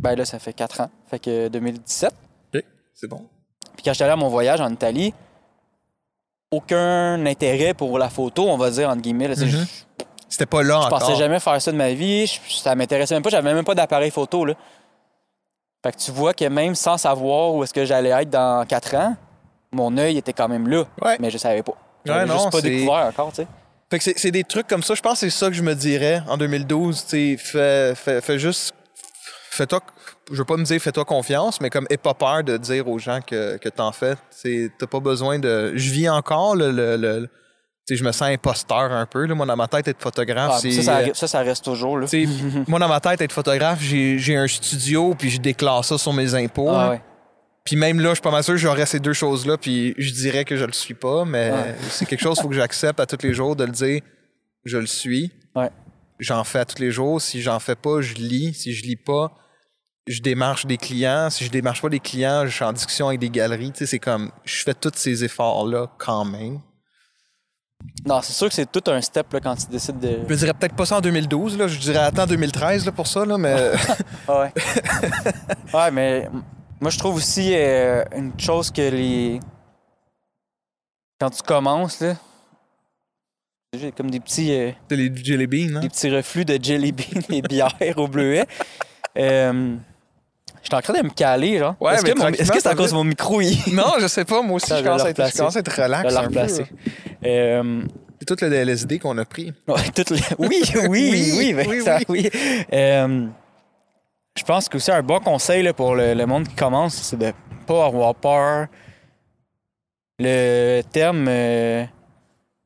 [0.01, 0.91] Ben là, ça fait 4 ans.
[1.07, 2.13] Fait que 2017.
[2.55, 2.63] Ok,
[2.95, 3.25] C'est bon.
[3.75, 5.15] Puis quand j'étais allé à mon voyage en Italie,
[6.51, 9.29] aucun intérêt pour la photo, on va dire, entre guillemets.
[9.29, 9.35] Mhm.
[9.47, 9.57] je-
[10.29, 10.99] C'était pas là Je encore.
[10.99, 12.27] pensais jamais faire ça de ma vie.
[12.27, 13.31] Je- ça m'intéressait même pas.
[13.31, 14.45] J'avais même pas d'appareil photo.
[14.45, 14.55] Là.
[15.85, 18.95] Fait que tu vois que même sans savoir où est-ce que j'allais être dans 4
[18.97, 19.17] ans,
[19.71, 20.85] mon œil était quand même là.
[21.03, 21.17] Ouais.
[21.21, 21.73] Mais je savais pas.
[21.73, 23.47] Ouais, J'avais non, juste pas découvert encore, tu sais.
[23.91, 24.95] Fait que c'est- des trucs comme ça.
[24.95, 27.05] Je pense que c'est ça que je me dirais en 2012.
[27.07, 28.73] Tu fais, fais, fais juste.
[29.51, 29.81] Fais-toi.
[30.33, 32.99] Je veux pas me dire fais-toi confiance, mais comme aie pas peur de dire aux
[32.99, 34.15] gens que, que t'en fais.
[34.79, 35.73] T'as pas besoin de.
[35.77, 36.71] Je vis encore le.
[36.73, 37.29] le, le-
[37.89, 39.27] je me sens imposteur un peu.
[39.27, 39.35] Là.
[39.35, 40.71] Moi, dans ma tête, être photographe, Ah, c'est.
[40.73, 41.99] ça, ça, euh, ça, ça reste toujours.
[41.99, 42.07] Là.
[42.69, 46.35] moi, dans ma tête, être photographe, j'ai un studio, puis je déclare ça sur mes
[46.35, 46.71] impôts.
[46.71, 47.03] Ah, ouais.
[47.65, 50.13] Puis même là, je suis pas mal sûr que j'aurais ces deux choses-là, puis je
[50.13, 51.75] dirais que je le suis pas, mais Ouais.
[51.91, 54.01] c'est quelque chose qu'il faut que j'accepte à tous les jours de le dire.
[54.65, 55.31] Je le suis.
[55.55, 55.71] Ouais.
[56.21, 57.21] J'en fais à tous les jours.
[57.21, 58.55] Si j'en fais pas, je lis.
[58.55, 59.33] Si je lis pas,
[60.07, 61.29] je démarche des clients.
[61.31, 63.73] Si je démarche pas des clients, je suis en discussion avec des galeries.
[63.75, 66.61] C'est comme, je fais tous ces efforts-là quand même.
[68.07, 70.19] Non, c'est sûr que c'est tout un step là, quand tu décides de.
[70.29, 71.67] Je dirais peut-être pas ça en 2012, là.
[71.69, 73.73] Je dirais attends 2013 là, pour ça, là, mais.
[74.29, 74.53] Ah ouais.
[75.75, 76.29] ouais, mais
[76.81, 79.41] moi, je trouve aussi euh, une chose que les.
[81.21, 82.15] Quand tu commences, là.
[83.77, 84.53] J'ai comme des petits.
[84.53, 85.81] euh, les jelly beans, hein?
[85.81, 88.47] des petits reflux de jelly beans et bière au bleuet.
[89.19, 89.77] Euh,
[90.63, 91.75] je suis en train de me caler, genre.
[91.81, 93.41] Ouais, est-ce, mais que, mon- est-ce que c'est à cause de mon micro?
[93.41, 93.57] Il...
[93.75, 94.43] Non, je sais pas.
[94.43, 95.39] Moi aussi, je commence, le à être, je replacer.
[95.39, 96.03] commence à être Je relax.
[96.15, 96.67] vais peu, replacer.
[97.27, 97.83] Euh,
[98.21, 99.53] C'est tout le LSD qu'on a pris.
[99.69, 99.75] ouais,
[100.39, 102.31] Oui, oui, oui, Oui, ben, oui, ça, oui.
[102.73, 103.27] Euh,
[104.37, 107.19] je pense que aussi un bon conseil là, pour le, le monde qui commence, c'est
[107.19, 107.33] de
[107.67, 108.67] pas avoir peur.
[110.19, 111.85] Le terme euh,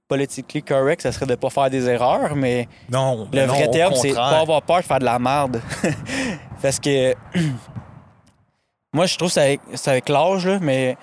[0.09, 3.95] politically correct, ça serait de pas faire des erreurs, mais Non, Le non, vrai terme,
[3.95, 5.61] c'est pas avoir peur de faire de la merde.
[6.63, 7.15] Parce que
[8.93, 10.97] moi, je trouve que c'est avec, c'est avec l'âge, mais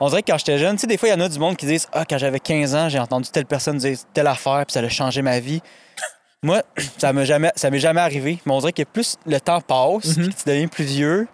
[0.00, 1.38] on dirait que quand j'étais jeune, tu sais, des fois, il y en a du
[1.38, 4.64] monde qui disent Ah, quand j'avais 15 ans, j'ai entendu telle personne dire telle affaire,
[4.66, 5.62] puis ça a changé ma vie.
[6.42, 6.62] Moi,
[6.98, 8.38] ça m'est jamais, ça m'est jamais arrivé.
[8.44, 10.26] Mais on dirait que plus le temps passe, Mhm.
[10.26, 11.28] puis tu deviens plus vieux,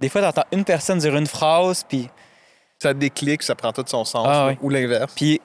[0.00, 2.08] des fois, tu entends une personne dire une phrase, puis
[2.82, 4.26] Ça déclic, ça prend tout son sens.
[4.28, 4.52] Ah.
[4.62, 5.12] Ou l'inverse.
[5.14, 5.40] Puis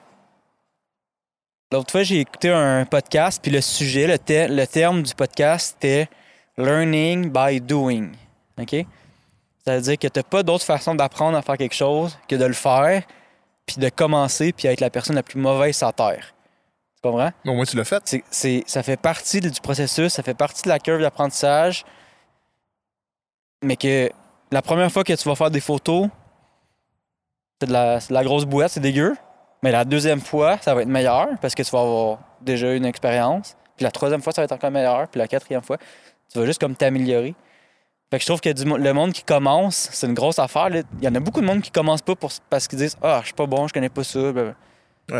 [1.72, 5.76] l'autre fois, j'ai écouté un podcast, puis le sujet, le, te- le terme du podcast,
[5.80, 6.08] c'était
[6.58, 8.12] Learning by Doing.
[8.60, 8.84] OK?
[9.70, 12.34] Ça veut dire que tu n'as pas d'autre façon d'apprendre à faire quelque chose que
[12.34, 13.04] de le faire,
[13.66, 16.34] puis de commencer, puis être la personne la plus mauvaise sur la Terre.
[16.96, 17.30] Tu comprends?
[17.46, 18.02] Au moins, tu l'as fait.
[18.04, 21.84] C'est, c'est- ça fait partie du processus, ça fait partie de la curve d'apprentissage,
[23.62, 24.10] mais que
[24.50, 26.08] la première fois que tu vas faire des photos,
[27.60, 29.16] c'est de la, c'est de la grosse boîte, c'est dégueu.
[29.62, 32.86] Mais la deuxième fois, ça va être meilleur parce que tu vas avoir déjà une
[32.86, 33.54] expérience.
[33.76, 35.06] Puis la troisième fois, ça va être encore meilleur.
[35.06, 35.76] Puis la quatrième fois,
[36.32, 37.36] tu vas juste comme t'améliorer.
[38.10, 40.68] Fait que je trouve que du le monde qui commence, c'est une grosse affaire.
[40.68, 40.82] là.
[40.98, 43.18] Il y en a beaucoup de monde qui commence pas pour, parce qu'ils disent Ah,
[43.20, 44.18] je suis pas bon, je connais pas ça.
[44.20, 44.52] Ouais,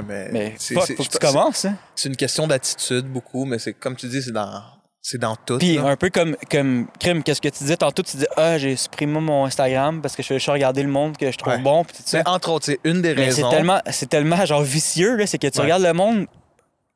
[0.06, 1.64] mais Mais c'est- fuck, c'est- faut que tu commences.
[1.64, 1.76] hein.
[1.94, 4.62] C'est une question d'attitude, beaucoup, mais c'est comme tu dis, c'est dans,
[5.02, 5.58] c'est dans tout.
[5.58, 5.84] Puis là.
[5.86, 8.02] un peu comme, comme Crime, qu'est-ce que tu disais tantôt?
[8.02, 11.16] Tu dis Ah, j'ai supprimé mon Instagram parce que je fais juste regarder le monde
[11.16, 11.58] que je trouve Ouais.
[11.60, 11.84] bon.
[11.84, 12.18] Puis tout ça.
[12.18, 13.50] Mais entre autres, c'est une des Mais c'est raisons.
[13.50, 15.64] tellement, c'est tellement genre vicieux, là, c'est que tu Ouais.
[15.64, 16.26] regardes le monde,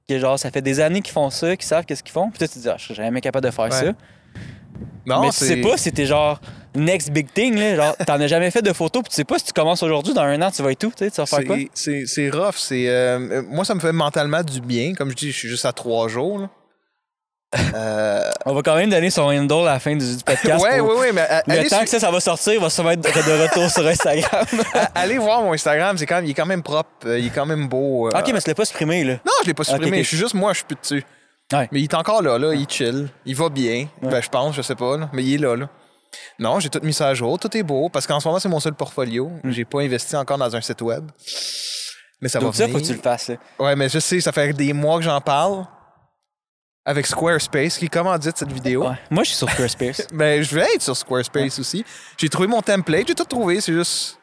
[0.09, 2.39] que genre ça fait des années qu'ils font ça, qu'ils savent qu'est-ce qu'ils font, puis
[2.39, 3.93] toi tu te dis, ah, je serais jamais capable de faire ça.
[5.07, 6.41] Non, mais tu sais pas si t'es genre
[6.75, 9.39] next big thing, là, genre t'en as jamais fait de photos, puis tu sais pas
[9.39, 11.27] si tu commences aujourd'hui, dans un an tu vas être où, tu sais, tu vas
[11.27, 11.57] faire quoi?
[11.75, 12.55] C'est- rough.
[12.57, 14.95] C'est euh, moi, ça me fait mentalement du bien.
[14.95, 16.39] Comme je dis, je suis juste à trois jours.
[16.41, 16.51] là.
[17.75, 20.57] Euh, On va quand même donner son handle à la fin du, du podcast.
[20.57, 22.91] pour- ouais, ouais, mais Le temps su- que ça, ça va sortir, il va sûrement
[22.91, 24.45] être de retour sur Instagram.
[24.97, 25.97] allez voir mon Instagram.
[25.97, 26.89] C'est quand même, il est quand même propre.
[27.07, 28.09] euh, Il est quand même beau.
[28.09, 28.19] euh.
[28.19, 29.13] ok, mais tu l'as pas supprimé, là.
[29.25, 30.03] Non, je l'ai pas supprimé.
[30.03, 31.05] Je suis juste moi, je suis plus dessus.
[31.53, 31.69] Ouais.
[31.73, 32.55] Mais il est encore là, là.
[32.55, 33.09] Il chill.
[33.27, 33.87] Il va bien.
[34.03, 34.09] Ouais.
[34.11, 35.11] Ben, je pense, je sais pas, là.
[35.12, 35.69] Mais il est là, là.
[36.39, 37.39] Non, j'ai tout mis ça à jour.
[37.39, 37.89] Tout est beau.
[37.89, 39.31] Parce qu'en ce moment, c'est mon seul portfolio.
[39.45, 41.11] J'ai pas investi encore dans un site web.
[42.21, 42.79] Mais ça Donc va ça, venir.
[42.79, 43.29] faut que tu le fasses.
[43.29, 43.37] là.
[43.59, 45.66] Ouais, mais je sais, ça fait des mois que j'en parle.
[46.87, 48.87] Avec Squarespace, qui commandite cette vidéo.
[48.89, 48.97] Ouais.
[49.11, 50.07] Moi, je suis sur Squarespace.
[50.12, 51.83] Ben, je vais être sur Squarespace aussi.
[52.19, 54.19] J'ai trouvé mon template, j'ai tout trouvé, c'est juste.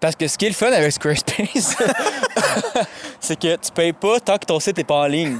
[0.00, 1.76] Parce que ce qui est le fun avec Squarespace,
[3.20, 5.38] c'est que tu payes pas tant que ton site n'est pas en ligne.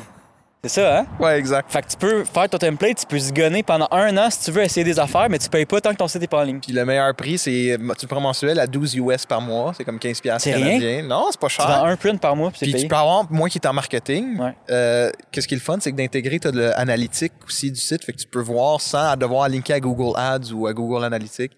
[0.67, 1.07] C'est ça, hein?
[1.21, 1.71] Ouais, exact.
[1.71, 4.51] Fait que tu peux faire ton template, tu peux zigonner pendant un an si tu
[4.51, 6.45] veux essayer des affaires, mais tu payes pas tant que ton site n'est pas en
[6.45, 6.59] ligne.
[6.59, 7.77] Puis le meilleur prix, c'est.
[7.99, 9.75] Tu prends mensuel à 12 US par mois.
[9.77, 10.79] C'est comme 15$ piastres C'est rien?
[10.79, 11.03] canadiens.
[11.03, 11.67] Non, c'est pas Tu cher.
[11.67, 14.55] vends un print par mois, puis tu peux avoir, moi qui est en marketing, Ouais.
[14.71, 17.79] euh, qu'est-ce qui est le fun, c'est que d'intégrer, tu as de l'analytique aussi du
[17.79, 18.03] site.
[18.03, 21.53] Fait que tu peux voir sans devoir linker à Google Ads ou à Google Analytics.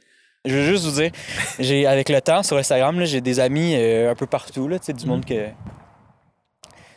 [0.44, 1.10] Je veux juste vous dire,
[1.60, 4.86] j'ai avec le temps sur Instagram, j'ai des amis euh, un peu partout, là, tu
[4.86, 5.46] sais, du monde que.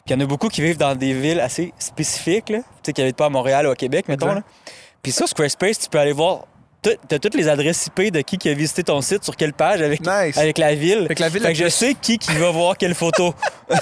[0.09, 2.93] Il y en a beaucoup qui vivent dans des villes assez spécifiques, là, tu sais,
[2.93, 4.33] qui habitent pas à Montréal ou à Québec, mettons.
[4.33, 4.41] Là.
[5.03, 6.45] Puis ça, Squarespace, tu peux aller voir
[6.81, 9.81] t'as toutes les adresses IP de qui qui a visité ton site, sur quelle page,
[9.81, 10.37] avec, Nice.
[10.37, 11.05] avec la ville.
[11.09, 13.33] Fait que la ville Fait que je sais qui qui va voir quelle photo.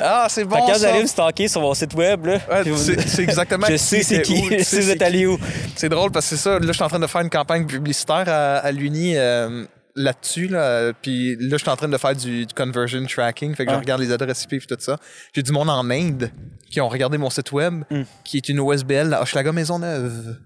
[0.00, 0.90] Ah, c'est fait bon que quand vous ça.
[0.90, 4.22] allez me stalker sur mon site web, là, Ouais, vous- c'est exactement je sais c'est
[4.22, 5.38] qui, je sais vous c'est êtes allé où.
[5.76, 6.58] C'est drôle parce que c'est ça.
[6.58, 9.64] Là, je suis en train de faire une campagne publicitaire à, à l'Uni euh,
[9.94, 10.48] là-dessus.
[10.48, 13.54] Là, puis là, je suis en train de faire du, du conversion tracking.
[13.54, 13.80] Fait que je Ouais.
[13.80, 14.98] regarde les adresses IP et tout ça.
[15.34, 16.30] J'ai du monde en Inde
[16.70, 18.02] qui ont regardé mon site web, Mm.
[18.24, 20.38] qui est une OSBL à Hochelaga Maisonneuve.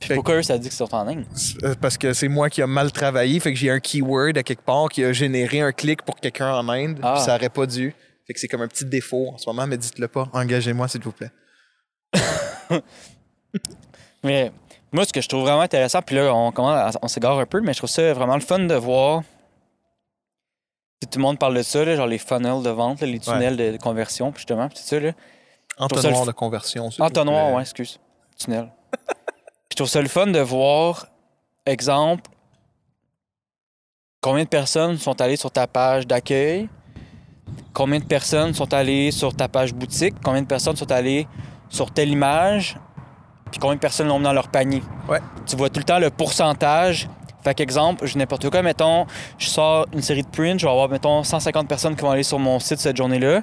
[0.00, 1.24] Puis pourquoi eux, ça dit que c'est en Inde?
[1.64, 3.40] Euh, Parce que c'est moi qui a mal travaillé.
[3.40, 6.52] Fait que j'ai un keyword à quelque part qui a généré un clic pour quelqu'un
[6.54, 7.00] en Inde.
[7.02, 7.14] Ah.
[7.16, 7.92] Puis ça aurait pas dû.
[8.26, 10.28] Fait que c'est comme un petit défaut en ce moment, mais dites-le pas.
[10.32, 11.30] Engagez-moi, s'il vous plaît.
[14.22, 14.52] Mais
[14.92, 17.46] moi, ce que je trouve vraiment intéressant, puis là, on, commence à- on s'égare un
[17.46, 19.22] peu, mais je trouve ça vraiment le fun de voir.
[21.02, 23.20] Si tout le monde parle de ça, là, genre les funnels de vente, là, les
[23.20, 24.98] tunnels de, de conversion, puis justement, puis tout ça.
[24.98, 25.12] Là.
[25.12, 26.90] ça Entonnoir de conversion.
[26.98, 28.00] Entonnoir, ouais, excuse.
[28.36, 28.72] Tunnel.
[29.70, 31.06] Je trouve ça le fun de voir,
[31.66, 32.28] exemple,
[34.20, 36.68] combien de personnes sont allées sur ta page d'accueil,
[37.72, 41.28] combien de personnes sont allées sur ta page boutique, combien de personnes sont allées
[41.68, 42.76] sur telle image,
[43.50, 44.82] puis combien de personnes l'ont mis dans leur panier?
[45.08, 45.20] Ouais.
[45.46, 47.08] Tu vois tout le temps le pourcentage.
[47.42, 49.06] Fait qu'exemple, je n'importe quoi, mettons,
[49.38, 52.24] je sors une série de prints, je vais avoir, mettons, 150 personnes qui vont aller
[52.24, 53.42] sur mon site cette journée-là.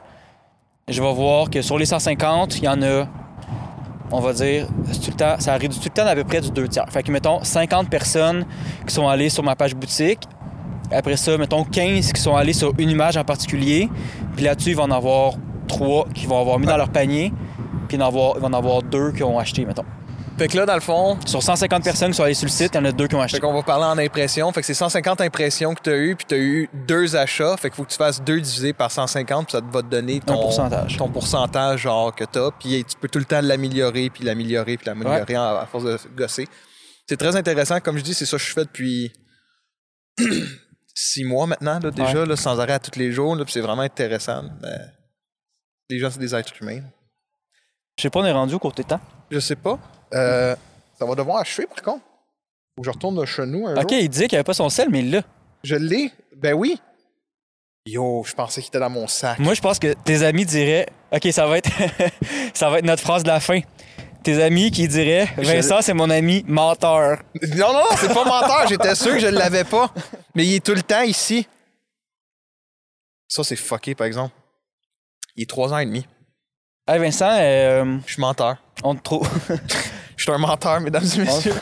[0.87, 3.07] Je vais voir que sur les 150, il y en a,
[4.11, 6.41] on va dire, c'est tout le temps, ça réduit tout le temps d'à peu près
[6.41, 6.85] du 2 tiers.
[6.89, 8.45] Fait que, mettons, 50 personnes
[8.85, 10.19] qui sont allées sur ma page boutique.
[10.91, 13.89] Après ça, mettons, 15 qui sont allés sur une image en particulier.
[14.35, 15.33] Puis là-dessus, il va en avoir
[15.67, 17.33] 3 qui vont avoir mis dans leur panier.
[17.95, 19.85] Il va en avoir, il va en avoir 2 qui ont acheté, mettons.
[20.37, 22.71] Fait que là, dans le fond, Sur 150 personnes qui sont allées sur le site,
[22.73, 23.37] il y en a 2 qui ont acheté.
[23.37, 24.51] Fait qu'on va parler en impression.
[24.51, 27.55] Fait que c'est 150 impressions que tu as eues, puis tu as eu deux achats.
[27.55, 29.87] Fait qu'il faut que tu fasses deux divisé par 150, puis ça te va te
[29.87, 30.97] donner ton Un pourcentage.
[30.97, 32.51] ton pourcentage genre que tu as.
[32.51, 35.97] Puis tu peux tout le temps l'améliorer, puis l'améliorer, puis l'améliorer à, à force de
[36.17, 36.47] gosser.
[37.07, 37.79] C'est très intéressant.
[37.79, 39.13] Comme je dis, c'est ça que je fais depuis
[40.93, 43.37] six mois maintenant, là, déjà, là, sans arrêt à tous les jours.
[43.37, 44.43] là, puis c'est vraiment intéressant.
[44.61, 44.77] Mais
[45.89, 46.81] les gens, c'est des êtres humains.
[47.97, 48.99] Je sais pas, on est rendu au côté temps.
[49.31, 49.79] Je sais pas.
[50.13, 50.55] Euh,
[50.97, 52.03] ça va devoir achever, par contre.
[52.75, 53.99] Faut que je retourne chez nous un OK, jour.
[53.99, 55.21] il disait qu'il avait pas son sel, mais il l'a.
[55.63, 56.11] Je l'ai.
[56.35, 56.79] Ben oui.
[57.87, 59.39] Yo, je pensais qu'il était dans mon sac.
[59.39, 61.69] Moi, je pense que tes amis diraient OK, ça va être
[62.53, 63.61] ça va être notre phrase de la fin.
[64.23, 67.19] Tes amis qui diraient Vincent, c'est mon ami menteur.
[67.55, 68.67] Non, non, c'est pas menteur.
[68.67, 69.91] J'étais sûr que je l'avais pas.
[70.33, 71.47] Mais il est tout le temps ici.
[73.27, 74.33] Ça, c'est fucké, par exemple.
[75.35, 76.07] Il est trois ans et demi.
[76.87, 78.57] Hey Vincent, euh, Je suis menteur.
[78.83, 79.27] on te trouve.
[80.17, 81.53] Je suis un menteur, mesdames et messieurs.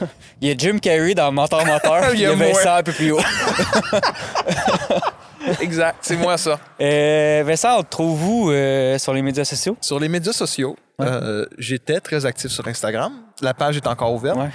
[0.42, 2.48] il y a Jim Carrey dans Menteur Menteur, Il il y a a moi.
[2.48, 3.20] Vincent un peu plus haut.
[5.62, 5.98] exact.
[6.02, 6.60] C'est moi, ça.
[6.80, 9.78] Euh, Vincent, on te trouve où euh, sur les médias sociaux?
[9.82, 13.14] Sur les médias sociaux, euh, j'étais très actif sur Instagram.
[13.42, 14.38] La page est encore ouverte.
[14.38, 14.50] Ouais.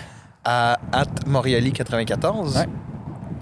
[0.44, 0.78] À
[1.26, 2.58] Moriali94.
[2.58, 2.66] Ouais.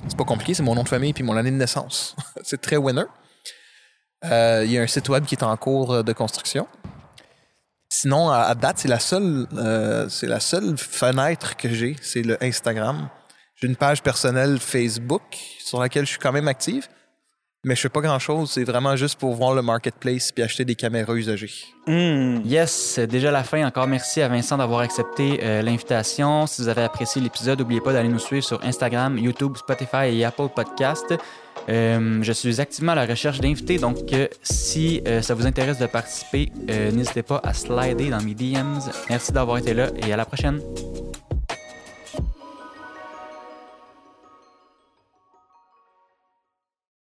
[0.08, 2.14] C'est pas compliqué, c'est mon nom de famille puis mon année de naissance.
[2.44, 3.02] c'est très winner.
[4.24, 6.66] Euh, Il y a un site web qui est en cours de construction.
[7.98, 12.36] Sinon, à, date, c'est la seule, euh, c'est la seule fenêtre que j'ai, c'est le
[12.44, 13.08] Instagram.
[13.54, 15.22] J'ai une page personnelle Facebook
[15.60, 16.88] sur laquelle je suis quand même active,
[17.66, 18.52] mais je fais pas grand chose.
[18.52, 21.52] C'est vraiment juste pour voir le marketplace puis acheter des caméras usagées.
[21.86, 22.40] Hmm.
[22.44, 23.66] Yes, c'est déjà la fin.
[23.66, 26.46] Encore merci à Vincent d'avoir accepté euh, l'invitation.
[26.46, 30.24] Si vous avez apprécié l'épisode, n'oubliez pas d'aller nous suivre sur Instagram, YouTube, Spotify et
[30.24, 31.12] Apple Podcast.
[31.68, 35.78] Euh, je suis activement à la recherche d'invités, donc euh, si euh, ça vous intéresse
[35.78, 38.78] de participer, euh, n'hésitez pas à slider dans mes DMs.
[39.10, 40.60] Merci d'avoir été là et à la prochaine.